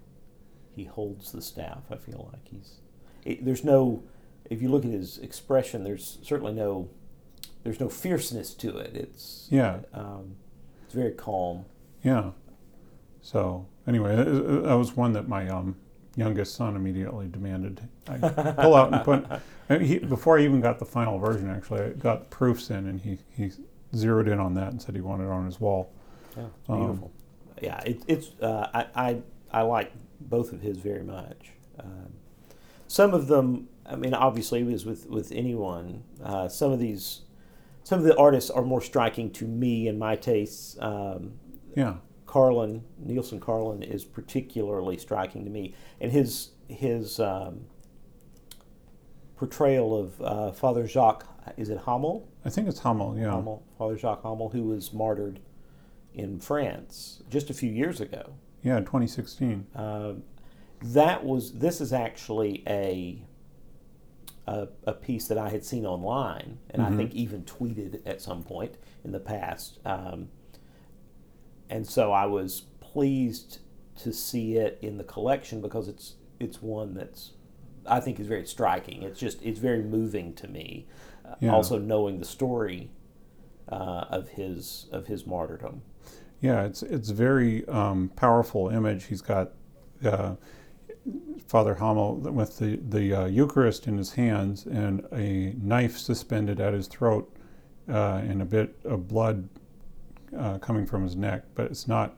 he 0.76 0.86
holds 0.86 1.32
the 1.32 1.42
staff. 1.42 1.84
I 1.92 1.96
feel 1.96 2.30
like 2.32 2.48
he's 2.50 2.80
it, 3.24 3.46
there's 3.46 3.64
no 3.64 4.04
if 4.50 4.62
you 4.62 4.70
look 4.70 4.86
at 4.86 4.92
his 4.92 5.18
expression, 5.18 5.84
there's 5.84 6.20
certainly 6.24 6.54
no 6.54 6.90
there's 7.64 7.80
no 7.80 7.90
fierceness 7.90 8.54
to 8.56 8.78
it. 8.78 8.96
It's 8.96 9.48
yeah, 9.50 9.80
um, 9.94 10.36
it's 10.86 10.94
very 10.94 11.12
calm. 11.12 11.66
Yeah. 12.04 12.32
So 13.22 13.66
anyway, 13.88 14.16
that 14.16 14.78
was 14.78 14.96
one 14.96 15.14
that 15.14 15.28
my 15.28 15.48
um, 15.50 15.76
youngest 16.16 16.56
son 16.56 16.76
immediately 16.76 17.28
demanded 17.28 17.82
I 18.08 18.18
pull 18.58 18.76
out 18.76 18.94
and 18.94 19.04
put. 19.04 19.82
He, 19.82 19.98
before 19.98 20.38
I 20.38 20.44
even 20.44 20.62
got 20.62 20.78
the 20.78 20.86
final 20.86 21.18
version, 21.18 21.50
actually, 21.50 21.82
I 21.82 21.90
got 21.90 22.30
the 22.30 22.36
proofs 22.36 22.70
in, 22.70 22.88
and 22.88 23.02
he, 23.02 23.18
he 23.36 23.52
zeroed 23.96 24.28
in 24.28 24.40
on 24.40 24.54
that 24.56 24.70
and 24.70 24.82
said 24.82 24.96
he 24.96 25.02
wanted 25.02 25.26
it 25.26 25.32
on 25.32 25.46
his 25.46 25.60
wall. 25.60 25.92
Yeah, 26.38 26.44
beautiful. 26.68 27.12
Um, 27.12 27.64
yeah, 27.64 27.80
it, 27.80 28.04
it's 28.08 28.40
uh, 28.42 28.70
I, 28.74 28.86
I 28.96 29.18
I 29.52 29.62
like 29.62 29.92
both 30.20 30.52
of 30.54 30.62
his 30.62 30.78
very 30.78 31.04
much. 31.04 31.52
Um, 31.80 32.14
some 32.88 33.14
of 33.14 33.28
them, 33.28 33.68
I 33.86 33.96
mean, 33.96 34.14
obviously, 34.14 34.62
as 34.74 34.86
with 34.86 35.08
with 35.08 35.32
anyone, 35.32 36.04
uh, 36.24 36.48
some 36.48 36.72
of 36.72 36.80
these, 36.80 37.22
some 37.84 38.00
of 38.00 38.06
the 38.06 38.16
artists 38.18 38.50
are 38.50 38.64
more 38.64 38.82
striking 38.82 39.32
to 39.32 39.46
me 39.46 39.88
and 39.88 40.00
my 40.00 40.16
tastes. 40.16 40.78
Um, 40.80 41.34
yeah. 41.76 41.96
Carlin, 42.26 42.84
Neilson 43.06 43.40
Carlin 43.40 43.82
is 43.84 44.04
particularly 44.04 44.98
striking 44.98 45.46
to 45.46 45.50
me, 45.50 45.74
and 46.02 46.12
his 46.12 46.52
his 46.68 47.20
um, 47.20 47.66
portrayal 49.38 49.98
of 49.98 50.22
uh, 50.22 50.52
Father 50.52 50.88
Jacques 50.88 51.26
is 51.58 51.70
it 51.70 51.80
Hamel? 51.86 52.28
I 52.44 52.50
think 52.50 52.68
it's 52.68 52.80
Hamel, 52.80 53.18
yeah. 53.18 53.32
Hamel, 53.32 53.64
Father 53.78 53.98
Jacques 53.98 54.24
Hamel, 54.24 54.50
who 54.50 54.64
was 54.64 54.94
martyred 54.94 55.40
in 56.14 56.40
France 56.40 57.22
just 57.30 57.50
a 57.50 57.54
few 57.54 57.72
years 57.72 58.02
ago. 58.02 58.34
Yeah, 58.64 58.80
2016. 58.80 59.68
Uh, 59.76 60.14
that 60.82 61.24
was. 61.24 61.54
This 61.54 61.82
is 61.82 61.94
actually 61.94 62.64
a, 62.68 63.22
a, 64.48 64.68
a 64.86 64.94
piece 64.94 65.28
that 65.28 65.38
I 65.38 65.50
had 65.50 65.64
seen 65.66 65.86
online, 65.86 66.60
and 66.70 66.82
mm-hmm. 66.82 66.94
I 66.94 66.98
think 66.98 67.14
even 67.14 67.44
tweeted 67.44 68.02
at 68.06 68.22
some 68.22 68.44
point 68.44 68.76
in 69.04 69.12
the 69.12 69.20
past. 69.20 69.80
Um, 69.86 70.30
and 71.70 71.88
so 71.88 72.12
I 72.12 72.26
was 72.26 72.62
pleased 72.80 73.60
to 74.04 74.14
see 74.14 74.58
it 74.58 74.78
in 74.82 74.98
the 74.98 75.04
collection 75.04 75.62
because 75.62 75.88
it's 75.88 76.16
it's 76.40 76.62
one 76.62 76.94
that's 76.94 77.32
I 77.88 78.00
think 78.00 78.20
is 78.20 78.28
very 78.28 78.46
striking. 78.46 79.04
It's 79.04 79.20
just 79.20 79.42
it's 79.42 79.60
very 79.60 79.82
moving 79.82 80.34
to 80.36 80.48
me. 80.48 80.88
Uh, 81.26 81.36
yeah. 81.40 81.54
Also 81.54 81.80
knowing 81.80 82.20
the 82.20 82.26
story 82.26 82.92
uh, 83.70 84.06
of 84.10 84.30
his 84.30 84.88
of 84.92 85.08
his 85.08 85.26
martyrdom. 85.26 85.82
Yeah, 86.42 86.64
it's 86.66 86.84
it's 86.84 87.10
very 87.10 87.68
um, 87.68 88.12
powerful 88.16 88.70
image. 88.70 89.06
He's 89.06 89.22
got 89.22 89.52
uh, 90.04 90.36
Father 91.48 91.76
Hamel 91.76 92.16
with 92.16 92.58
the 92.58 92.78
the 92.90 93.14
uh, 93.14 93.26
Eucharist 93.26 93.88
in 93.88 93.98
his 93.98 94.14
hands 94.14 94.66
and 94.66 95.06
a 95.12 95.54
knife 95.62 95.98
suspended 95.98 96.60
at 96.60 96.74
his 96.74 96.88
throat 96.88 97.32
uh, 97.88 98.22
and 98.24 98.42
a 98.42 98.46
bit 98.46 98.76
of 98.84 99.08
blood 99.08 99.48
uh, 100.38 100.58
coming 100.58 100.86
from 100.86 101.04
his 101.04 101.16
neck, 101.16 101.44
but 101.54 101.66
it's 101.68 101.88
not 101.88 102.18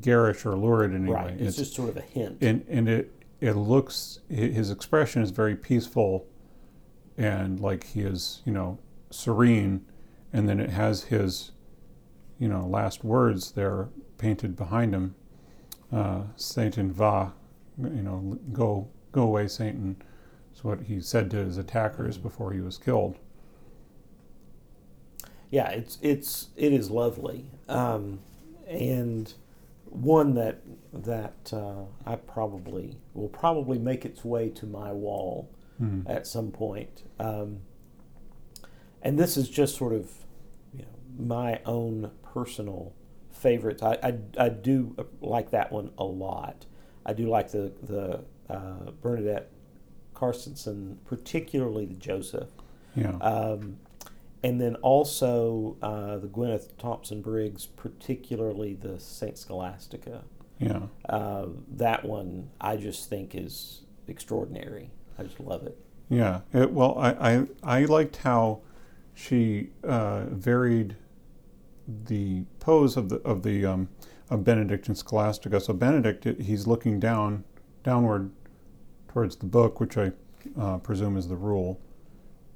garish 0.00 0.44
or 0.46 0.56
lurid 0.56 0.92
in 0.92 1.04
any 1.04 1.12
right. 1.12 1.26
way. 1.26 1.32
It's, 1.32 1.42
it's, 1.42 1.56
just 1.56 1.74
sort 1.74 1.90
of 1.90 1.96
a 1.96 2.02
hint. 2.02 2.38
And, 2.40 2.64
and 2.68 2.88
it, 2.88 3.12
it 3.40 3.52
looks, 3.52 4.20
his 4.28 4.70
expression 4.70 5.22
is 5.22 5.30
very 5.30 5.56
peaceful 5.56 6.26
and 7.16 7.60
like 7.60 7.84
he 7.88 8.00
is, 8.00 8.42
you 8.44 8.52
know, 8.52 8.78
serene. 9.10 9.84
And 10.32 10.48
then 10.48 10.58
it 10.58 10.70
has 10.70 11.04
his, 11.04 11.52
you 12.38 12.48
know, 12.48 12.66
last 12.66 13.04
words 13.04 13.52
there 13.52 13.88
painted 14.18 14.56
behind 14.56 14.94
him. 14.94 15.14
Uh, 15.92 16.22
Satan 16.36 16.90
va, 16.90 17.32
you 17.78 18.02
know, 18.02 18.38
go, 18.52 18.88
go 19.12 19.22
away, 19.22 19.48
Satan. 19.48 19.96
Is 20.54 20.62
what 20.62 20.82
he 20.82 21.00
said 21.00 21.30
to 21.32 21.38
his 21.38 21.58
attackers 21.58 22.16
before 22.16 22.52
he 22.52 22.60
was 22.60 22.78
killed 22.78 23.18
yeah, 25.54 25.68
it's 25.68 25.98
it's 26.02 26.48
it 26.56 26.72
is 26.72 26.90
lovely, 26.90 27.46
um, 27.68 28.18
and 28.66 29.32
one 29.84 30.34
that 30.34 30.62
that 30.92 31.52
uh, 31.52 31.84
I 32.04 32.16
probably 32.16 32.96
will 33.12 33.28
probably 33.28 33.78
make 33.78 34.04
its 34.04 34.24
way 34.24 34.48
to 34.48 34.66
my 34.66 34.90
wall 34.90 35.48
mm. 35.80 36.02
at 36.10 36.26
some 36.26 36.50
point. 36.50 37.04
Um, 37.20 37.60
and 39.00 39.16
this 39.16 39.36
is 39.36 39.48
just 39.48 39.76
sort 39.76 39.92
of 39.92 40.10
you 40.76 40.86
know 40.86 41.24
my 41.24 41.60
own 41.64 42.10
personal 42.24 42.92
favorites. 43.30 43.80
I, 43.80 43.92
I, 44.02 44.46
I 44.46 44.48
do 44.48 44.96
like 45.20 45.52
that 45.52 45.70
one 45.70 45.92
a 45.96 46.04
lot. 46.04 46.66
I 47.06 47.12
do 47.12 47.28
like 47.28 47.50
the 47.50 47.72
the 47.82 48.20
uh, 48.48 48.90
Bernadette 49.02 49.50
Carstensen, 50.14 50.96
particularly 51.04 51.86
the 51.86 51.94
Joseph. 51.94 52.50
Yeah. 52.94 53.16
Um, 53.16 53.78
and 54.42 54.60
then 54.60 54.76
also 54.76 55.76
uh, 55.82 56.18
the 56.18 56.28
Gwyneth 56.28 56.76
Thompson 56.78 57.22
Briggs, 57.22 57.66
particularly 57.66 58.74
the 58.74 59.00
Saint 59.00 59.38
Scholastica. 59.38 60.22
Yeah. 60.58 60.82
Uh, 61.08 61.46
that 61.76 62.04
one 62.04 62.50
I 62.60 62.76
just 62.76 63.08
think 63.08 63.34
is 63.34 63.80
extraordinary. 64.06 64.90
I 65.18 65.24
just 65.24 65.40
love 65.40 65.66
it. 65.66 65.78
Yeah. 66.08 66.40
It, 66.52 66.70
well, 66.70 66.96
I, 66.98 67.10
I, 67.32 67.46
I 67.62 67.84
liked 67.86 68.18
how 68.18 68.60
she 69.14 69.70
uh, 69.82 70.24
varied 70.26 70.96
the 71.86 72.44
pose 72.60 72.96
of 72.96 73.08
the 73.08 73.16
of 73.16 73.42
the 73.42 73.66
um, 73.66 73.88
of 74.30 74.44
Benedict 74.44 74.88
and 74.88 74.96
Scholastica. 74.96 75.60
So 75.60 75.72
Benedict, 75.72 76.24
he's 76.40 76.66
looking 76.66 76.98
down 76.98 77.44
downward 77.82 78.30
towards 79.08 79.36
the 79.36 79.46
book, 79.46 79.80
which 79.80 79.96
I 79.96 80.12
uh, 80.58 80.78
presume 80.78 81.16
is 81.16 81.28
the 81.28 81.36
rule, 81.36 81.80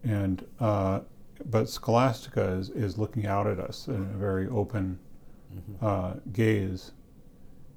and 0.03 0.45
uh, 0.59 1.01
but 1.45 1.69
Scholastica 1.69 2.53
is, 2.53 2.71
is 2.71 2.99
looking 2.99 3.27
out 3.27 3.47
at 3.47 3.61
us 3.61 3.87
in 3.87 3.95
a 3.95 4.19
very 4.19 4.49
open 4.49 4.99
mm-hmm. 5.55 5.85
uh, 5.85 6.15
gaze 6.33 6.93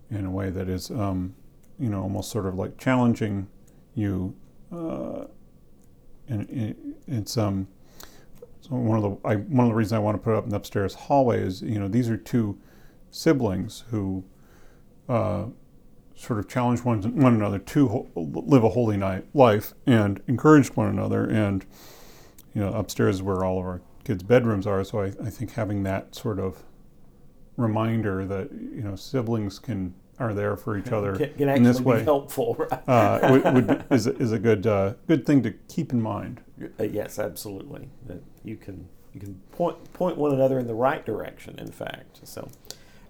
in 0.09 0.25
a 0.25 0.31
way 0.31 0.49
that 0.49 0.67
is, 0.67 0.89
um, 0.91 1.35
you 1.79 1.89
know, 1.89 2.01
almost 2.01 2.31
sort 2.31 2.45
of 2.45 2.55
like 2.55 2.77
challenging 2.77 3.47
you. 3.95 4.35
Uh, 4.71 5.25
and 6.27 6.95
it's 7.07 7.37
um, 7.37 7.67
so 8.61 8.75
one 8.75 8.97
of 8.97 9.03
the 9.03 9.27
I, 9.27 9.35
one 9.35 9.65
of 9.65 9.71
the 9.71 9.75
reasons 9.75 9.93
I 9.93 9.99
want 9.99 10.15
to 10.15 10.23
put 10.23 10.33
it 10.33 10.37
up 10.37 10.43
in 10.45 10.49
the 10.49 10.55
upstairs 10.55 10.93
hallway 10.93 11.41
is 11.41 11.61
you 11.61 11.79
know 11.79 11.87
these 11.87 12.09
are 12.09 12.17
two 12.17 12.57
siblings 13.11 13.83
who 13.91 14.23
uh, 15.07 15.45
sort 16.15 16.39
of 16.39 16.47
challenge 16.47 16.83
one, 16.83 17.01
one 17.19 17.35
another 17.35 17.59
to 17.59 17.87
ho- 17.87 18.07
live 18.15 18.63
a 18.63 18.69
holy 18.69 18.97
night 18.97 19.25
life 19.33 19.73
and 19.85 20.21
encourage 20.27 20.69
one 20.75 20.87
another 20.87 21.25
and 21.29 21.65
you 22.53 22.61
know, 22.61 22.73
upstairs 22.73 23.21
where 23.21 23.43
all 23.45 23.59
of 23.59 23.65
our 23.65 23.81
kids' 24.03 24.23
bedrooms 24.23 24.65
are. 24.67 24.83
So 24.83 25.01
I, 25.01 25.05
I 25.23 25.29
think 25.29 25.53
having 25.53 25.83
that 25.83 26.15
sort 26.15 26.39
of 26.39 26.63
reminder 27.57 28.25
that 28.25 28.49
you 28.51 28.81
know 28.81 28.95
siblings 28.95 29.59
can 29.59 29.93
are 30.19 30.33
there 30.33 30.55
for 30.55 30.77
each 30.77 30.91
other 30.91 31.15
Can, 31.15 31.33
can 31.33 31.49
in 31.49 31.63
this 31.63 31.79
be 31.79 31.85
way. 31.85 32.03
helpful, 32.03 32.55
right? 32.71 32.87
Uh, 32.87 33.19
would, 33.31 33.53
would, 33.55 33.85
is, 33.89 34.05
a- 34.07 34.15
is 34.17 34.31
a 34.31 34.39
good 34.39 34.67
uh, 34.67 34.93
good 35.07 35.25
thing 35.25 35.41
to 35.43 35.51
keep 35.67 35.91
in 35.93 36.01
mind. 36.01 36.41
Uh, 36.79 36.83
yes, 36.83 37.17
absolutely. 37.19 37.89
That 38.05 38.21
you 38.43 38.55
can 38.57 38.87
you 39.13 39.19
can 39.19 39.35
point 39.51 39.91
point 39.93 40.17
one 40.17 40.31
another 40.33 40.59
in 40.59 40.67
the 40.67 40.75
right 40.75 41.05
direction. 41.05 41.57
In 41.59 41.71
fact, 41.71 42.19
so. 42.27 42.47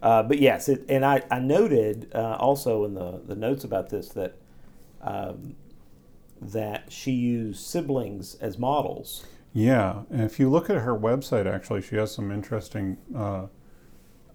Uh, 0.01 0.23
but 0.23 0.39
yes, 0.39 0.67
it, 0.67 0.83
and 0.89 1.05
I, 1.05 1.23
I 1.29 1.39
noted 1.39 2.11
uh, 2.15 2.37
also 2.39 2.85
in 2.85 2.95
the, 2.95 3.21
the 3.25 3.35
notes 3.35 3.63
about 3.63 3.89
this 3.89 4.09
that 4.09 4.35
um, 5.01 5.55
that 6.41 6.91
she 6.91 7.11
used 7.11 7.63
siblings 7.63 8.35
as 8.35 8.57
models. 8.57 9.25
Yeah, 9.53 10.03
and 10.09 10.21
if 10.21 10.39
you 10.39 10.49
look 10.49 10.69
at 10.69 10.77
her 10.77 10.97
website, 10.97 11.45
actually, 11.45 11.81
she 11.81 11.97
has 11.97 12.11
some 12.11 12.31
interesting. 12.31 12.97
Uh, 13.15 13.47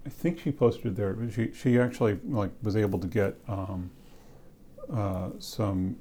I 0.05 0.09
think 0.09 0.39
she 0.41 0.53
posted 0.53 0.95
there. 0.95 1.15
but 1.15 1.33
She 1.33 1.51
she 1.53 1.81
actually 1.81 2.21
like 2.29 2.51
was 2.63 2.77
able 2.77 2.99
to 3.01 3.09
get 3.09 3.37
um, 3.49 3.91
uh, 4.93 5.31
some 5.39 5.97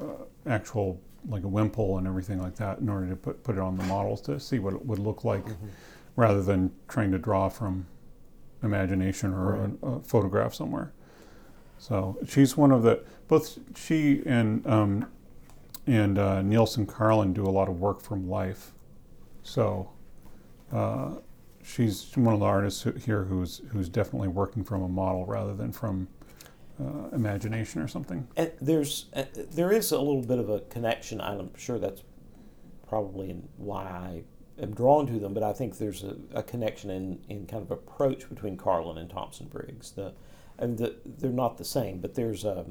uh, 0.00 0.24
actual 0.46 0.98
like 1.28 1.44
a 1.44 1.48
wimple 1.48 1.98
and 1.98 2.06
everything 2.06 2.40
like 2.40 2.56
that 2.56 2.78
in 2.78 2.88
order 2.88 3.06
to 3.10 3.16
put 3.16 3.42
put 3.42 3.56
it 3.56 3.60
on 3.60 3.76
the 3.76 3.84
models 3.84 4.22
to 4.22 4.40
see 4.40 4.58
what 4.58 4.72
it 4.72 4.86
would 4.86 4.98
look 4.98 5.24
like, 5.24 5.44
rather 6.16 6.42
than 6.42 6.72
trying 6.88 7.10
to 7.12 7.18
draw 7.18 7.50
from 7.50 7.86
imagination 8.62 9.32
or 9.32 9.52
Right. 9.52 9.70
a, 9.82 9.86
a 9.86 10.00
photograph 10.00 10.54
somewhere. 10.54 10.92
So 11.78 12.18
she's 12.28 12.56
one 12.56 12.72
of 12.72 12.82
the 12.82 13.02
both 13.28 13.58
she 13.74 14.22
and 14.26 14.66
um, 14.66 15.06
and 15.86 16.18
uh, 16.18 16.42
Neilson 16.42 16.86
Carlin 16.86 17.32
do 17.32 17.44
a 17.44 17.50
lot 17.50 17.68
of 17.68 17.80
work 17.80 18.00
from 18.00 18.28
life. 18.28 18.72
So 19.42 19.90
uh, 20.72 21.12
she's 21.64 22.14
one 22.16 22.34
of 22.34 22.40
the 22.40 22.46
artists 22.46 22.82
who, 22.82 22.92
here 22.92 23.24
who's 23.24 23.62
who's 23.70 23.88
definitely 23.88 24.28
working 24.28 24.62
from 24.62 24.82
a 24.82 24.88
model 24.88 25.24
rather 25.24 25.54
than 25.54 25.72
from 25.72 26.08
uh, 26.78 27.08
imagination 27.14 27.80
or 27.80 27.88
something. 27.88 28.28
And 28.36 28.52
there's 28.60 29.06
uh, 29.14 29.24
there 29.34 29.72
is 29.72 29.90
a 29.90 29.98
little 29.98 30.22
bit 30.22 30.38
of 30.38 30.50
a 30.50 30.60
connection. 30.60 31.20
I'm 31.20 31.50
sure 31.56 31.78
that's 31.78 32.02
probably 32.86 33.36
why 33.56 33.82
I 33.84 34.22
am 34.60 34.74
drawn 34.74 35.06
to 35.06 35.18
them, 35.18 35.32
but 35.34 35.42
I 35.42 35.52
think 35.52 35.78
there's 35.78 36.02
a, 36.04 36.16
a 36.34 36.42
connection 36.42 36.90
in, 36.90 37.20
in 37.28 37.46
kind 37.46 37.62
of 37.62 37.70
approach 37.70 38.28
between 38.28 38.56
Carlin 38.56 38.98
and 38.98 39.08
Thompson 39.10 39.46
Briggs. 39.46 39.92
The 39.92 40.12
and 40.58 40.76
the, 40.78 40.96
they're 41.04 41.30
not 41.30 41.56
the 41.58 41.64
same, 41.64 42.00
but 42.00 42.14
there's 42.14 42.44
a 42.44 42.66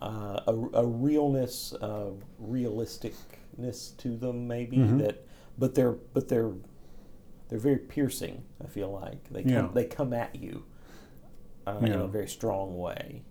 uh, 0.00 0.40
a, 0.46 0.54
a 0.74 0.86
realness, 0.86 1.72
uh, 1.80 2.10
realisticness 2.44 3.96
to 3.98 4.16
them, 4.16 4.46
maybe 4.48 4.76
Mhm. 4.78 4.98
that. 4.98 5.26
But 5.58 5.74
they're 5.74 5.92
but 5.92 6.28
they're 6.28 6.52
they're 7.48 7.58
very 7.58 7.78
piercing. 7.78 8.44
I 8.62 8.66
feel 8.68 8.90
like 8.90 9.28
they 9.30 9.42
come 9.42 9.52
Yeah. 9.52 9.68
they 9.74 9.84
come 9.84 10.12
at 10.12 10.34
you 10.36 10.64
uh, 11.66 11.78
in 11.82 11.92
a 11.92 12.06
very 12.08 12.28
strong 12.28 12.78
way 12.78 13.22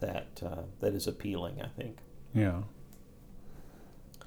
that 0.00 0.42
uh, 0.44 0.62
that 0.80 0.94
is 0.94 1.06
appealing. 1.06 1.62
I 1.62 1.68
think. 1.68 1.98
Yeah. 2.34 2.62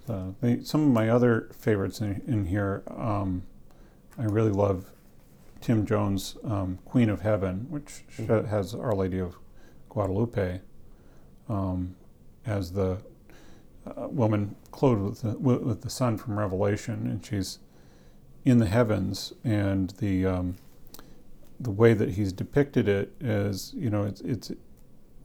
Uh, 0.10 0.32
they, 0.42 0.62
some 0.62 0.82
of 0.84 0.90
my 0.90 1.10
other 1.10 1.50
favorites 1.58 2.02
in, 2.02 2.22
in 2.28 2.46
here, 2.46 2.84
um, 2.96 3.44
I 4.18 4.24
really 4.26 4.52
love 4.52 4.86
Tim 5.62 5.86
Jones' 5.86 6.38
um, 6.44 6.80
Queen 6.86 7.10
of 7.10 7.22
Heaven, 7.22 7.68
which 7.70 8.04
Mhm. 8.18 8.48
has 8.48 8.74
Our 8.74 8.94
Lady 8.96 9.20
of 9.20 9.36
Guadalupe 9.90 10.62
um, 11.50 11.96
as 12.46 12.72
the 12.72 12.98
uh, 13.86 14.08
woman 14.10 14.56
clothed 14.72 15.02
with 15.02 15.22
the, 15.22 15.38
with, 15.40 15.62
with 15.62 15.82
the 15.82 15.90
sun 15.90 16.18
from 16.18 16.38
Revelation, 16.38 17.08
and 17.08 17.26
she's 17.26 17.60
in 18.46 18.60
the 18.60 18.66
heavens, 18.68 19.34
and 19.44 19.90
the 20.00 20.26
um, 20.26 20.56
the 21.60 21.72
way 21.72 21.94
that 21.94 22.10
he's 22.10 22.32
depicted 22.32 22.88
it 22.88 23.14
is, 23.20 23.74
you 23.76 23.90
know, 23.90 24.04
it's 24.04 24.22
it's 24.22 24.52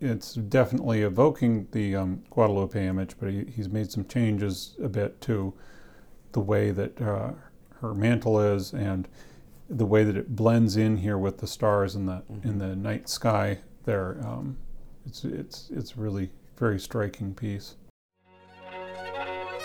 it's 0.03 0.35
definitely 0.35 1.03
evoking 1.03 1.69
the 1.71 1.95
um, 1.95 2.25
Guadalupe 2.31 2.85
image, 2.85 3.15
but 3.21 3.31
he, 3.31 3.45
he's 3.45 3.69
made 3.69 3.91
some 3.91 4.05
changes 4.05 4.75
a 4.83 4.89
bit 4.89 5.21
to 5.23 5.55
the 6.33 6.41
way 6.41 6.73
that 6.73 7.01
uh, 7.01 7.31
her 7.81 7.95
mantle 7.95 8.41
is 8.41 8.73
and 8.73 9.09
the 9.71 9.87
way 9.87 10.03
that 10.03 10.17
it 10.17 10.35
blends 10.35 10.77
in 10.77 10.97
here 10.99 11.17
with 11.17 11.39
the 11.39 11.47
stars 11.47 11.95
in 11.95 12.07
the 12.07 12.23
in 12.43 12.59
the 12.59 12.75
night 12.75 13.09
sky. 13.09 13.59
There, 13.85 14.21
um, 14.25 14.59
it's 15.07 15.25
it's 15.25 15.71
it's 15.71 15.97
really 15.97 16.31
very 16.57 16.81
striking 16.81 17.33
piece. 17.33 17.77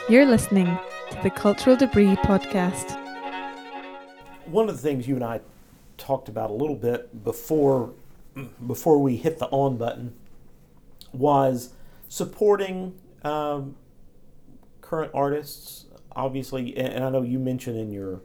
You're 0.08 0.26
listening 0.26 0.78
to 1.12 1.20
the 1.24 1.32
Cultural 1.32 1.76
Debris 1.76 2.16
Podcast. 2.18 2.96
One 4.46 4.70
of 4.70 4.76
the 4.76 4.82
things 4.82 5.08
you 5.08 5.16
and 5.16 5.24
I 5.24 5.42
talked 5.98 6.30
about 6.30 6.52
a 6.52 6.54
little 6.54 6.76
bit 6.76 7.24
before 7.24 7.94
before 8.68 9.00
we 9.00 9.16
hit 9.16 9.40
the 9.40 9.48
on 9.48 9.78
button 9.78 10.14
was 11.18 11.74
supporting 12.08 12.96
um, 13.24 13.76
current 14.82 15.12
artists. 15.14 15.86
Obviously, 16.16 16.76
and 16.78 17.04
I 17.04 17.10
know 17.10 17.22
you 17.22 17.38
mentioned 17.40 17.78
in 17.78 17.92
your 17.92 18.22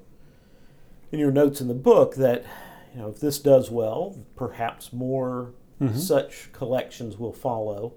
in 1.11 1.19
your 1.19 1.31
notes 1.31 1.61
in 1.61 1.69
the 1.69 1.75
book 1.75 2.15
that 2.15 2.45
you 2.95 3.01
know 3.01 3.09
if 3.09 3.21
this 3.21 3.39
does 3.39 3.71
well, 3.71 4.17
perhaps 4.37 4.93
more 4.93 5.53
Mhm. 5.81 5.97
such 5.99 6.51
collections 6.53 7.19
will 7.19 7.33
follow. 7.33 7.95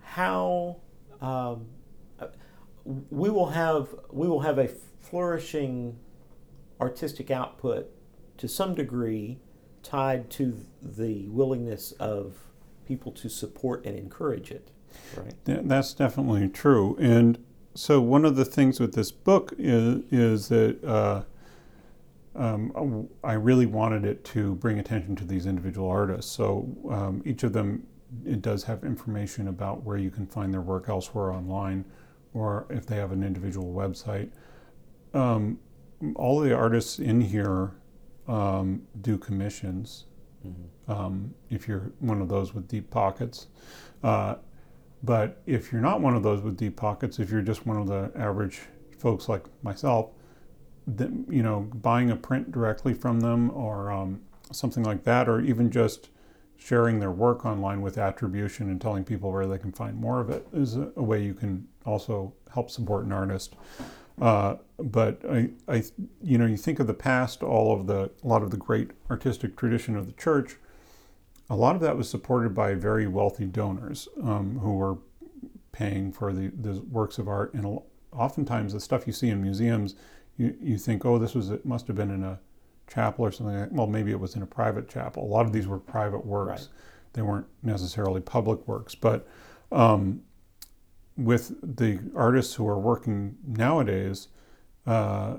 How 0.00 0.76
um, 1.20 1.66
we 3.10 3.30
will 3.30 3.46
have 3.50 3.88
we 4.12 4.28
will 4.28 4.40
have 4.40 4.58
a 4.58 4.68
flourishing 5.00 5.98
artistic 6.80 7.30
output 7.30 7.90
to 8.36 8.46
some 8.48 8.74
degree 8.74 9.38
tied 9.82 10.28
to 10.30 10.56
the 10.82 11.26
willingness 11.28 11.92
of 11.92 12.45
people 12.86 13.12
to 13.12 13.28
support 13.28 13.84
and 13.84 13.98
encourage 13.98 14.50
it. 14.50 14.70
Right. 15.16 15.34
That's 15.44 15.92
definitely 15.94 16.48
true. 16.48 16.96
And 16.98 17.38
so 17.74 18.00
one 18.00 18.24
of 18.24 18.36
the 18.36 18.44
things 18.44 18.80
with 18.80 18.94
this 18.94 19.10
book 19.10 19.52
is 19.58 20.02
is 20.10 20.48
that 20.48 20.82
uh, 20.84 21.22
um, 22.34 23.08
I 23.24 23.34
really 23.34 23.66
wanted 23.66 24.04
it 24.04 24.24
to 24.26 24.54
bring 24.56 24.78
attention 24.78 25.16
to 25.16 25.24
these 25.24 25.46
individual 25.46 25.88
artists. 25.88 26.30
So 26.32 26.68
um, 26.90 27.22
each 27.24 27.42
of 27.42 27.52
them 27.52 27.86
it 28.24 28.40
does 28.40 28.64
have 28.64 28.84
information 28.84 29.48
about 29.48 29.82
where 29.84 29.96
you 29.96 30.10
can 30.10 30.26
find 30.26 30.52
their 30.52 30.60
work 30.60 30.88
elsewhere 30.88 31.32
online, 31.32 31.84
or 32.34 32.66
if 32.70 32.86
they 32.86 32.96
have 32.96 33.12
an 33.12 33.22
individual 33.22 33.72
website. 33.74 34.30
Um, 35.12 35.58
all 36.14 36.40
the 36.40 36.54
artists 36.54 36.98
in 36.98 37.20
here 37.20 37.72
um, 38.28 38.82
do 39.00 39.18
commissions. 39.18 40.04
Um, 40.88 41.34
if 41.50 41.66
you're 41.66 41.90
one 41.98 42.20
of 42.20 42.28
those 42.28 42.54
with 42.54 42.68
deep 42.68 42.90
pockets. 42.90 43.48
Uh, 44.02 44.36
but 45.02 45.42
if 45.46 45.72
you're 45.72 45.82
not 45.82 46.00
one 46.00 46.14
of 46.14 46.22
those 46.22 46.42
with 46.42 46.56
deep 46.56 46.76
pockets, 46.76 47.18
if 47.18 47.30
you're 47.30 47.42
just 47.42 47.66
one 47.66 47.76
of 47.76 47.86
the 47.86 48.10
average 48.16 48.60
folks 48.98 49.28
like 49.28 49.44
myself, 49.62 50.10
then 50.86 51.26
you 51.28 51.42
know, 51.42 51.60
buying 51.74 52.10
a 52.10 52.16
print 52.16 52.52
directly 52.52 52.94
from 52.94 53.20
them 53.20 53.50
or 53.50 53.90
um, 53.90 54.20
something 54.52 54.84
like 54.84 55.04
that, 55.04 55.28
or 55.28 55.40
even 55.40 55.70
just 55.70 56.10
sharing 56.56 56.98
their 56.98 57.10
work 57.10 57.44
online 57.44 57.82
with 57.82 57.98
attribution 57.98 58.70
and 58.70 58.80
telling 58.80 59.04
people 59.04 59.30
where 59.30 59.46
they 59.46 59.58
can 59.58 59.72
find 59.72 59.96
more 59.96 60.20
of 60.20 60.30
it 60.30 60.46
is 60.52 60.76
a, 60.76 60.90
a 60.96 61.02
way 61.02 61.22
you 61.22 61.34
can 61.34 61.66
also 61.84 62.32
help 62.52 62.70
support 62.70 63.04
an 63.04 63.12
artist. 63.12 63.54
Uh, 64.20 64.56
but 64.78 65.20
I, 65.30 65.50
I, 65.68 65.82
you 66.22 66.38
know, 66.38 66.46
you 66.46 66.56
think 66.56 66.80
of 66.80 66.86
the 66.86 66.94
past, 66.94 67.42
all 67.42 67.78
of 67.78 67.86
the, 67.86 68.10
a 68.22 68.26
lot 68.26 68.42
of 68.42 68.50
the 68.50 68.56
great 68.56 68.90
artistic 69.10 69.56
tradition 69.56 69.96
of 69.96 70.06
the 70.06 70.12
church. 70.12 70.56
A 71.48 71.56
lot 71.56 71.76
of 71.76 71.82
that 71.82 71.96
was 71.96 72.08
supported 72.08 72.54
by 72.54 72.74
very 72.74 73.06
wealthy 73.06 73.44
donors 73.44 74.08
um, 74.22 74.58
who 74.58 74.74
were 74.74 74.98
paying 75.72 76.10
for 76.12 76.32
the, 76.32 76.48
the 76.48 76.80
works 76.90 77.18
of 77.18 77.28
art. 77.28 77.54
And 77.54 77.78
oftentimes, 78.12 78.72
the 78.72 78.80
stuff 78.80 79.06
you 79.06 79.12
see 79.12 79.28
in 79.28 79.42
museums, 79.42 79.94
you, 80.38 80.56
you 80.60 80.78
think, 80.78 81.04
oh, 81.04 81.18
this 81.18 81.34
was 81.34 81.50
it 81.50 81.64
must 81.64 81.86
have 81.86 81.96
been 81.96 82.10
in 82.10 82.24
a 82.24 82.40
chapel 82.88 83.24
or 83.24 83.30
something. 83.32 83.56
Like, 83.58 83.68
well, 83.72 83.86
maybe 83.86 84.10
it 84.10 84.18
was 84.20 84.34
in 84.34 84.42
a 84.42 84.46
private 84.46 84.88
chapel. 84.88 85.22
A 85.24 85.30
lot 85.30 85.46
of 85.46 85.52
these 85.52 85.66
were 85.66 85.78
private 85.78 86.24
works; 86.24 86.48
Right. 86.62 86.68
they 87.12 87.22
weren't 87.22 87.46
necessarily 87.62 88.20
public 88.20 88.66
works. 88.66 88.94
But 88.94 89.28
um, 89.70 90.22
with 91.16 91.54
the 91.76 91.98
artists 92.14 92.54
who 92.54 92.68
are 92.68 92.78
working 92.78 93.36
nowadays, 93.46 94.28
uh, 94.86 95.38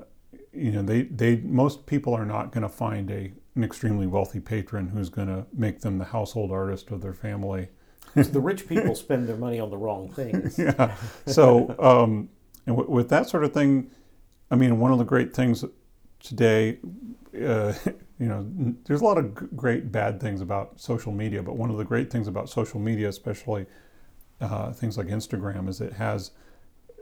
you 0.54 0.72
know, 0.72 0.82
they, 0.82 1.04
they 1.04 1.38
most 1.38 1.86
people 1.86 2.14
are 2.14 2.26
not 2.26 2.52
going 2.52 2.64
to 2.64 2.70
find 2.70 3.12
a 3.12 3.32
an 3.58 3.64
extremely 3.64 4.06
wealthy 4.06 4.40
patron 4.40 4.88
who's 4.88 5.10
going 5.10 5.28
to 5.28 5.46
make 5.52 5.82
them 5.82 5.98
the 5.98 6.06
household 6.06 6.52
artist 6.52 6.92
of 6.92 7.02
their 7.02 7.14
family. 7.14 7.68
So 8.16 8.22
the 8.22 8.40
rich 8.40 8.68
people 8.70 8.94
spend 8.96 9.28
their 9.28 9.36
money 9.36 9.60
on 9.60 9.72
the 9.72 9.78
wrong 9.78 10.12
things. 10.12 10.58
yeah. 10.60 10.96
So, 11.26 11.76
um, 11.80 12.30
and 12.68 12.78
w- 12.78 12.90
with 12.90 13.10
that 13.10 13.28
sort 13.28 13.44
of 13.44 13.54
thing, 13.54 13.90
I 14.52 14.56
mean, 14.56 14.80
one 14.80 14.92
of 14.92 15.00
the 15.00 15.04
great 15.04 15.34
things 15.34 15.66
today, 16.20 16.78
uh, 17.36 17.74
you 18.20 18.28
know, 18.28 18.40
n- 18.40 18.78
there's 18.86 19.02
a 19.02 19.04
lot 19.04 19.18
of 19.18 19.38
g- 19.38 19.48
great 19.56 19.92
bad 19.92 20.22
things 20.22 20.40
about 20.42 20.80
social 20.80 21.12
media, 21.12 21.42
but 21.42 21.56
one 21.56 21.72
of 21.72 21.78
the 21.78 21.86
great 21.86 22.12
things 22.12 22.28
about 22.28 22.48
social 22.48 22.80
media, 22.80 23.10
especially 23.10 23.66
uh, 24.42 24.72
things 24.72 24.98
like 24.98 25.08
Instagram, 25.08 25.68
is 25.68 25.82
it 25.82 25.94
has 25.94 26.32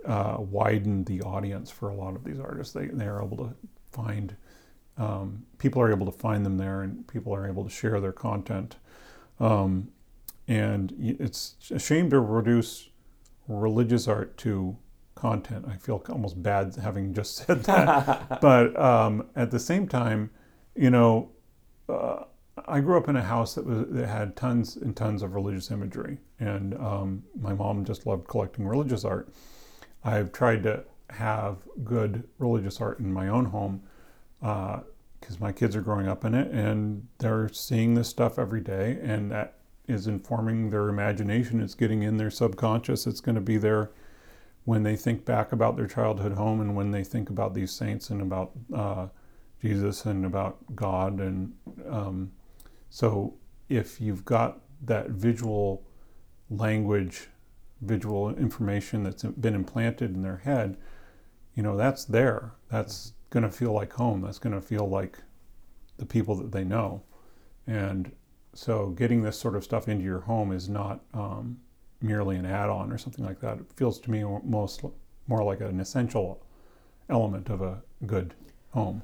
uh, 0.06 0.38
widened 0.40 1.06
the 1.06 1.22
audience 1.22 1.72
for 1.72 1.90
a 1.90 1.96
lot 1.96 2.16
of 2.16 2.24
these 2.24 2.40
artists. 2.40 2.74
They 2.74 2.88
they 2.88 3.06
are 3.06 3.24
able 3.24 3.38
to 3.38 3.56
find 3.92 4.36
um, 4.98 5.46
people 5.58 5.82
are 5.82 5.92
able 5.92 6.06
to 6.06 6.12
find 6.12 6.46
them 6.46 6.58
there, 6.58 6.82
and 6.82 7.08
people 7.08 7.34
are 7.34 7.48
able 7.48 7.64
to 7.64 7.70
share 7.70 8.00
their 8.00 8.14
content. 8.14 8.78
Um, 9.40 9.90
and 10.48 10.94
it's 11.00 11.56
a 11.72 11.80
shame 11.80 12.10
to 12.12 12.20
reduce 12.20 12.90
religious 13.48 14.08
art 14.08 14.38
to 14.38 14.78
content. 15.16 15.66
I 15.68 15.78
feel 15.78 16.04
almost 16.10 16.42
bad 16.42 16.76
having 16.82 17.14
just 17.14 17.36
said 17.48 17.64
that, 17.64 18.40
but 18.42 18.80
um, 18.80 19.28
at 19.36 19.52
the 19.52 19.60
same 19.60 19.88
time, 19.88 20.30
you 20.76 20.90
know, 20.90 21.32
uh, 21.90 22.24
I 22.68 22.80
grew 22.80 22.98
up 22.98 23.10
in 23.10 23.16
a 23.16 23.22
house 23.22 23.56
that 23.56 23.66
was 23.66 23.86
that 23.90 24.08
had 24.08 24.36
tons 24.36 24.78
and 24.78 24.96
tons 24.96 25.22
of 25.22 25.36
religious 25.36 25.72
imagery, 25.72 26.20
and 26.40 26.74
um, 26.76 27.24
my 27.40 27.54
mom 27.54 27.84
just 27.84 28.06
loved 28.08 28.28
collecting 28.28 28.66
religious 28.66 29.04
art. 29.04 29.30
I've 30.04 30.32
tried 30.32 30.64
to 30.64 30.84
have 31.10 31.58
good 31.84 32.28
religious 32.40 32.80
art 32.80 33.00
in 33.00 33.12
my 33.12 33.28
own 33.28 33.46
home 33.46 33.84
because 34.40 35.36
uh, 35.36 35.40
my 35.40 35.52
kids 35.52 35.76
are 35.76 35.82
growing 35.82 36.08
up 36.08 36.24
in 36.24 36.34
it, 36.34 36.50
and 36.52 37.08
they're 37.18 37.50
seeing 37.50 37.94
this 37.94 38.08
stuff 38.08 38.40
every 38.40 38.62
day, 38.62 39.00
and 39.02 39.32
that 39.32 39.56
is 39.88 40.08
informing 40.08 40.70
their 40.70 40.88
imagination. 40.88 41.62
It's 41.62 41.76
getting 41.76 42.04
in 42.04 42.18
their 42.18 42.32
subconscious. 42.32 43.06
It's 43.06 43.22
going 43.22 43.36
to 43.36 43.42
be 43.42 43.58
there 43.58 43.92
when 44.64 44.84
they 44.84 44.96
think 44.96 45.26
back 45.26 45.52
about 45.52 45.76
their 45.76 45.88
childhood 45.88 46.34
home 46.34 46.60
and 46.60 46.76
when 46.76 46.92
they 46.92 47.04
think 47.04 47.30
about 47.30 47.54
these 47.54 47.72
saints 47.72 48.10
and 48.10 48.22
about 48.22 48.52
uh, 48.74 49.08
Jesus 49.62 50.06
and 50.06 50.26
about 50.26 50.58
God. 50.76 51.20
And 51.20 51.54
um, 51.88 52.32
so, 52.96 53.34
if 53.68 54.00
you've 54.00 54.24
got 54.24 54.62
that 54.86 55.10
visual 55.10 55.86
language, 56.50 57.28
visual 57.82 58.34
information 58.34 59.04
that's 59.04 59.24
been 59.24 59.54
implanted 59.54 60.16
in 60.16 60.22
their 60.22 60.38
head, 60.38 60.78
you 61.56 61.62
know, 61.62 61.76
that's 61.76 62.06
there. 62.06 62.54
That's 62.72 63.12
going 63.32 63.44
to 63.44 63.52
feel 63.52 63.74
like 63.74 63.92
home. 63.92 64.22
That's 64.22 64.40
going 64.40 64.56
to 64.56 64.62
feel 64.62 64.88
like 64.88 65.18
the 65.98 66.06
people 66.06 66.36
that 66.36 66.54
they 66.54 66.64
know. 66.64 67.04
And 67.68 68.14
so 68.54 68.92
getting 68.92 69.24
this 69.24 69.38
sort 69.38 69.58
of 69.58 69.66
stuff 69.66 69.90
into 69.90 70.06
your 70.06 70.22
home 70.22 70.54
is 70.54 70.70
not 70.70 71.02
um, 71.14 71.58
merely 72.02 72.38
an 72.38 72.46
add-on 72.46 72.94
or 72.94 72.98
something 72.98 73.26
like 73.26 73.42
that. 73.42 73.58
It 73.58 73.66
feels 73.76 74.00
to 74.00 74.10
me 74.10 74.24
most 74.46 74.86
more 75.28 75.44
like 75.44 75.60
an 75.60 75.82
essential 75.82 76.42
element 77.10 77.50
of 77.50 77.62
a 77.62 77.84
good 78.06 78.36
home. 78.70 79.02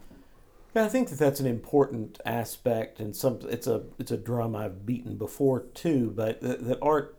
Yeah, 0.74 0.86
I 0.86 0.90
think 0.90 1.10
that 1.10 1.20
that's 1.20 1.40
an 1.40 1.48
important 1.48 2.20
aspect, 2.26 3.00
and 3.00 3.16
some 3.16 3.40
it's 3.50 3.68
a 3.68 3.84
it's 4.00 4.12
a 4.12 4.18
drum 4.18 4.56
I've 4.56 4.86
beaten 4.86 5.18
before 5.18 5.62
too. 5.74 6.12
But 6.16 6.42
that, 6.42 6.66
that 6.66 6.80
art 6.82 7.18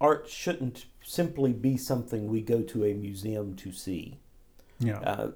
art 0.00 0.28
shouldn't 0.28 0.86
simply 1.02 1.52
be 1.52 1.76
something 1.76 2.28
we 2.28 2.42
go 2.42 2.62
to 2.62 2.84
a 2.84 2.94
museum 2.94 3.54
to 3.56 3.72
see. 3.72 4.20
Yeah, 4.78 5.00
uh, 5.00 5.30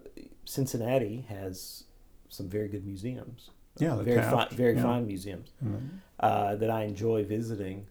Cincinnati 0.45 1.27
has 1.29 1.85
some 2.29 2.49
very 2.49 2.69
good 2.69 2.87
museums. 2.87 3.51
Yeah, 3.79 3.97
very 3.97 4.23
fi- 4.23 4.49
very 4.53 4.77
yeah. 4.77 4.83
fine 4.83 5.07
museums 5.07 5.51
mm-hmm. 5.63 5.99
uh, 6.21 6.55
that 6.57 6.71
I 6.71 6.85
enjoy 6.85 7.25
visiting, 7.25 7.89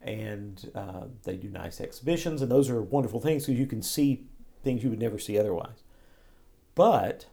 and 0.00 0.70
uh, 0.74 1.04
they 1.24 1.36
do 1.36 1.48
nice 1.48 1.80
exhibitions, 1.80 2.40
and 2.40 2.50
those 2.50 2.70
are 2.70 2.80
wonderful 2.82 3.20
things 3.20 3.46
because 3.46 3.58
you 3.60 3.66
can 3.66 3.82
see 3.82 4.24
things 4.64 4.82
you 4.82 4.90
would 4.90 4.98
never 4.98 5.18
see 5.18 5.38
otherwise. 5.38 5.84
But 6.74 7.26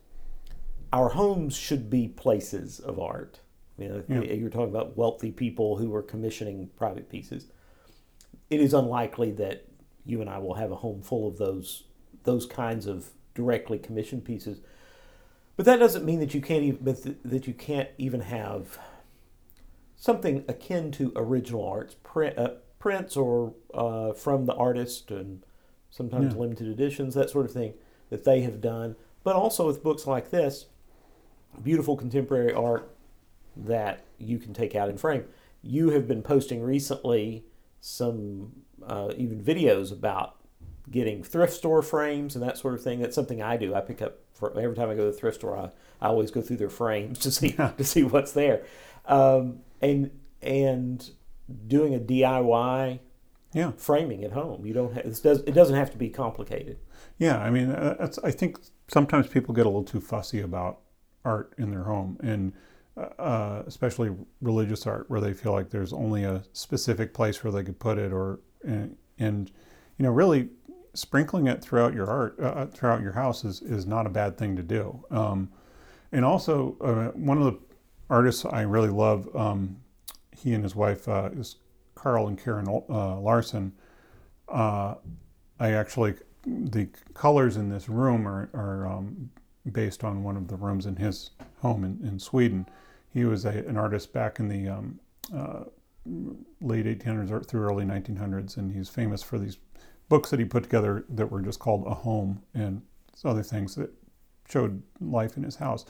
our 0.93 1.09
homes 1.09 1.57
should 1.57 1.89
be 1.89 2.07
places 2.07 2.79
of 2.79 2.99
art. 2.99 3.41
You 3.77 3.89
know, 3.89 4.03
yeah. 4.07 4.33
you're 4.33 4.49
talking 4.49 4.69
about 4.69 4.95
wealthy 4.95 5.31
people 5.31 5.77
who 5.77 5.93
are 5.93 6.03
commissioning 6.03 6.69
private 6.77 7.09
pieces. 7.09 7.47
It 8.49 8.61
is 8.61 8.73
unlikely 8.73 9.31
that 9.31 9.67
you 10.05 10.21
and 10.21 10.29
I 10.29 10.37
will 10.37 10.53
have 10.53 10.71
a 10.71 10.75
home 10.75 11.01
full 11.01 11.27
of 11.27 11.37
those 11.37 11.83
those 12.23 12.45
kinds 12.45 12.85
of 12.87 13.09
directly 13.33 13.77
commissioned 13.77 14.23
pieces 14.23 14.61
but 15.55 15.65
that 15.65 15.77
doesn't 15.77 16.05
mean 16.05 16.19
that 16.19 16.33
you 16.33 16.41
can't 16.41 16.63
even 16.63 17.17
that 17.23 17.47
you 17.47 17.53
can't 17.53 17.89
even 17.97 18.21
have 18.21 18.79
something 19.95 20.43
akin 20.47 20.91
to 20.91 21.13
original 21.15 21.65
arts, 21.65 21.95
print, 22.03 22.37
uh, 22.37 22.55
prints 22.79 23.15
or 23.15 23.53
uh, 23.73 24.13
from 24.13 24.45
the 24.45 24.55
artist, 24.55 25.11
and 25.11 25.45
sometimes 25.91 26.33
yeah. 26.33 26.39
limited 26.39 26.67
editions, 26.67 27.13
that 27.13 27.29
sort 27.29 27.45
of 27.45 27.51
thing 27.51 27.73
that 28.09 28.23
they 28.23 28.41
have 28.41 28.61
done. 28.61 28.95
But 29.23 29.35
also 29.35 29.67
with 29.67 29.83
books 29.83 30.07
like 30.07 30.31
this, 30.31 30.65
beautiful 31.61 31.95
contemporary 31.95 32.53
art 32.53 32.89
that 33.55 34.03
you 34.17 34.39
can 34.39 34.53
take 34.53 34.75
out 34.75 34.89
and 34.89 34.99
frame. 34.99 35.25
You 35.61 35.91
have 35.91 36.07
been 36.07 36.21
posting 36.21 36.61
recently 36.61 37.45
some 37.79 38.53
uh, 38.85 39.13
even 39.17 39.41
videos 39.43 39.91
about 39.91 40.37
getting 40.89 41.23
thrift 41.23 41.53
store 41.53 41.81
frames 41.81 42.35
and 42.35 42.43
that 42.43 42.57
sort 42.57 42.73
of 42.73 42.81
thing. 42.81 42.99
That's 42.99 43.15
something 43.15 43.41
I 43.41 43.57
do. 43.57 43.73
I 43.73 43.81
pick 43.81 44.01
up 44.01 44.19
for 44.33 44.57
every 44.59 44.75
time 44.75 44.89
I 44.89 44.95
go 44.95 45.05
to 45.05 45.11
the 45.11 45.17
thrift 45.17 45.37
store. 45.37 45.57
I, 45.57 45.69
I 46.05 46.09
always 46.09 46.31
go 46.31 46.41
through 46.41 46.57
their 46.57 46.69
frames 46.69 47.19
to 47.19 47.31
see 47.31 47.51
to 47.51 47.83
see 47.83 48.03
what's 48.03 48.31
there, 48.31 48.63
um, 49.05 49.59
and 49.81 50.11
and 50.41 51.09
doing 51.67 51.95
a 51.95 51.99
DIY 51.99 52.99
yeah. 53.53 53.71
framing 53.77 54.23
at 54.23 54.31
home. 54.31 54.65
You 54.65 54.73
don't 54.73 54.93
have, 54.93 55.05
it 55.05 55.23
does 55.23 55.39
it 55.41 55.53
doesn't 55.53 55.75
have 55.75 55.91
to 55.91 55.97
be 55.97 56.09
complicated. 56.09 56.77
Yeah, 57.17 57.37
I 57.37 57.49
mean, 57.49 57.69
uh, 57.69 58.11
I 58.23 58.31
think 58.31 58.59
sometimes 58.87 59.27
people 59.27 59.53
get 59.53 59.65
a 59.65 59.69
little 59.69 59.83
too 59.83 60.01
fussy 60.01 60.41
about 60.41 60.79
art 61.25 61.53
in 61.57 61.71
their 61.71 61.83
home, 61.83 62.17
and 62.21 62.53
uh, 62.97 63.63
especially 63.65 64.11
religious 64.41 64.85
art, 64.85 65.09
where 65.09 65.21
they 65.21 65.33
feel 65.33 65.51
like 65.51 65.69
there's 65.69 65.93
only 65.93 66.23
a 66.23 66.43
specific 66.53 67.13
place 67.13 67.43
where 67.43 67.51
they 67.51 67.63
could 67.63 67.79
put 67.79 67.97
it, 67.97 68.11
or 68.13 68.39
and, 68.63 68.95
and 69.17 69.51
you 69.97 70.03
know, 70.03 70.11
really 70.11 70.49
sprinkling 70.93 71.47
it 71.47 71.61
throughout 71.61 71.93
your 71.93 72.09
art, 72.09 72.35
uh, 72.39 72.43
uh, 72.43 72.65
throughout 72.67 73.01
your 73.01 73.13
house 73.13 73.43
is, 73.43 73.61
is 73.61 73.85
not 73.85 74.05
a 74.05 74.09
bad 74.09 74.37
thing 74.37 74.55
to 74.55 74.63
do. 74.63 75.03
Um, 75.09 75.49
and 76.11 76.23
also, 76.23 76.77
uh, 76.81 77.17
one 77.17 77.39
of 77.39 77.45
the 77.45 77.59
artists 78.09 78.45
I 78.45 78.61
really 78.61 78.89
love, 78.89 79.27
um, 79.35 79.77
he 80.31 80.53
and 80.53 80.63
his 80.63 80.75
wife 80.75 81.07
uh, 81.07 81.29
is 81.33 81.55
Carl 81.95 82.27
and 82.27 82.37
Karen 82.37 82.67
uh, 82.67 83.19
Larsson. 83.19 83.73
Uh, 84.47 84.95
I 85.59 85.71
actually, 85.71 86.15
the 86.45 86.89
colors 87.13 87.57
in 87.57 87.69
this 87.69 87.89
room 87.89 88.27
are, 88.27 88.49
are 88.53 88.85
um, 88.85 89.31
based 89.71 90.03
on 90.03 90.23
one 90.23 90.37
of 90.37 90.47
the 90.47 90.55
rooms 90.55 90.85
in 90.85 90.95
his 90.95 91.31
home 91.61 91.83
in, 91.83 92.05
in 92.05 92.19
Sweden. 92.19 92.67
He 93.13 93.25
was 93.25 93.45
a, 93.45 93.49
an 93.49 93.77
artist 93.77 94.11
back 94.11 94.39
in 94.39 94.47
the 94.47 94.67
um, 94.67 94.99
uh, 95.35 95.63
late 96.61 96.85
1800s 96.85 97.31
er, 97.31 97.41
through 97.41 97.63
early 97.63 97.85
1900s, 97.85 98.57
and 98.57 98.73
he's 98.73 98.89
famous 98.89 99.23
for 99.23 99.39
these 99.39 99.57
books 100.09 100.29
that 100.29 100.39
he 100.39 100.45
put 100.45 100.63
together 100.63 101.05
that 101.09 101.31
were 101.31 101.41
just 101.41 101.59
called 101.59 101.85
A 101.87 101.93
Home 101.93 102.41
and 102.53 102.81
other 103.23 103.43
things 103.43 103.75
that 103.75 103.89
showed 104.49 104.81
life 104.99 105.37
in 105.37 105.43
his 105.43 105.55
house. 105.55 105.85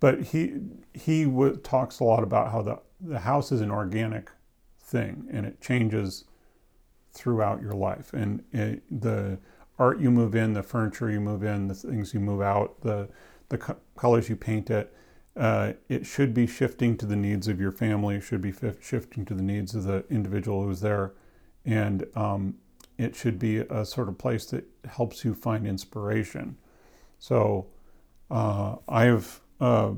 But 0.00 0.20
he 0.20 0.54
he 0.94 1.24
w- 1.24 1.56
talks 1.56 2.00
a 2.00 2.04
lot 2.04 2.24
about 2.24 2.50
how 2.50 2.62
the, 2.62 2.80
the 3.00 3.20
house 3.20 3.52
is 3.52 3.60
an 3.60 3.70
organic 3.70 4.30
thing 4.80 5.28
and 5.30 5.46
it 5.46 5.60
changes 5.60 6.24
throughout 7.12 7.62
your 7.62 7.72
life. 7.72 8.12
And 8.12 8.42
it, 8.52 8.82
the 8.90 9.38
art 9.82 10.00
you 10.00 10.10
move 10.10 10.34
in, 10.36 10.52
the 10.52 10.62
furniture 10.62 11.10
you 11.10 11.20
move 11.20 11.42
in, 11.42 11.66
the 11.66 11.74
things 11.74 12.14
you 12.14 12.20
move 12.20 12.40
out, 12.40 12.80
the 12.82 13.08
the 13.48 13.58
co- 13.58 13.76
colors 13.96 14.28
you 14.28 14.36
paint 14.36 14.70
it, 14.70 14.94
uh, 15.36 15.72
it 15.88 16.06
should 16.06 16.32
be 16.32 16.46
shifting 16.46 16.96
to 16.96 17.04
the 17.04 17.16
needs 17.16 17.48
of 17.48 17.60
your 17.60 17.72
family. 17.72 18.16
It 18.16 18.22
should 18.22 18.40
be 18.40 18.54
f- 18.62 18.82
shifting 18.82 19.24
to 19.26 19.34
the 19.34 19.42
needs 19.42 19.74
of 19.74 19.82
the 19.84 20.04
individual 20.08 20.62
who's 20.62 20.80
there, 20.80 21.12
and 21.64 22.06
um, 22.14 22.54
it 22.96 23.16
should 23.16 23.38
be 23.38 23.58
a 23.58 23.84
sort 23.84 24.08
of 24.08 24.16
place 24.16 24.46
that 24.46 24.64
helps 24.88 25.24
you 25.24 25.34
find 25.34 25.66
inspiration. 25.66 26.56
So 27.18 27.66
uh, 28.30 28.76
I've 28.88 29.40
uh, 29.60 29.92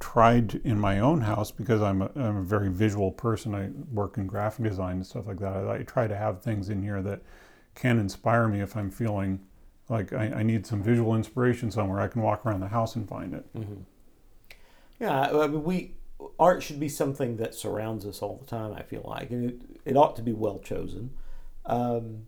tried 0.00 0.60
in 0.64 0.78
my 0.78 0.98
own 0.98 1.20
house 1.20 1.52
because 1.52 1.80
I'm 1.82 2.02
a, 2.02 2.10
I'm 2.16 2.38
a 2.38 2.42
very 2.42 2.68
visual 2.68 3.12
person. 3.12 3.54
I 3.54 3.70
work 3.92 4.18
in 4.18 4.26
graphic 4.26 4.64
design 4.64 4.96
and 4.96 5.06
stuff 5.06 5.26
like 5.28 5.38
that. 5.38 5.54
I, 5.56 5.76
I 5.76 5.82
try 5.84 6.08
to 6.08 6.16
have 6.16 6.42
things 6.42 6.68
in 6.68 6.82
here 6.82 7.00
that 7.02 7.22
can 7.74 7.98
inspire 7.98 8.48
me 8.48 8.60
if 8.60 8.76
I'm 8.76 8.90
feeling 8.90 9.40
like 9.88 10.12
I, 10.12 10.26
I, 10.36 10.42
need 10.42 10.66
some 10.66 10.82
visual 10.82 11.16
inspiration 11.16 11.70
somewhere. 11.70 12.00
I 12.00 12.08
can 12.08 12.22
walk 12.22 12.46
around 12.46 12.60
the 12.60 12.68
house 12.68 12.94
and 12.94 13.08
find 13.08 13.34
it. 13.34 13.52
Mm-hmm. 13.54 13.82
Yeah, 15.00 15.20
I 15.20 15.46
mean, 15.48 15.64
we 15.64 15.94
art 16.38 16.62
should 16.62 16.78
be 16.78 16.88
something 16.88 17.36
that 17.38 17.54
surrounds 17.54 18.06
us 18.06 18.22
all 18.22 18.36
the 18.36 18.46
time. 18.46 18.72
I 18.72 18.82
feel 18.82 19.02
like, 19.04 19.30
and 19.30 19.50
it, 19.50 19.60
it 19.84 19.96
ought 19.96 20.16
to 20.16 20.22
be 20.22 20.32
well 20.32 20.58
chosen. 20.58 21.10
Um, 21.66 22.26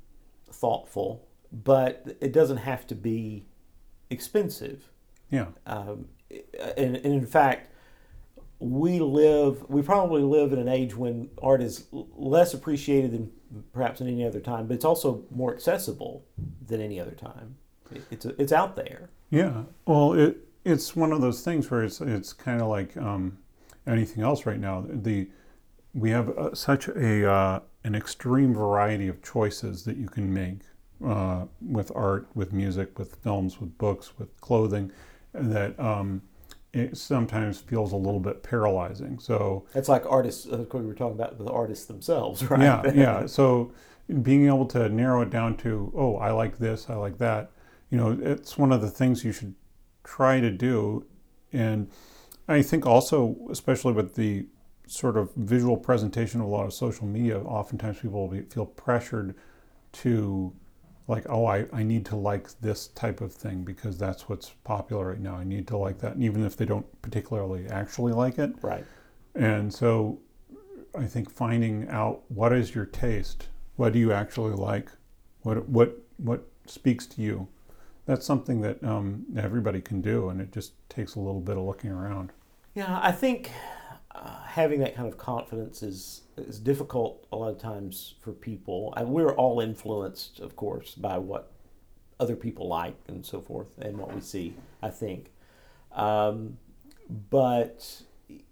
thoughtful, 0.51 1.27
but 1.53 2.17
it 2.21 2.33
doesn't 2.33 2.59
have 2.59 2.87
to 2.89 2.95
be 2.95 3.47
expensive. 4.11 4.91
Yeah. 5.31 5.47
Um, 5.67 6.09
and, 6.77 6.97
and 6.97 7.07
in 7.07 7.27
fact, 7.27 7.72
we 8.63 9.01
live, 9.01 9.69
we 9.69 9.83
probably 9.83 10.23
live 10.23 10.53
in 10.53 10.59
an 10.61 10.69
age 10.69 10.95
when 10.95 11.29
art 11.43 11.61
is 11.61 11.87
less 11.91 12.55
appreciated 12.55 13.11
than 13.11 13.31
perhaps 13.73 14.01
in 14.01 14.07
any 14.07 14.25
other 14.25 14.41
time, 14.41 14.69
but 14.69 14.75
it's 14.75 14.85
also 14.85 15.25
more 15.31 15.53
accessible 15.53 16.25
than 16.69 16.81
any 16.81 17.01
other 17.01 17.11
time. 17.11 17.57
It's, 18.11 18.25
it's 18.25 18.53
out 18.53 18.77
there. 18.77 19.11
Yeah. 19.31 19.65
Well, 19.85 20.13
it, 20.15 20.37
it's 20.65 20.95
one 20.95 21.13
of 21.13 21.21
those 21.21 21.43
things 21.43 21.71
where 21.71 21.83
it's, 21.83 22.01
it's 22.01 22.33
kind 22.33 22.63
of 22.63 22.69
like 22.69 22.97
um, 22.97 23.37
anything 23.87 24.23
else 24.23 24.47
right 24.47 24.61
now. 24.61 24.87
The, 24.89 25.29
we 25.93 26.11
have 26.11 26.31
uh, 26.39 26.55
such 26.55 26.87
a, 26.89 27.29
uh, 27.29 27.61
an 27.83 27.97
extreme 27.97 28.55
variety 28.55 29.09
of 29.09 29.23
choices 29.23 29.85
that 29.85 29.97
you 29.97 30.07
can 30.07 30.33
make 30.33 30.61
uh, 31.05 31.47
with 31.61 31.91
art, 31.97 32.29
with 32.35 32.53
music, 32.53 32.97
with 32.97 33.17
films, 33.17 33.61
with 33.61 33.77
books, 33.77 34.19
with 34.19 34.41
clothing, 34.41 34.93
that 35.35 35.79
um, 35.81 36.23
it 36.73 36.97
sometimes 36.97 37.61
feels 37.61 37.93
a 37.93 37.97
little 37.97 38.21
bit 38.21 38.43
paralyzing. 38.43 39.19
So 39.19 39.67
It's 39.75 39.89
like 39.89 40.05
artists, 40.11 40.47
uh, 40.47 40.65
we 40.73 40.81
were 40.81 40.95
talking 40.95 41.15
about 41.15 41.39
the 41.39 41.51
artists 41.51 41.87
themselves, 41.87 42.43
right? 42.51 42.63
yeah, 42.63 42.93
yeah. 42.95 43.27
So 43.27 43.73
being 44.23 44.47
able 44.47 44.67
to 44.67 44.89
narrow 44.89 45.23
it 45.23 45.31
down 45.31 45.57
to, 45.59 45.93
oh, 45.95 46.17
I 46.17 46.31
like 46.31 46.59
this, 46.59 46.89
I 46.89 46.95
like 46.95 47.19
that, 47.19 47.51
you 47.91 47.99
know, 47.99 48.19
it's 48.23 48.57
one 48.57 48.73
of 48.73 48.81
the 48.81 48.91
things 48.91 49.25
you 49.25 49.33
should 49.33 49.55
try 50.03 50.41
to 50.41 50.51
do. 50.51 51.05
And 51.53 51.91
I 52.49 52.63
think 52.63 52.87
also, 52.87 53.37
especially 53.51 53.93
with 53.93 54.15
the 54.15 54.47
sort 54.87 55.17
of 55.17 55.31
visual 55.37 55.77
presentation 55.77 56.41
of 56.41 56.47
a 56.47 56.51
lot 56.51 56.65
of 56.65 56.73
social 56.73 57.07
media, 57.07 57.39
oftentimes 57.41 57.99
people 58.01 58.21
will 58.27 58.29
be, 58.29 58.43
feel 58.43 58.67
pressured 58.67 59.35
to 59.93 60.55
like, 61.13 61.27
oh, 61.29 61.47
I, 61.47 61.67
I 61.73 61.83
need 61.83 62.05
to 62.07 62.17
like 62.17 62.49
this 62.61 62.89
type 62.89 63.21
of 63.21 63.33
thing 63.33 63.63
because 63.63 63.99
that's 63.99 64.29
what's 64.29 64.51
popular 64.65 65.11
right 65.11 65.21
now. 65.21 65.37
I 65.37 65.45
need 65.45 65.67
to 65.69 65.77
like 65.77 65.99
that. 65.99 66.15
And 66.15 66.25
even 66.25 66.45
if 66.45 66.57
they 66.57 66.65
don't 66.65 66.87
particularly 67.03 67.67
actually 67.69 68.13
like 68.13 68.39
it. 68.39 68.53
Right. 68.63 68.85
And 69.35 69.73
so 69.73 70.19
I 70.99 71.07
think 71.07 71.31
finding 71.31 71.89
out 71.89 72.23
what 72.29 72.53
is 72.53 72.75
your 72.75 72.87
taste, 72.87 73.49
what 73.77 73.93
do 73.93 73.99
you 73.99 74.13
actually 74.13 74.55
like, 74.55 74.91
what 75.43 75.69
what 75.69 75.99
what 76.17 76.41
speaks 76.67 77.07
to 77.07 77.23
you, 77.23 77.49
that's 78.07 78.27
something 78.27 78.61
that 78.63 78.83
um, 78.85 79.25
everybody 79.37 79.81
can 79.81 80.01
do, 80.01 80.29
and 80.29 80.41
it 80.41 80.53
just 80.53 80.73
takes 80.89 81.15
a 81.15 81.21
little 81.21 81.41
bit 81.41 81.57
of 81.57 81.65
looking 81.65 81.91
around. 81.91 82.33
Yeah, 82.75 83.01
I 83.03 83.13
think 83.13 83.51
uh, 84.15 84.43
having 84.45 84.81
that 84.81 84.95
kind 84.95 85.09
of 85.09 85.19
confidence 85.19 85.83
is 85.83 86.23
is 86.37 86.59
difficult 86.59 87.27
a 87.33 87.37
lot 87.37 87.49
of 87.51 87.59
times 87.59 88.15
for 88.21 88.33
people. 88.33 88.93
I, 88.97 89.05
we're 89.05 89.35
all 89.35 89.61
influenced, 89.61 90.41
of 90.41 90.57
course, 90.57 90.95
by 90.95 91.19
what 91.19 91.53
other 92.21 92.37
people 92.37 92.69
like 92.69 92.97
and 93.09 93.25
so 93.25 93.41
forth, 93.41 93.71
and 93.79 93.97
what 93.99 94.15
we 94.15 94.21
see. 94.21 94.55
I 94.83 94.91
think, 94.91 95.33
um, 95.93 96.59
but 97.09 98.03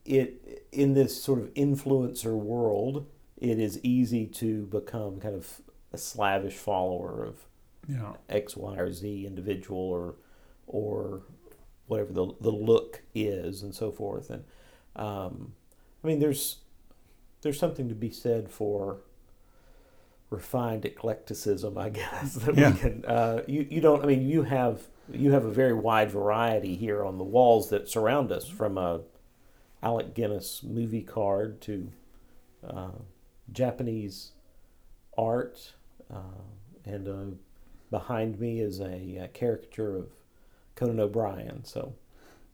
it 0.05 0.67
in 0.73 0.95
this 0.95 1.23
sort 1.23 1.41
of 1.41 1.53
influencer 1.55 2.35
world, 2.35 3.07
it 3.37 3.59
is 3.59 3.81
easy 3.83 4.27
to 4.27 4.67
become 4.67 5.21
kind 5.21 5.35
of 5.35 5.61
a 5.93 5.99
slavish 5.99 6.55
follower 6.57 7.25
of 7.25 7.47
Yeah. 7.89 8.15
X, 8.29 8.57
Y, 8.57 8.77
or 8.77 8.93
Z 8.93 9.27
individual 9.27 9.79
or 9.81 10.15
or 10.67 11.23
whatever 11.87 12.13
the 12.13 12.33
the 12.41 12.53
look 12.53 13.03
is 13.15 13.63
and 13.63 13.75
so 13.75 13.91
forth. 13.91 14.31
And 14.31 14.45
um, 14.97 15.53
I 16.03 16.07
mean, 16.07 16.19
there's 16.21 16.59
there's 17.43 17.59
something 17.59 17.89
to 17.89 17.95
be 17.95 18.11
said 18.11 18.51
for 18.51 18.99
refined 20.31 20.85
eclecticism, 20.85 21.77
I 21.79 21.89
guess. 22.01 22.35
That 22.35 22.57
Yeah. 22.57 22.73
we 22.73 22.79
can. 22.79 23.05
Uh, 23.05 23.43
you 23.47 23.67
you 23.71 23.81
don't. 23.81 24.03
I 24.03 24.07
mean, 24.07 24.23
you 24.29 24.43
have 24.43 24.83
you 25.13 25.33
have 25.33 25.45
a 25.45 25.51
very 25.51 25.75
wide 25.75 26.11
variety 26.11 26.77
here 26.77 27.05
on 27.05 27.19
the 27.19 27.25
walls 27.25 27.71
that 27.71 27.89
surround 27.89 28.31
us, 28.31 28.49
from 28.49 28.79
a 28.79 29.01
Alec 29.83 30.15
Guinness 30.15 30.63
movie 30.63 31.03
card 31.03 31.61
to 31.63 31.91
uh, 32.67 32.91
Japanese 33.53 34.33
art, 35.17 35.73
uh, 36.13 36.43
and 36.85 37.09
uh, 37.09 37.35
behind 37.91 38.39
me 38.39 38.61
is 38.61 38.79
a, 38.81 39.19
uh 39.25 39.27
caricature 39.33 39.97
of 39.97 40.09
Conan 40.77 41.01
O'Brien. 41.01 41.65
So 41.65 41.95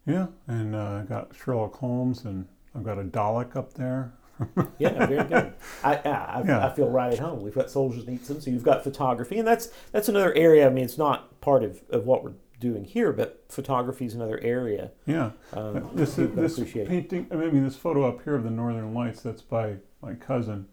Yeah, 0.06 0.26
and 0.46 0.74
uh, 0.74 1.02
I 1.02 1.04
got 1.08 1.32
Sherlock 1.34 1.74
Holmes, 1.74 2.24
and 2.24 2.46
I've 2.74 2.84
got 2.84 2.98
a 2.98 3.02
Dalek 3.02 3.56
up 3.56 3.74
there. 3.74 4.12
yeah, 4.78 5.06
very 5.06 5.24
good. 5.28 5.54
I, 5.82 5.94
I, 5.96 6.10
I, 6.10 6.42
Yeah. 6.46 6.66
I 6.66 6.72
feel 6.74 6.88
right 6.88 7.12
at 7.12 7.18
home. 7.18 7.40
We've 7.42 7.54
got 7.54 7.70
Soldiers 7.70 8.06
Need 8.06 8.24
so 8.24 8.38
you've 8.50 8.62
got 8.62 8.84
photography, 8.84 9.38
and 9.38 9.48
that's 9.48 9.70
that's 9.92 10.08
another 10.08 10.32
area. 10.34 10.66
I 10.66 10.70
mean, 10.70 10.84
it's 10.84 10.98
not 10.98 11.40
part 11.40 11.64
of, 11.64 11.82
of 11.90 12.06
what 12.06 12.22
we're 12.22 12.34
doing 12.60 12.84
here, 12.84 13.12
but 13.12 13.44
photography 13.48 14.04
is 14.06 14.14
another 14.14 14.38
area. 14.40 14.90
Yeah, 15.06 15.30
Um, 15.52 15.90
this 15.94 16.14
people 16.16 16.42
this 16.42 16.56
appreciate. 16.58 16.88
painting. 16.88 17.26
I 17.30 17.36
mean, 17.36 17.64
this 17.64 17.76
photo 17.76 18.06
up 18.08 18.22
here 18.24 18.34
of 18.34 18.44
the 18.44 18.50
Northern 18.50 18.94
Lights. 18.94 19.22
That's 19.22 19.42
by 19.42 19.76
my 20.02 20.14
cousin, 20.14 20.66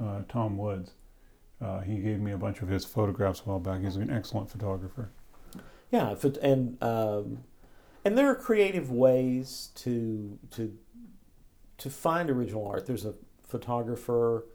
uh, 0.00 0.22
Tom 0.28 0.56
Woods. 0.56 0.92
Uh, 1.60 1.80
he 1.80 1.98
gave 1.98 2.18
me 2.18 2.32
a 2.32 2.36
bunch 2.38 2.60
of 2.62 2.68
his 2.68 2.84
photographs 2.84 3.40
a 3.40 3.42
while 3.44 3.60
back. 3.60 3.82
He's 3.82 3.96
an 3.96 4.10
excellent 4.10 4.50
photographer. 4.50 5.10
Yeah, 5.90 6.14
and 6.42 6.82
um, 6.82 7.44
and 8.04 8.16
there 8.16 8.28
are 8.28 8.34
creative 8.34 8.90
ways 8.90 9.70
to 9.76 10.38
to 10.52 10.76
to 11.78 11.90
find 11.90 12.30
original 12.30 12.66
art. 12.66 12.86
There's 12.86 13.04
a 13.04 13.14
photographer 13.46 14.46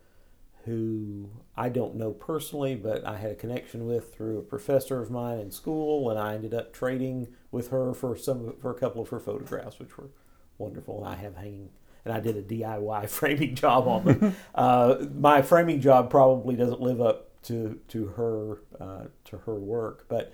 who 0.66 1.30
I 1.56 1.70
don't 1.70 1.95
know 1.95 2.12
personally, 2.12 2.76
but 2.76 3.06
I 3.06 3.18
had 3.18 3.32
a 3.32 3.36
connection 3.36 3.88
with 3.88 4.14
through 4.14 4.38
a 4.38 4.43
professor 4.43 5.02
of 5.02 5.10
mine 5.10 5.39
in 5.39 5.52
school, 5.52 6.10
and 6.10 6.20
I 6.20 6.36
ended 6.36 6.54
up 6.54 6.74
trading 6.74 7.30
with 7.52 7.70
her 7.70 7.93
for 7.93 8.18
some 8.18 8.54
for 8.62 8.72
a 8.72 8.76
couple 8.76 9.02
of 9.02 9.10
her 9.10 9.20
photographs, 9.20 9.80
which 9.80 9.98
were 9.98 10.10
wonderful. 10.58 11.04
And 11.04 11.14
I 11.14 11.18
have 11.18 11.36
hanging. 11.36 11.70
And 12.04 12.14
I 12.14 12.22
did 12.22 12.38
a 12.38 12.41
DIY 12.41 13.10
framing 13.10 13.56
job 13.56 13.86
on 13.88 14.06
them. 14.06 14.36
uh, 14.56 15.06
my 15.14 15.41
framing 15.41 15.82
job 15.82 16.10
probably 16.10 16.56
doesn't 16.56 16.82
live 16.82 17.02
up 17.02 17.41
to 17.43 17.80
to 17.89 18.08
her 18.08 18.58
uh, 18.80 19.06
to 19.26 19.38
her 19.39 19.56
work, 19.56 20.06
but 20.10 20.34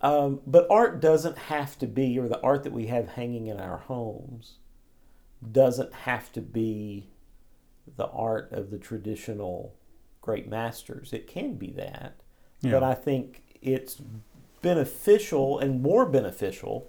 um, 0.00 0.40
but 0.46 0.66
art 0.70 1.00
doesn't 1.00 1.36
have 1.38 1.78
to 1.78 1.86
be, 1.86 2.18
or 2.18 2.28
the 2.28 2.40
art 2.40 2.62
that 2.64 2.72
we 2.72 2.86
have 2.86 3.08
hanging 3.10 3.46
in 3.46 3.58
our 3.60 3.78
homes 3.78 4.58
doesn't 5.52 5.92
have 5.92 6.32
to 6.32 6.40
be 6.40 7.10
the 7.96 8.06
art 8.08 8.52
of 8.52 8.70
the 8.70 8.78
traditional 8.78 9.74
great 10.20 10.48
masters. 10.48 11.12
It 11.12 11.26
can 11.26 11.54
be 11.54 11.70
that. 11.72 12.20
Yeah. 12.60 12.72
But 12.72 12.82
I 12.82 12.94
think 12.94 13.42
it's 13.62 14.00
beneficial 14.62 15.58
and 15.58 15.80
more 15.80 16.04
beneficial 16.06 16.88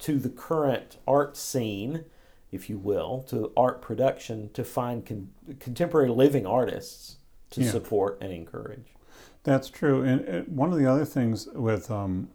to 0.00 0.18
the 0.18 0.28
current 0.28 0.96
art 1.06 1.36
scene, 1.36 2.04
if 2.52 2.70
you 2.70 2.78
will, 2.78 3.24
to 3.28 3.52
art 3.56 3.82
production 3.82 4.50
to 4.54 4.64
find 4.64 5.04
con- 5.04 5.30
contemporary 5.58 6.08
living 6.08 6.46
artists 6.46 7.16
to 7.50 7.62
Yeah. 7.62 7.70
support 7.70 8.18
and 8.20 8.32
encourage. 8.32 8.94
That's 9.42 9.68
true. 9.68 10.02
And, 10.02 10.20
and 10.22 10.56
one 10.56 10.72
of 10.72 10.78
the 10.78 10.86
other 10.86 11.04
things 11.04 11.48
with 11.54 11.90
um, 11.90 12.28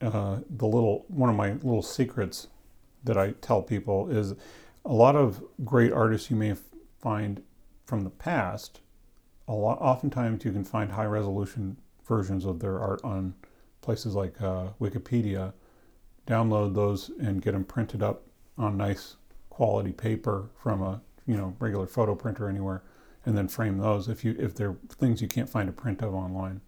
uh, 0.00 0.38
the 0.48 0.66
little 0.66 1.04
one 1.08 1.30
of 1.30 1.36
my 1.36 1.52
little 1.52 1.82
secrets 1.82 2.48
that 3.04 3.16
I 3.16 3.32
tell 3.40 3.62
people 3.62 4.10
is 4.10 4.34
a 4.84 4.92
lot 4.92 5.16
of 5.16 5.42
great 5.64 5.92
artists 5.92 6.30
you 6.30 6.36
may 6.36 6.54
find 7.00 7.42
from 7.84 8.04
the 8.04 8.10
past. 8.10 8.80
A 9.46 9.52
lot, 9.52 9.78
oftentimes 9.80 10.44
you 10.44 10.52
can 10.52 10.64
find 10.64 10.92
high 10.92 11.06
resolution 11.06 11.78
versions 12.06 12.44
of 12.44 12.60
their 12.60 12.78
art 12.78 13.00
on 13.02 13.34
places 13.80 14.14
like 14.14 14.40
uh, 14.40 14.68
Wikipedia. 14.80 15.52
Download 16.26 16.74
those 16.74 17.10
and 17.20 17.40
get 17.40 17.52
them 17.52 17.64
printed 17.64 18.02
up 18.02 18.22
on 18.56 18.76
nice 18.76 19.16
quality 19.50 19.92
paper 19.92 20.50
from 20.62 20.82
a 20.82 21.00
you 21.26 21.36
know 21.36 21.54
regular 21.58 21.86
photo 21.86 22.14
printer 22.14 22.48
anywhere, 22.48 22.82
and 23.24 23.36
then 23.36 23.48
frame 23.48 23.78
those 23.78 24.08
if 24.08 24.24
you 24.24 24.36
if 24.38 24.54
they're 24.54 24.76
things 24.90 25.22
you 25.22 25.28
can't 25.28 25.48
find 25.48 25.68
a 25.68 25.72
print 25.72 26.02
of 26.02 26.14
online. 26.14 26.60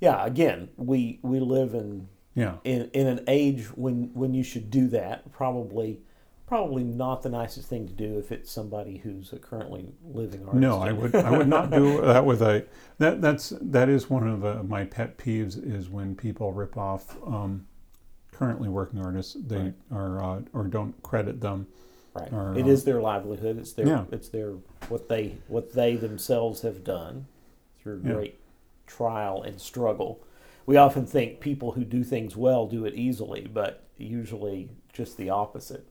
Yeah. 0.00 0.24
Again, 0.24 0.68
we 0.76 1.18
we 1.22 1.40
live 1.40 1.74
in 1.74 2.08
Yeah. 2.34 2.56
in, 2.64 2.90
in 2.92 3.06
an 3.06 3.20
age 3.28 3.66
when 3.76 4.10
when 4.14 4.34
you 4.34 4.42
should 4.42 4.70
do 4.70 4.88
that. 4.88 5.30
Probably 5.32 6.00
probably 6.46 6.84
not 6.84 7.22
the 7.22 7.28
nicest 7.30 7.68
thing 7.68 7.86
to 7.88 7.92
do 7.94 8.18
if 8.18 8.30
it's 8.30 8.50
somebody 8.50 8.98
who's 8.98 9.32
a 9.32 9.38
currently 9.38 9.86
living 10.04 10.40
artist. 10.44 10.60
No, 10.60 10.78
I 10.78 10.92
would 10.92 11.14
I 11.14 11.30
would 11.30 11.48
not 11.48 11.70
do 11.70 12.00
that 12.12 12.24
with 12.26 12.42
a 12.42 12.64
that 12.98 13.20
that's 13.22 13.52
that 13.60 13.88
is 13.88 14.10
one 14.10 14.28
of 14.28 14.44
uh, 14.44 14.62
my 14.62 14.84
pet 14.84 15.16
peeves 15.16 15.56
is 15.56 15.88
when 15.88 16.14
people 16.14 16.52
rip 16.52 16.76
off 16.76 17.16
um, 17.26 17.66
currently 18.32 18.68
working 18.68 19.00
artists 19.00 19.34
they 19.46 19.56
Right. 19.56 19.74
are 19.92 20.22
uh, 20.22 20.40
or 20.52 20.64
don't 20.64 21.00
credit 21.02 21.40
them. 21.40 21.66
Right. 22.14 22.32
or, 22.32 22.54
It 22.56 22.64
uh, 22.66 22.68
is 22.68 22.84
their 22.84 23.00
livelihood. 23.00 23.58
It's 23.58 23.72
their 23.72 23.86
Yeah. 23.86 24.04
it's 24.12 24.28
their 24.28 24.52
what 24.88 25.08
they 25.08 25.36
what 25.48 25.72
they 25.72 25.96
themselves 25.96 26.60
have 26.62 26.84
done 26.84 27.26
through 27.80 28.02
Yeah. 28.04 28.12
great 28.12 28.38
trial 28.86 29.42
and 29.42 29.60
struggle. 29.60 30.24
We 30.66 30.76
often 30.76 31.06
think 31.06 31.40
people 31.40 31.72
who 31.72 31.84
do 31.84 32.04
things 32.04 32.36
well 32.36 32.66
do 32.66 32.84
it 32.84 32.94
easily, 32.94 33.48
but 33.52 33.84
usually 33.96 34.70
just 34.92 35.16
the 35.16 35.30
opposite. 35.30 35.88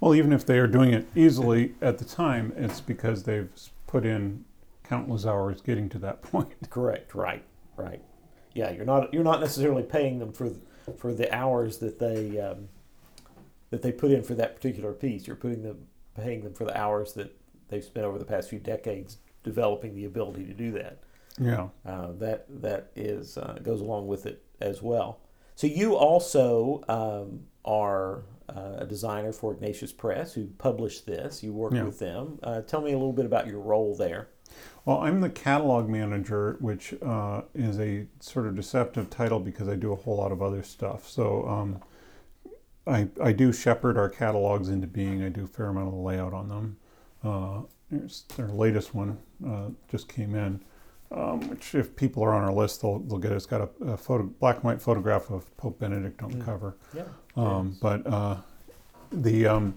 Well, 0.00 0.14
even 0.14 0.32
if 0.32 0.44
they 0.44 0.58
are 0.58 0.66
doing 0.66 0.92
it 0.92 1.06
easily 1.14 1.74
at 1.80 1.98
the 1.98 2.04
time, 2.04 2.52
it's 2.56 2.80
because 2.80 3.22
they've 3.22 3.50
put 3.86 4.04
in 4.04 4.44
countless 4.82 5.26
hours 5.26 5.60
getting 5.60 5.88
to 5.90 5.98
that 6.00 6.22
point. 6.22 6.70
Correct. 6.70 7.14
Right. 7.14 7.44
Right. 7.76 8.02
Yeah. 8.54 8.70
You're 8.70 8.84
not 8.84 9.14
you're 9.14 9.24
not 9.24 9.40
necessarily 9.40 9.82
paying 9.82 10.18
them 10.18 10.32
for 10.32 10.50
for 10.96 11.14
the 11.14 11.32
hours 11.34 11.78
that 11.78 11.98
they 11.98 12.40
um, 12.40 12.68
that 13.70 13.82
they 13.82 13.92
put 13.92 14.10
in 14.10 14.22
for 14.22 14.34
that 14.34 14.56
particular 14.56 14.92
piece. 14.92 15.26
You're 15.26 15.36
putting 15.36 15.62
them 15.62 15.86
paying 16.16 16.42
them 16.42 16.52
for 16.52 16.64
the 16.64 16.76
hours 16.76 17.12
that 17.14 17.36
they've 17.68 17.84
spent 17.84 18.04
over 18.04 18.18
the 18.18 18.24
past 18.24 18.50
few 18.50 18.58
decades 18.58 19.18
developing 19.42 19.94
the 19.94 20.04
ability 20.04 20.44
to 20.44 20.52
do 20.52 20.72
that. 20.72 20.98
Yeah. 21.40 21.68
Uh, 21.84 22.12
that 22.18 22.46
that 22.62 22.90
is 22.94 23.38
uh, 23.38 23.58
goes 23.62 23.80
along 23.80 24.06
with 24.06 24.26
it 24.26 24.44
as 24.60 24.82
well. 24.82 25.20
So 25.56 25.66
you 25.66 25.94
also 25.96 26.82
um, 26.88 27.40
are 27.64 28.22
uh, 28.48 28.76
a 28.78 28.86
designer 28.86 29.32
for 29.32 29.52
Ignatius 29.52 29.92
Press, 29.92 30.34
who 30.34 30.46
published 30.58 31.06
this. 31.06 31.42
You 31.42 31.52
work 31.52 31.72
Yeah. 31.72 31.84
with 31.84 31.98
them. 31.98 32.38
Uh, 32.42 32.60
tell 32.62 32.80
me 32.80 32.90
a 32.92 32.98
little 32.98 33.12
bit 33.12 33.26
about 33.26 33.46
your 33.46 33.60
role 33.60 33.94
there. 33.96 34.28
Well, 34.84 34.98
I'm 34.98 35.20
the 35.20 35.30
catalog 35.30 35.88
manager, 35.88 36.56
which 36.60 36.94
uh, 37.02 37.42
is 37.54 37.78
a 37.78 38.06
sort 38.20 38.46
of 38.46 38.54
deceptive 38.56 39.08
title 39.10 39.38
because 39.38 39.68
I 39.68 39.76
do 39.76 39.92
a 39.92 39.96
whole 39.96 40.16
lot 40.16 40.32
of 40.32 40.42
other 40.42 40.62
stuff. 40.62 41.08
So, 41.08 41.46
um, 41.46 41.80
I, 42.86 43.08
I 43.22 43.32
do 43.32 43.52
shepherd 43.52 43.96
our 43.98 44.08
catalogs 44.08 44.68
into 44.68 44.86
being. 44.86 45.22
I 45.22 45.28
do 45.28 45.44
a 45.44 45.46
fair 45.46 45.66
amount 45.66 45.88
of 45.88 45.94
layout 45.94 46.32
on 46.32 46.48
them. 46.48 46.76
Uh, 47.22 47.60
here's 47.90 48.22
their 48.36 48.48
latest 48.48 48.94
one 48.94 49.18
uh, 49.46 49.68
just 49.88 50.08
came 50.08 50.34
in, 50.34 50.60
um, 51.12 51.40
which 51.50 51.74
if 51.74 51.94
people 51.96 52.22
are 52.22 52.32
on 52.32 52.42
our 52.44 52.52
list, 52.52 52.82
they'll, 52.82 52.98
they'll 53.00 53.18
get 53.18 53.32
it. 53.32 53.36
It's 53.36 53.46
got 53.46 53.60
a, 53.62 53.84
a 53.92 53.96
photo, 53.96 54.24
black 54.24 54.56
and 54.56 54.64
white 54.64 54.80
photograph 54.82 55.30
of 55.30 55.54
Pope 55.56 55.78
Benedict 55.78 56.22
on 56.22 56.30
the 56.30 56.36
Mm. 56.38 56.44
cover. 56.44 56.76
Yeah. 56.94 57.04
Um, 57.36 57.76
but 57.80 58.06
uh, 58.06 58.36
the 59.12 59.46
um, 59.46 59.74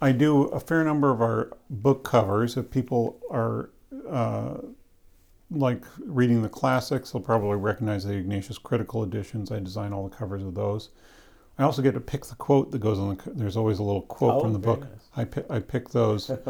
I 0.00 0.12
do 0.12 0.44
a 0.44 0.60
fair 0.60 0.82
number 0.84 1.10
of 1.10 1.20
our 1.20 1.50
book 1.68 2.04
covers. 2.04 2.56
If 2.56 2.70
people 2.70 3.18
are 3.30 3.70
uh, 4.08 4.58
like 5.50 5.84
reading 5.98 6.42
the 6.42 6.48
classics, 6.48 7.10
they'll 7.10 7.20
probably 7.22 7.56
recognize 7.56 8.04
the 8.04 8.14
Ignatius 8.14 8.56
Critical 8.58 9.02
editions. 9.04 9.50
I 9.50 9.58
design 9.60 9.92
all 9.92 10.08
the 10.08 10.14
covers 10.16 10.42
of 10.42 10.54
those. 10.54 10.90
I 11.58 11.64
also 11.64 11.82
get 11.82 11.92
to 11.92 12.00
pick 12.00 12.24
the 12.24 12.36
quote 12.36 12.70
that 12.70 12.78
goes 12.78 12.98
on 12.98 13.16
the. 13.16 13.30
There's 13.34 13.56
always 13.56 13.80
a 13.80 13.82
little 13.82 14.02
quote 14.02 14.36
Oh, 14.36 14.40
from 14.40 14.54
the 14.54 14.58
book. 14.58 14.80
nice. 14.80 14.88
I 15.16 15.24
pick, 15.24 15.50
I 15.50 15.58
pick 15.58 15.90
those. 15.90 16.30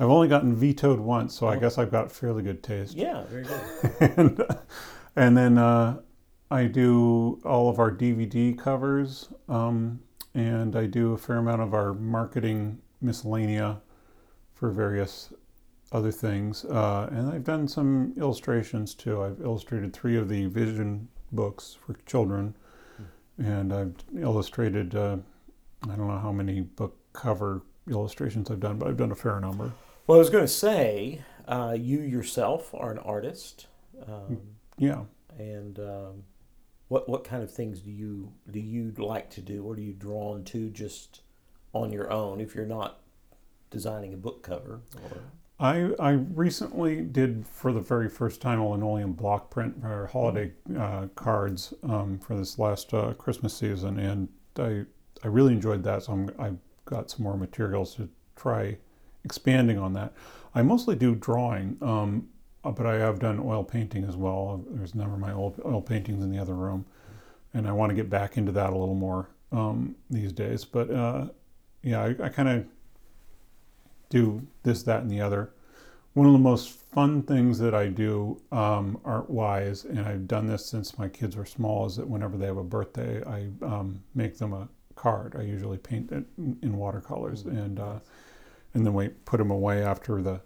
I've 0.00 0.08
only 0.08 0.28
gotten 0.28 0.56
vetoed 0.56 0.98
once, 0.98 1.34
so 1.34 1.46
I 1.46 1.56
Oh. 1.56 1.60
guess 1.60 1.76
I've 1.78 1.90
got 1.90 2.10
fairly 2.10 2.42
good 2.42 2.62
taste. 2.62 2.96
Yeah, 2.96 3.22
very 3.28 3.44
good. 3.44 4.10
and, 4.16 4.46
and 5.14 5.36
then 5.36 5.58
uh, 5.58 6.00
I 6.50 6.64
do 6.64 7.38
all 7.44 7.68
of 7.68 7.78
our 7.78 7.92
DVD 7.92 8.56
covers, 8.58 9.28
um, 9.48 10.00
and 10.34 10.74
I 10.74 10.86
do 10.86 11.12
a 11.12 11.18
fair 11.18 11.36
amount 11.36 11.60
of 11.60 11.74
our 11.74 11.92
marketing 11.92 12.78
miscellanea 13.04 13.78
for 14.54 14.70
various 14.70 15.32
other 15.92 16.10
things. 16.10 16.64
Uh, 16.64 17.08
and 17.12 17.28
I've 17.30 17.44
done 17.44 17.68
some 17.68 18.14
illustrations 18.16 18.94
too. 18.94 19.22
I've 19.22 19.40
illustrated 19.42 19.92
three 19.92 20.16
of 20.16 20.28
the 20.30 20.46
Vision 20.46 21.08
books 21.32 21.76
for 21.84 21.94
children, 22.06 22.54
and 23.38 23.72
I've 23.72 23.94
illustrated 24.18 24.94
uh, 24.94 25.16
I 25.84 25.94
don't 25.96 26.08
know 26.08 26.18
how 26.18 26.32
many 26.32 26.60
book 26.62 26.96
cover 27.12 27.62
illustrations 27.88 28.50
I've 28.50 28.60
done, 28.60 28.78
but 28.78 28.88
I've 28.88 28.96
done 28.96 29.12
a 29.12 29.16
fair 29.16 29.40
number. 29.40 29.72
Well, 30.10 30.18
I 30.18 30.18
was 30.18 30.30
going 30.30 30.42
to 30.42 30.48
say, 30.48 31.20
uh, 31.46 31.76
you 31.78 32.00
yourself 32.00 32.74
are 32.74 32.90
an 32.90 32.98
artist, 32.98 33.68
um, 34.08 34.40
Yeah. 34.76 35.04
and 35.38 35.78
um, 35.78 36.24
what 36.88 37.08
what 37.08 37.22
kind 37.22 37.44
of 37.44 37.52
things 37.52 37.78
do 37.78 37.92
you 37.92 38.32
do 38.50 38.58
you 38.58 38.90
like 38.98 39.30
to 39.30 39.40
do, 39.40 39.62
or 39.62 39.76
do 39.76 39.82
you 39.82 39.92
drawn 39.92 40.42
to 40.46 40.68
just 40.70 41.20
on 41.72 41.92
your 41.92 42.10
own 42.10 42.40
if 42.40 42.56
you're 42.56 42.66
not 42.66 43.02
designing 43.70 44.12
a 44.12 44.16
book 44.16 44.42
cover? 44.42 44.80
Or, 45.00 45.20
I, 45.60 45.92
I 46.00 46.10
recently 46.10 47.02
did 47.02 47.46
for 47.46 47.72
the 47.72 47.78
very 47.78 48.08
first 48.08 48.40
time 48.42 48.58
a 48.58 48.68
linoleum 48.68 49.12
block 49.12 49.48
print 49.48 49.80
for 49.80 50.08
holiday 50.08 50.50
uh, 50.76 51.06
cards 51.14 51.72
um, 51.84 52.18
for 52.18 52.34
this 52.36 52.58
last 52.58 52.92
uh, 52.92 53.12
Christmas 53.12 53.54
season, 53.54 54.00
and 54.00 54.28
I 54.58 54.86
I 55.22 55.28
really 55.28 55.52
enjoyed 55.52 55.84
that. 55.84 56.02
So 56.02 56.14
I'm, 56.14 56.30
I've 56.36 56.58
got 56.84 57.12
some 57.12 57.22
more 57.22 57.36
materials 57.36 57.94
to 57.94 58.08
try 58.34 58.76
expanding 59.24 59.78
on 59.78 59.92
that. 59.94 60.12
I 60.54 60.62
mostly 60.62 60.96
do 60.96 61.14
drawing, 61.14 61.76
um, 61.80 62.28
uh, 62.64 62.70
but 62.70 62.86
I 62.86 62.96
have 62.96 63.18
done 63.18 63.40
oil 63.40 63.64
painting 63.64 64.04
as 64.04 64.16
well. 64.16 64.64
There's 64.70 64.94
a 64.94 64.98
number 64.98 65.14
of 65.14 65.20
my 65.20 65.32
old 65.32 65.60
oil 65.64 65.80
paintings 65.80 66.22
in 66.22 66.30
the 66.30 66.38
other 66.38 66.54
room, 66.54 66.84
and 67.54 67.68
I 67.68 67.72
want 67.72 67.90
to 67.90 67.96
get 67.96 68.10
back 68.10 68.36
into 68.36 68.52
that 68.52 68.70
a 68.70 68.76
little 68.76 68.94
more 68.94 69.28
um, 69.52 69.94
these 70.10 70.32
days. 70.32 70.64
But 70.64 70.90
uh, 70.90 71.28
yeah, 71.82 72.02
I, 72.02 72.26
I 72.26 72.28
kind 72.28 72.48
of 72.48 72.66
do 74.08 74.46
this, 74.62 74.82
that, 74.84 75.02
and 75.02 75.10
the 75.10 75.20
other. 75.20 75.50
One 76.14 76.26
of 76.26 76.32
the 76.32 76.38
most 76.38 76.70
fun 76.70 77.22
things 77.22 77.60
that 77.60 77.72
I 77.72 77.86
do 77.86 78.40
um, 78.50 79.00
art 79.04 79.30
wise, 79.30 79.84
and 79.84 80.00
I've 80.00 80.26
done 80.26 80.48
this 80.48 80.66
since 80.66 80.98
my 80.98 81.08
kids 81.08 81.36
were 81.36 81.46
small, 81.46 81.86
is 81.86 81.96
that 81.96 82.08
whenever 82.08 82.36
they 82.36 82.46
have 82.46 82.56
a 82.56 82.64
birthday, 82.64 83.22
I 83.24 83.46
um, 83.64 84.02
make 84.16 84.36
them 84.36 84.52
a 84.52 84.68
card. 84.96 85.36
I 85.38 85.42
usually 85.42 85.78
paint 85.78 86.10
it 86.12 86.24
in 86.36 86.58
in 86.62 86.76
watercolors 86.76 87.44
and 87.46 87.78
uh, 87.78 88.00
and 88.74 88.86
then 88.86 88.94
we 88.94 89.08
put 89.08 89.38
them 89.38 89.50
away 89.50 89.82
after 89.82 90.22
the 90.22 90.40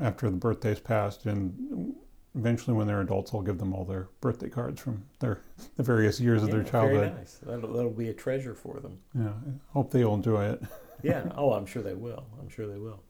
after 0.00 0.30
the 0.30 0.36
birthday's 0.36 0.78
passed 0.80 1.26
and 1.26 1.94
eventually 2.34 2.76
when 2.76 2.86
they're 2.86 3.00
adults 3.00 3.32
I'll 3.34 3.42
give 3.42 3.58
them 3.58 3.74
all 3.74 3.84
their 3.84 4.08
birthday 4.20 4.48
cards 4.48 4.80
from 4.80 5.04
their 5.18 5.40
the 5.76 5.82
various 5.82 6.20
years 6.20 6.42
of 6.42 6.50
their 6.50 6.62
childhood. 6.62 7.08
Very 7.08 7.10
nice. 7.10 7.40
That'll, 7.42 7.72
that'll 7.72 7.90
be 7.90 8.08
a 8.08 8.14
treasure 8.14 8.54
for 8.54 8.80
them. 8.80 8.98
Yeah, 9.14 9.28
I 9.30 9.72
hope 9.72 9.90
they'll 9.90 10.14
enjoy 10.14 10.44
it. 10.46 10.62
Yeah. 11.00 11.30
Oh, 11.36 11.52
I'm 11.52 11.64
sure 11.64 11.80
they 11.80 11.94
will. 11.94 12.26
I'm 12.40 12.48
sure 12.48 12.66
they 12.66 12.76
will. 12.76 13.04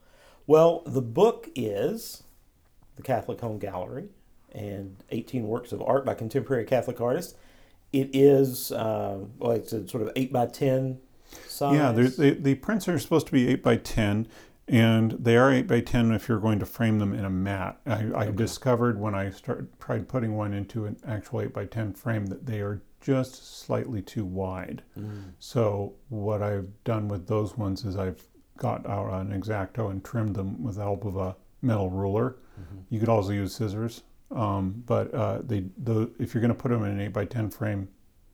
Well, 0.46 0.82
the 0.84 1.00
book 1.00 1.48
is 1.54 2.22
The 2.96 3.02
Catholic 3.02 3.40
Home 3.40 3.58
Gallery 3.58 4.10
and 4.52 5.02
18 5.10 5.46
works 5.46 5.72
of 5.72 5.80
art 5.82 6.04
by 6.04 6.12
contemporary 6.12 6.64
Catholic 6.64 7.00
artists. 7.00 7.34
It 7.92 8.10
is, 8.12 8.72
uh, 8.72 9.20
well, 9.38 9.52
it's 9.52 9.72
a 9.72 9.88
sort 9.88 10.02
of 10.02 10.12
8 10.16 10.32
by 10.32 10.46
10 10.46 10.98
size. 11.58 11.74
Yeah, 11.76 11.92
the, 11.92 12.30
the 12.40 12.54
prints 12.56 12.88
are 12.88 12.98
supposed 12.98 13.26
to 13.26 13.32
be 13.32 13.48
8 13.48 13.62
by 13.62 13.76
10 13.76 14.26
and 14.66 15.12
they 15.12 15.36
are 15.36 15.50
8 15.50 15.66
by 15.66 15.80
10 15.80 16.12
if 16.12 16.28
you're 16.28 16.40
going 16.40 16.58
to 16.58 16.66
frame 16.66 16.98
them 16.98 17.12
in 17.14 17.24
a 17.24 17.30
mat. 17.30 17.80
I, 17.86 17.92
I 17.92 18.26
Okay. 18.26 18.32
discovered 18.32 18.98
when 19.00 19.14
I 19.14 19.30
started 19.30 19.68
tried 19.80 20.08
putting 20.08 20.36
one 20.36 20.52
into 20.52 20.84
an 20.84 20.96
actual 21.06 21.40
8 21.40 21.52
by 21.54 21.64
10 21.64 21.94
frame 21.94 22.26
that 22.26 22.44
they 22.46 22.60
are 22.60 22.82
just 23.00 23.60
slightly 23.60 24.02
too 24.02 24.24
wide. 24.26 24.82
Mm. 24.98 25.32
So 25.38 25.94
what 26.10 26.42
I've 26.42 26.68
done 26.84 27.08
with 27.08 27.26
those 27.28 27.56
ones 27.56 27.84
is 27.84 27.96
I've 27.96 28.22
got 28.58 28.84
out 28.86 29.12
an 29.20 29.32
X-Acto 29.32 29.90
and 29.90 30.04
trimmed 30.04 30.34
them 30.36 30.62
with 30.62 30.74
the 30.76 30.82
help 30.82 31.04
of 31.04 31.16
a 31.16 31.36
metal 31.62 31.90
ruler. 31.90 32.36
Mhm. 32.60 32.82
You 32.90 32.98
could 33.00 33.08
also 33.08 33.30
use 33.30 33.54
scissors, 33.54 34.02
um, 34.32 34.82
but 34.84 35.14
uh, 35.14 35.38
they 35.44 35.64
the 35.78 36.10
if 36.18 36.34
you're 36.34 36.40
going 36.40 36.52
to 36.52 36.60
put 36.60 36.70
them 36.72 36.82
in 36.84 36.90
an 36.90 37.00
eight 37.00 37.12
by 37.12 37.24
ten 37.24 37.50
frame, 37.50 37.88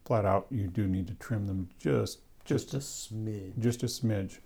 flat 0.06 0.24
out, 0.24 0.46
you 0.50 0.66
do 0.66 0.88
need 0.88 1.06
to 1.08 1.14
trim 1.14 1.46
them 1.46 1.68
just 1.78 2.20
Just 2.44 2.70
just 2.70 2.74
a 2.74 2.78
smidge. 2.78 3.58
just 3.58 3.82
a 3.82 3.86
smidge. 3.86 4.38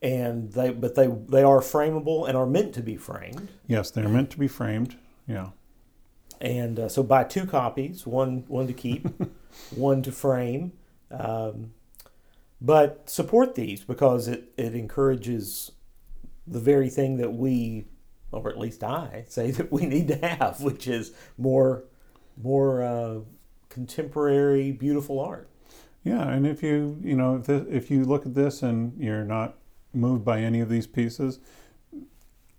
And 0.00 0.52
they, 0.52 0.70
but 0.70 0.94
they, 0.94 1.08
they 1.08 1.42
are 1.42 1.58
frameable 1.58 2.28
and 2.28 2.36
are 2.36 2.46
meant 2.46 2.72
to 2.74 2.82
be 2.82 2.96
framed. 2.96 3.48
Yes, 3.66 3.90
they're 3.90 4.08
meant 4.08 4.30
to 4.30 4.38
be 4.38 4.46
framed. 4.46 4.96
Yeah, 5.26 5.48
And 6.40 6.78
uh, 6.78 6.88
so 6.88 7.02
buy 7.02 7.24
two 7.24 7.46
copies, 7.46 8.06
one 8.06 8.44
one 8.46 8.66
to 8.68 8.72
keep, 8.72 9.08
one 9.74 10.02
to 10.02 10.12
frame. 10.12 10.72
Um, 11.10 11.72
but 12.60 13.08
support 13.10 13.54
these 13.54 13.82
because 13.84 14.28
it, 14.28 14.52
it 14.56 14.74
encourages 14.74 15.72
the 16.46 16.60
very 16.60 16.88
thing 16.90 17.18
that 17.18 17.32
we, 17.34 17.86
or 18.32 18.48
at 18.48 18.58
least 18.58 18.82
I, 18.82 19.24
say 19.28 19.50
that 19.50 19.70
we 19.72 19.86
need 19.86 20.08
to 20.08 20.16
have, 20.16 20.60
which 20.60 20.86
is 20.86 21.12
more 21.36 21.84
more 22.40 22.82
uh, 22.82 23.18
contemporary, 23.68 24.70
beautiful 24.72 25.18
art. 25.20 25.48
Yeah. 26.08 26.28
And 26.28 26.46
if 26.46 26.62
you 26.62 26.98
you 27.02 27.16
know 27.16 27.36
if 27.36 27.46
this, 27.46 27.66
if 27.70 27.90
you 27.90 28.04
look 28.04 28.26
at 28.26 28.34
this 28.34 28.62
and 28.62 28.98
you're 28.98 29.24
not 29.24 29.56
moved 29.92 30.24
by 30.24 30.40
any 30.40 30.60
of 30.60 30.68
these 30.68 30.86
pieces, 30.86 31.40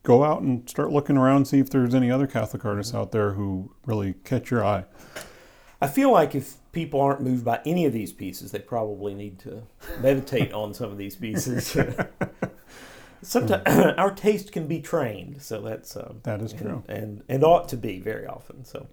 go 0.03 0.23
out 0.23 0.41
and 0.41 0.69
start 0.69 0.91
looking 0.91 1.17
around, 1.17 1.45
see 1.45 1.59
if 1.59 1.69
there's 1.69 1.95
any 1.95 2.09
other 2.11 2.27
Catholic 2.27 2.65
artists 2.65 2.93
out 2.93 3.11
there 3.11 3.33
who 3.33 3.71
really 3.85 4.13
catch 4.23 4.51
your 4.51 4.63
eye. 4.65 4.85
I 5.81 5.87
feel 5.87 6.11
like 6.11 6.35
if 6.35 6.55
people 6.71 6.99
aren't 6.99 7.21
moved 7.21 7.45
by 7.45 7.61
any 7.65 7.85
of 7.85 7.93
these 7.93 8.11
pieces, 8.11 8.51
they 8.51 8.59
probably 8.59 9.13
need 9.13 9.39
to 9.39 9.63
meditate 10.01 10.51
on 10.51 10.73
some 10.73 10.91
of 10.91 10.97
these 10.97 11.15
pieces. 11.15 11.77
Sometimes 13.21 13.63
our 13.97 14.11
taste 14.11 14.51
can 14.51 14.67
be 14.67 14.79
trained, 14.81 15.41
so 15.41 15.61
that's 15.61 15.95
um, 15.97 16.19
That 16.23 16.41
is 16.41 16.53
true. 16.53 16.83
and, 16.87 16.97
and 16.97 17.23
and 17.27 17.43
ought 17.43 17.67
to 17.69 17.77
be 17.77 17.99
very 17.99 18.25
often. 18.25 18.63
So 18.63 18.87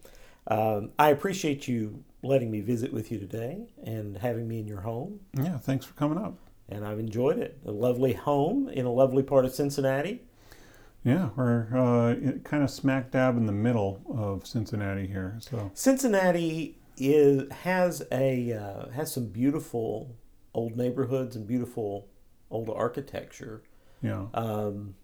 um, 0.49 0.91
I 0.99 1.11
appreciate 1.11 1.67
you 1.69 2.05
letting 2.23 2.51
me 2.51 2.61
visit 2.61 2.93
with 2.93 3.11
you 3.13 3.19
today 3.19 3.67
and 3.85 4.17
having 4.19 4.47
me 4.49 4.59
in 4.61 4.67
your 4.67 4.81
home, 4.81 5.21
Yeah, 5.35 5.59
thanks 5.59 5.85
for 5.87 5.95
coming 5.95 6.19
up. 6.19 6.35
and 6.69 6.85
I've 6.85 6.99
enjoyed 6.99 7.39
it. 7.39 7.59
A 7.65 7.71
lovely 7.71 8.13
home 8.15 8.69
in 8.69 8.85
a 8.87 8.93
lovely 8.93 9.23
part 9.23 9.45
of 9.45 9.55
Cincinnati. 9.55 10.23
Yeah, 11.05 11.29
we're 11.37 11.69
uh, 11.73 12.39
kind 12.43 12.65
of 12.65 12.71
smack 12.71 13.13
dab 13.13 13.37
in 13.37 13.47
the 13.47 13.53
middle 13.53 14.01
of 14.13 14.45
Cincinnati 14.47 15.07
here. 15.07 15.37
So 15.41 15.71
Cincinnati 15.75 16.79
is 16.99 17.49
has 17.53 18.03
a 18.11 18.53
uh, 18.53 18.89
has 18.91 19.13
some 19.13 19.27
beautiful 19.27 20.17
old 20.53 20.77
neighborhoods 20.77 21.37
and 21.37 21.47
beautiful 21.47 22.09
old 22.51 22.69
architecture. 22.71 23.63
yeah, 24.03 24.27
Um, 24.35 24.97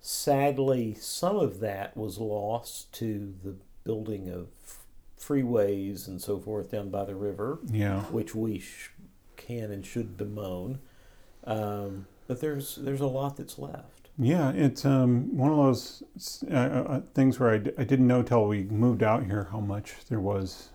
sadly, 0.00 0.94
some 0.94 1.36
of 1.36 1.60
that 1.60 1.94
was 1.96 2.18
lost 2.18 2.92
to 2.94 3.34
the 3.44 3.56
building 3.84 4.30
of 4.30 4.48
freeways 5.20 6.08
and 6.08 6.20
so 6.20 6.38
forth 6.38 6.70
down 6.70 6.90
by 6.90 7.04
the 7.04 7.14
river, 7.14 7.58
yeah, 7.70 8.02
which 8.04 8.34
we 8.34 8.58
sh- 8.58 8.90
can 9.36 9.70
and 9.70 9.84
should 9.84 10.16
bemoan. 10.16 10.80
Um, 11.44 12.06
but 12.26 12.40
there's 12.40 12.76
there's 12.76 13.00
a 13.00 13.06
lot 13.06 13.36
that's 13.36 13.58
left. 13.58 14.08
yeah. 14.18 14.50
It's 14.52 14.84
um, 14.84 15.36
one 15.36 15.50
of 15.50 15.56
those 15.58 16.02
uh, 16.50 16.54
uh, 16.54 17.00
things 17.14 17.38
where 17.40 17.50
I, 17.50 17.58
d- 17.58 17.72
I 17.78 17.84
didn't 17.84 18.06
know 18.06 18.22
till 18.22 18.46
we 18.46 18.64
moved 18.64 19.02
out 19.02 19.24
here 19.24 19.48
how 19.50 19.60
much 19.60 19.94
there 20.08 20.20
was 20.20 20.68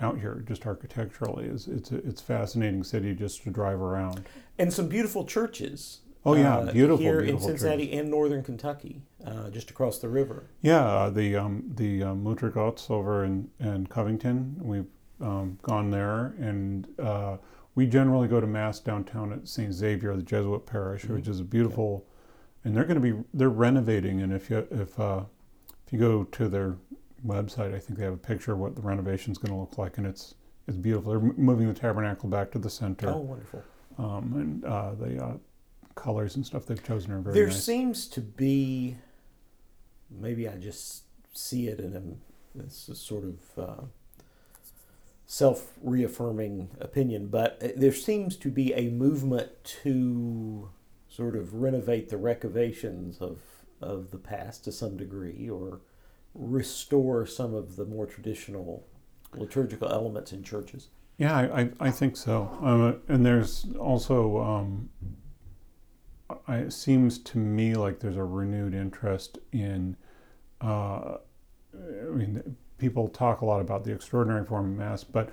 out 0.00 0.18
here 0.18 0.42
just 0.48 0.66
architecturally. 0.66 1.44
It's 1.46 1.66
it's 1.68 1.92
a, 1.92 1.96
it's 1.98 2.20
a 2.20 2.24
fascinating 2.24 2.82
city 2.82 3.14
just 3.14 3.42
to 3.44 3.50
drive 3.50 3.80
around. 3.80 4.24
And 4.58 4.72
some 4.72 4.88
beautiful 4.88 5.24
churches. 5.24 6.00
Oh 6.26 6.34
yeah, 6.34 6.56
uh, 6.56 6.72
beautiful, 6.72 6.98
here 6.98 7.20
beautiful 7.22 7.48
in 7.48 7.52
Cincinnati 7.58 7.86
churches. 7.86 8.00
and 8.00 8.10
northern 8.10 8.42
Kentucky, 8.42 9.02
uh, 9.26 9.50
just 9.50 9.70
across 9.70 9.98
the 9.98 10.08
river. 10.08 10.44
Yeah, 10.62 10.80
uh, 10.84 11.10
the 11.10 11.36
um, 11.36 11.64
the 11.74 12.00
Muttergottes 12.00 12.90
over 12.90 13.24
in, 13.24 13.50
in 13.60 13.86
Covington. 13.88 14.56
We've 14.62 14.86
um, 15.20 15.58
gone 15.62 15.90
there, 15.90 16.34
and 16.40 16.88
uh, 16.98 17.36
we 17.74 17.86
generally 17.86 18.26
go 18.28 18.40
to 18.40 18.46
mass 18.46 18.80
downtown 18.80 19.32
at 19.32 19.46
St. 19.48 19.72
Xavier, 19.72 20.16
the 20.16 20.22
Jesuit 20.22 20.64
parish, 20.66 21.04
Mhm. 21.04 21.14
which 21.16 21.28
is 21.28 21.40
a 21.40 21.44
beautiful, 21.44 22.06
and 22.64 22.74
they're 22.74 22.84
going 22.84 23.00
to 23.02 23.12
be 23.12 23.22
they're 23.34 23.50
renovating. 23.50 24.22
And 24.22 24.32
if 24.32 24.48
you 24.48 24.66
if 24.70 24.98
uh, 24.98 25.24
if 25.86 25.92
you 25.92 25.98
go 25.98 26.24
to 26.24 26.48
their 26.48 26.76
website, 27.26 27.74
I 27.74 27.78
think 27.78 27.98
they 27.98 28.04
have 28.04 28.14
a 28.14 28.16
picture 28.16 28.52
of 28.52 28.58
what 28.60 28.76
the 28.76 28.82
renovation 28.82 29.30
is 29.32 29.36
going 29.38 29.52
to 29.52 29.60
look 29.60 29.76
like, 29.76 29.98
and 29.98 30.06
it's 30.06 30.36
it's 30.66 30.78
beautiful. 30.78 31.10
They're 31.12 31.32
moving 31.36 31.68
the 31.68 31.74
tabernacle 31.74 32.30
back 32.30 32.50
to 32.52 32.58
the 32.58 32.70
center, 32.70 33.10
Oh, 33.10 33.18
wonderful. 33.18 33.62
um, 33.98 34.32
and 34.36 34.64
uh, 34.64 34.94
the 34.94 35.22
uh, 35.22 35.32
colors 35.94 36.36
and 36.36 36.44
stuff 36.44 36.66
they've 36.66 36.82
chosen 36.82 37.12
are 37.12 37.20
very 37.20 37.34
there 37.34 37.46
nice. 37.46 37.64
seems 37.64 38.06
to 38.08 38.20
be, 38.20 38.96
maybe 40.10 40.48
I 40.48 40.56
just 40.56 41.04
see 41.32 41.68
it 41.68 41.78
in 41.80 41.94
a, 41.96 42.60
it's 42.64 42.88
a 42.88 42.94
sort 42.94 43.24
of 43.24 43.38
uh, 43.58 43.82
self 45.26 45.72
reaffirming 45.82 46.70
opinion, 46.80 47.28
but 47.28 47.62
uh, 47.62 47.68
there 47.76 47.92
seems 47.92 48.36
to 48.36 48.48
be 48.50 48.72
a 48.74 48.90
movement 48.90 49.50
to 49.82 50.70
sort 51.08 51.36
of 51.36 51.54
renovate 51.54 52.08
the 52.08 52.16
wreckovations 52.16 53.20
of, 53.20 53.38
of 53.80 54.10
the 54.10 54.18
past 54.18 54.64
to 54.64 54.72
some 54.72 54.96
degree 54.96 55.48
or 55.48 55.80
restore 56.34 57.24
some 57.24 57.54
of 57.54 57.76
the 57.76 57.84
more 57.84 58.06
traditional 58.06 58.84
liturgical 59.36 59.88
elements 59.88 60.32
in 60.32 60.42
churches. 60.42 60.88
Yeah, 61.18 61.36
I, 61.36 61.60
I, 61.60 61.70
I 61.80 61.90
think 61.90 62.16
so. 62.16 62.50
Um, 62.60 63.00
and 63.08 63.24
there's 63.24 63.66
also, 63.78 64.40
um, 64.40 64.88
I, 66.48 66.56
it 66.56 66.72
seems 66.72 67.18
to 67.18 67.38
me 67.38 67.74
like 67.74 68.00
there's 68.00 68.16
a 68.16 68.24
renewed 68.24 68.74
interest 68.74 69.38
in, 69.52 69.96
uh, 70.60 71.16
I 71.74 72.10
mean, 72.10 72.56
people 72.78 73.08
talk 73.08 73.40
a 73.40 73.44
lot 73.44 73.60
about 73.60 73.84
the 73.84 73.92
extraordinary 73.92 74.44
form 74.44 74.72
of 74.72 74.78
Mass, 74.78 75.04
but 75.04 75.30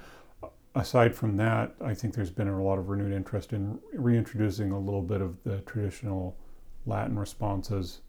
aside 0.76 1.16
from 1.16 1.38
that, 1.38 1.76
I 1.82 1.94
think 1.94 2.14
there's 2.14 2.32
been 2.32 2.48
a 2.48 2.64
lot 2.64 2.78
of 2.78 2.90
renewed 2.90 3.14
interest 3.14 3.54
in 3.54 3.80
reintroducing 3.94 4.72
a 4.72 4.80
little 4.80 5.02
bit 5.02 5.22
of 5.22 5.42
the 5.44 5.60
traditional 5.60 6.38
Latin 6.86 7.18
responses 7.18 8.02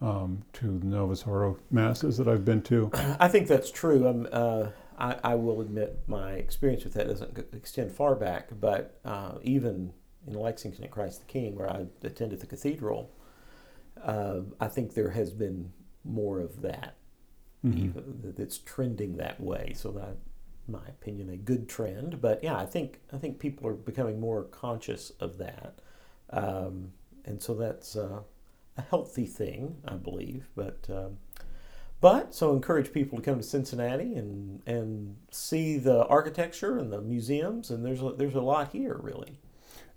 um, 0.00 0.42
to 0.54 0.78
the 0.78 0.86
Novus 0.86 1.24
Ordo 1.24 1.58
Masses 1.70 2.16
that 2.18 2.28
I've 2.28 2.44
been 2.44 2.62
to. 2.62 2.90
I 3.20 3.28
think 3.28 3.48
that's 3.48 3.70
true. 3.70 4.06
Um, 4.08 4.28
uh, 4.30 4.68
I, 4.98 5.16
I 5.22 5.34
will 5.34 5.60
admit 5.60 6.00
my 6.06 6.32
experience 6.32 6.84
with 6.84 6.94
that 6.94 7.08
doesn't 7.08 7.38
extend 7.52 7.92
far 7.92 8.14
back, 8.14 8.48
but 8.60 8.98
uh, 9.04 9.32
even 9.42 9.92
in 10.26 10.34
Lexington 10.34 10.84
at 10.84 10.90
Christ 10.90 11.20
the 11.20 11.26
King, 11.26 11.54
where 11.54 11.70
I 11.70 11.86
attended 12.02 12.40
the 12.40 12.46
cathedral, 12.46 13.10
uh, 14.02 14.40
I 14.60 14.68
think 14.68 14.94
there 14.94 15.10
has 15.10 15.32
been 15.32 15.72
more 16.04 16.40
of 16.40 16.62
that. 16.62 16.96
Mhm. 17.64 17.78
Even, 17.78 18.20
that 18.22 18.38
it's 18.38 18.58
trending 18.58 19.16
that 19.16 19.40
way. 19.40 19.72
So 19.74 19.90
that, 19.92 20.16
in 20.66 20.72
my 20.72 20.86
opinion, 20.88 21.30
a 21.30 21.36
good 21.36 21.68
trend. 21.68 22.20
But 22.20 22.44
yeah, 22.44 22.56
I 22.56 22.66
think 22.66 23.00
I 23.12 23.18
think 23.18 23.38
people 23.38 23.66
are 23.66 23.74
becoming 23.74 24.20
more 24.20 24.44
conscious 24.44 25.10
of 25.20 25.38
that, 25.38 25.80
um, 26.30 26.92
and 27.24 27.42
so 27.42 27.54
that's 27.54 27.96
uh, 27.96 28.20
a 28.76 28.82
healthy 28.82 29.26
thing, 29.26 29.78
I 29.84 29.94
believe. 29.94 30.48
But 30.54 30.86
um, 30.90 31.18
but 32.00 32.34
so 32.34 32.52
encourage 32.52 32.92
people 32.92 33.18
to 33.18 33.24
come 33.24 33.38
to 33.38 33.42
Cincinnati 33.42 34.14
and 34.14 34.62
and 34.66 35.16
see 35.30 35.78
the 35.78 36.06
architecture 36.06 36.78
and 36.78 36.92
the 36.92 37.00
museums, 37.00 37.70
and 37.70 37.84
there's 37.84 38.02
a, 38.02 38.12
there's 38.12 38.34
a 38.34 38.40
lot 38.42 38.72
here 38.72 38.98
really. 39.02 39.40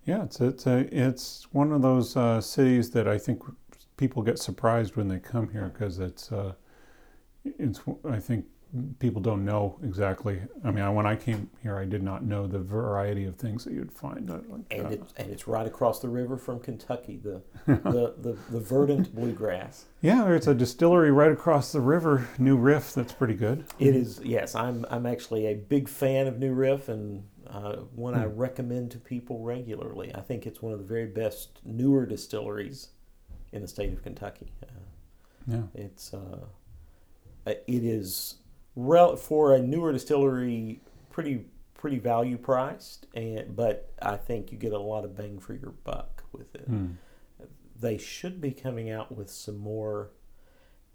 Yeah, 0.05 0.23
it's 0.23 0.39
it's 0.41 0.65
a, 0.65 0.87
it's 0.91 1.47
one 1.51 1.71
of 1.71 1.81
those 1.81 2.15
uh, 2.17 2.41
cities 2.41 2.91
that 2.91 3.07
I 3.07 3.17
think 3.17 3.43
people 3.97 4.23
get 4.23 4.39
surprised 4.39 4.95
when 4.95 5.07
they 5.07 5.19
come 5.19 5.49
here 5.49 5.69
because 5.73 5.99
it's 5.99 6.31
uh, 6.31 6.53
it's 7.43 7.81
I 8.09 8.19
think 8.19 8.45
people 8.99 9.21
don't 9.21 9.43
know 9.43 9.79
exactly. 9.83 10.39
I 10.63 10.69
mean, 10.71 10.83
I, 10.83 10.89
when 10.91 11.07
I 11.07 11.15
came 11.15 11.49
here, 11.63 11.77
I 11.77 11.85
did 11.85 12.03
not 12.03 12.23
know 12.23 12.45
the 12.45 12.59
variety 12.59 13.25
of 13.25 13.35
things 13.35 13.63
that 13.63 13.73
you'd 13.73 13.91
find. 13.91 14.29
uh, 14.29 14.39
Like, 14.47 14.61
And 14.71 14.93
it's 14.93 15.13
and 15.17 15.31
it's 15.31 15.47
right 15.47 15.65
across 15.65 15.99
the 15.99 16.09
river 16.09 16.37
from 16.37 16.59
Kentucky, 16.59 17.17
the 17.17 17.41
the, 17.65 18.13
the, 18.17 18.37
the 18.49 18.59
verdant 18.59 19.13
bluegrass. 19.15 19.85
yeah, 20.01 20.23
there's 20.23 20.47
a 20.47 20.53
distillery 20.55 21.11
right 21.11 21.31
across 21.31 21.71
the 21.71 21.81
river, 21.81 22.27
New 22.37 22.57
Riff. 22.57 22.93
That's 22.93 23.13
pretty 23.13 23.33
good. 23.35 23.65
It 23.79 23.95
is 23.95 24.21
yes, 24.23 24.55
I'm 24.55 24.85
I'm 24.89 25.05
actually 25.05 25.47
a 25.47 25.55
big 25.55 25.89
fan 25.89 26.27
of 26.27 26.39
New 26.39 26.53
Riff 26.53 26.89
and 26.89 27.23
uh, 27.49 27.77
one 27.95 28.13
I 28.13 28.25
recommend 28.25 28.91
to 28.91 28.99
people 28.99 29.39
regularly. 29.43 30.13
I 30.13 30.21
think 30.21 30.45
it's 30.45 30.61
one 30.61 30.71
of 30.73 30.79
the 30.79 30.85
very 30.85 31.07
best 31.07 31.59
newer 31.65 32.05
distilleries 32.05 32.89
in 33.51 33.61
the 33.61 33.67
state 33.67 33.91
of 33.91 34.03
Kentucky. 34.03 34.51
Uh, 34.63 34.67
Yeah, 35.47 35.63
It's 35.73 36.13
uh, 36.13 36.45
it 37.45 37.63
is 37.67 38.35
rel- 38.75 39.15
for 39.15 39.55
a 39.55 39.59
newer 39.61 39.91
distillery 39.91 40.81
pretty 41.09 41.45
pretty 41.73 41.97
value 41.97 42.37
priced, 42.37 43.07
and 43.15 43.55
but 43.55 43.91
I 44.01 44.15
think 44.17 44.51
you 44.51 44.57
get 44.57 44.73
a 44.73 44.79
lot 44.79 45.03
of 45.05 45.15
bang 45.15 45.39
for 45.39 45.53
your 45.53 45.71
buck 45.83 46.23
with 46.31 46.53
it. 46.55 46.65
Hmm. 46.67 46.87
They 47.79 47.97
should 47.97 48.41
be 48.41 48.51
coming 48.51 48.89
out 48.91 49.15
with 49.15 49.29
some 49.31 49.57
more 49.57 50.09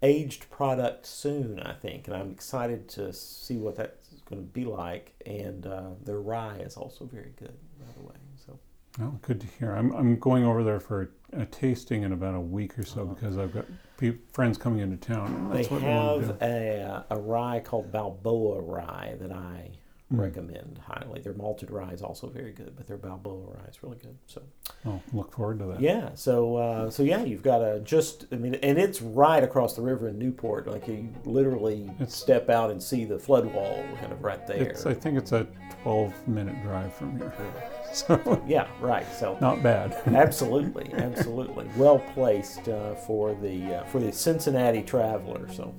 aged 0.03 0.49
product 0.51 1.05
soon, 1.07 1.59
I 1.59 1.73
think, 1.73 2.07
and 2.07 2.15
I'm 2.15 2.29
excited 2.31 2.87
to 2.89 3.11
see 3.11 3.57
what 3.57 3.75
that's 3.75 4.04
going 4.25 4.41
to 4.41 4.47
be 4.47 4.65
like. 4.65 5.13
And 5.25 5.65
uh, 5.65 5.91
their 6.03 6.19
rye 6.21 6.57
is 6.57 6.77
also 6.77 7.05
very 7.05 7.31
good, 7.37 7.53
by 7.79 7.91
the 7.97 8.03
way. 8.07 8.15
So 8.45 8.59
well, 8.99 9.19
good 9.21 9.41
to 9.41 9.47
hear. 9.59 9.71
I'm 9.73 9.91
I'm 9.93 10.17
going 10.19 10.43
over 10.45 10.63
there 10.63 10.79
for 10.79 11.11
a, 11.33 11.45
tasting 11.45 12.03
in 12.03 12.11
about 12.13 12.35
a 12.35 12.39
week 12.39 12.77
or 12.79 12.83
so 12.83 13.01
Uh-huh. 13.03 13.13
because 13.13 13.37
I've 13.37 13.53
got 13.53 13.65
pe- 13.97 14.17
friends 14.31 14.57
coming 14.57 14.79
into 14.79 14.97
town. 14.97 15.27
And 15.27 15.51
they 15.53 15.65
what 15.65 15.83
I 15.83 15.87
want 15.89 16.21
to 16.21 16.27
have 16.27 16.41
a, 16.41 17.05
a 17.09 17.17
rye 17.19 17.59
called 17.59 17.91
Balboa 17.91 18.61
rye 18.61 19.15
that 19.19 19.31
I 19.31 19.71
Mm. 20.13 20.19
recommend 20.19 20.79
highly. 20.85 21.19
Their 21.21 21.33
malted 21.33 21.71
rye 21.71 21.89
is 21.91 22.03
also 22.03 22.27
very 22.27 22.51
good, 22.51 22.75
but 22.75 22.85
their 22.85 22.97
Balboa 22.97 23.55
rye 23.55 23.67
is 23.67 23.81
really 23.81 23.97
good. 23.97 24.15
So 24.27 24.43
Oh, 24.85 25.01
look 25.13 25.33
forward 25.33 25.57
to 25.59 25.65
that. 25.65 25.81
yeah, 25.81 26.09
so 26.13 26.57
uh, 26.57 26.89
so 26.91 27.01
yeah, 27.01 27.23
you've 27.23 27.41
got 27.41 27.57
to 27.57 27.79
just 27.79 28.25
I 28.31 28.35
mean, 28.35 28.53
and 28.55 28.77
it's 28.77 29.01
right 29.01 29.43
across 29.43 29.75
the 29.75 29.81
river 29.81 30.07
in 30.09 30.19
Newport. 30.19 30.67
Like 30.67 30.87
you 30.87 31.09
literally 31.25 31.89
It's- 31.95 32.13
step 32.15 32.51
out 32.51 32.69
and 32.69 32.81
see 32.83 33.03
the 33.05 33.17
flood 33.17 33.51
wall 33.51 33.83
kind 33.99 34.13
of 34.13 34.23
right 34.23 34.45
there. 34.45 34.61
It's, 34.69 34.85
I 34.85 34.93
think 34.93 35.17
it's 35.17 35.31
a 35.31 35.47
12 35.81 36.27
minute 36.27 36.61
drive 36.61 36.93
from 36.93 37.17
here. 37.17 37.33
So, 37.95 38.43
yeah, 38.45 38.67
right. 38.81 39.05
So 39.15 39.37
not 39.39 39.63
bad. 39.63 39.93
absolutely, 40.07 40.91
absolutely, 40.95 41.65
well 41.77 41.99
placed 42.13 42.67
uh, 42.67 42.93
for 42.93 43.33
the 43.35 43.75
uh, 43.77 43.83
for 43.85 43.99
the 44.01 44.11
Cincinnati 44.11 44.83
traveler. 44.83 45.47
So. 45.51 45.73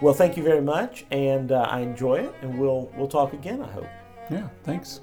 Well, 0.00 0.14
thank 0.14 0.36
you 0.36 0.42
very 0.42 0.62
much, 0.62 1.04
and 1.10 1.52
uh, 1.52 1.66
I 1.68 1.80
enjoy 1.80 2.20
it, 2.20 2.34
and 2.40 2.58
we'll 2.58 2.90
we'll 2.96 3.08
talk 3.08 3.34
again. 3.34 3.60
I 3.62 3.70
hope. 3.70 3.86
Yeah, 4.30 4.48
thanks. 4.64 5.00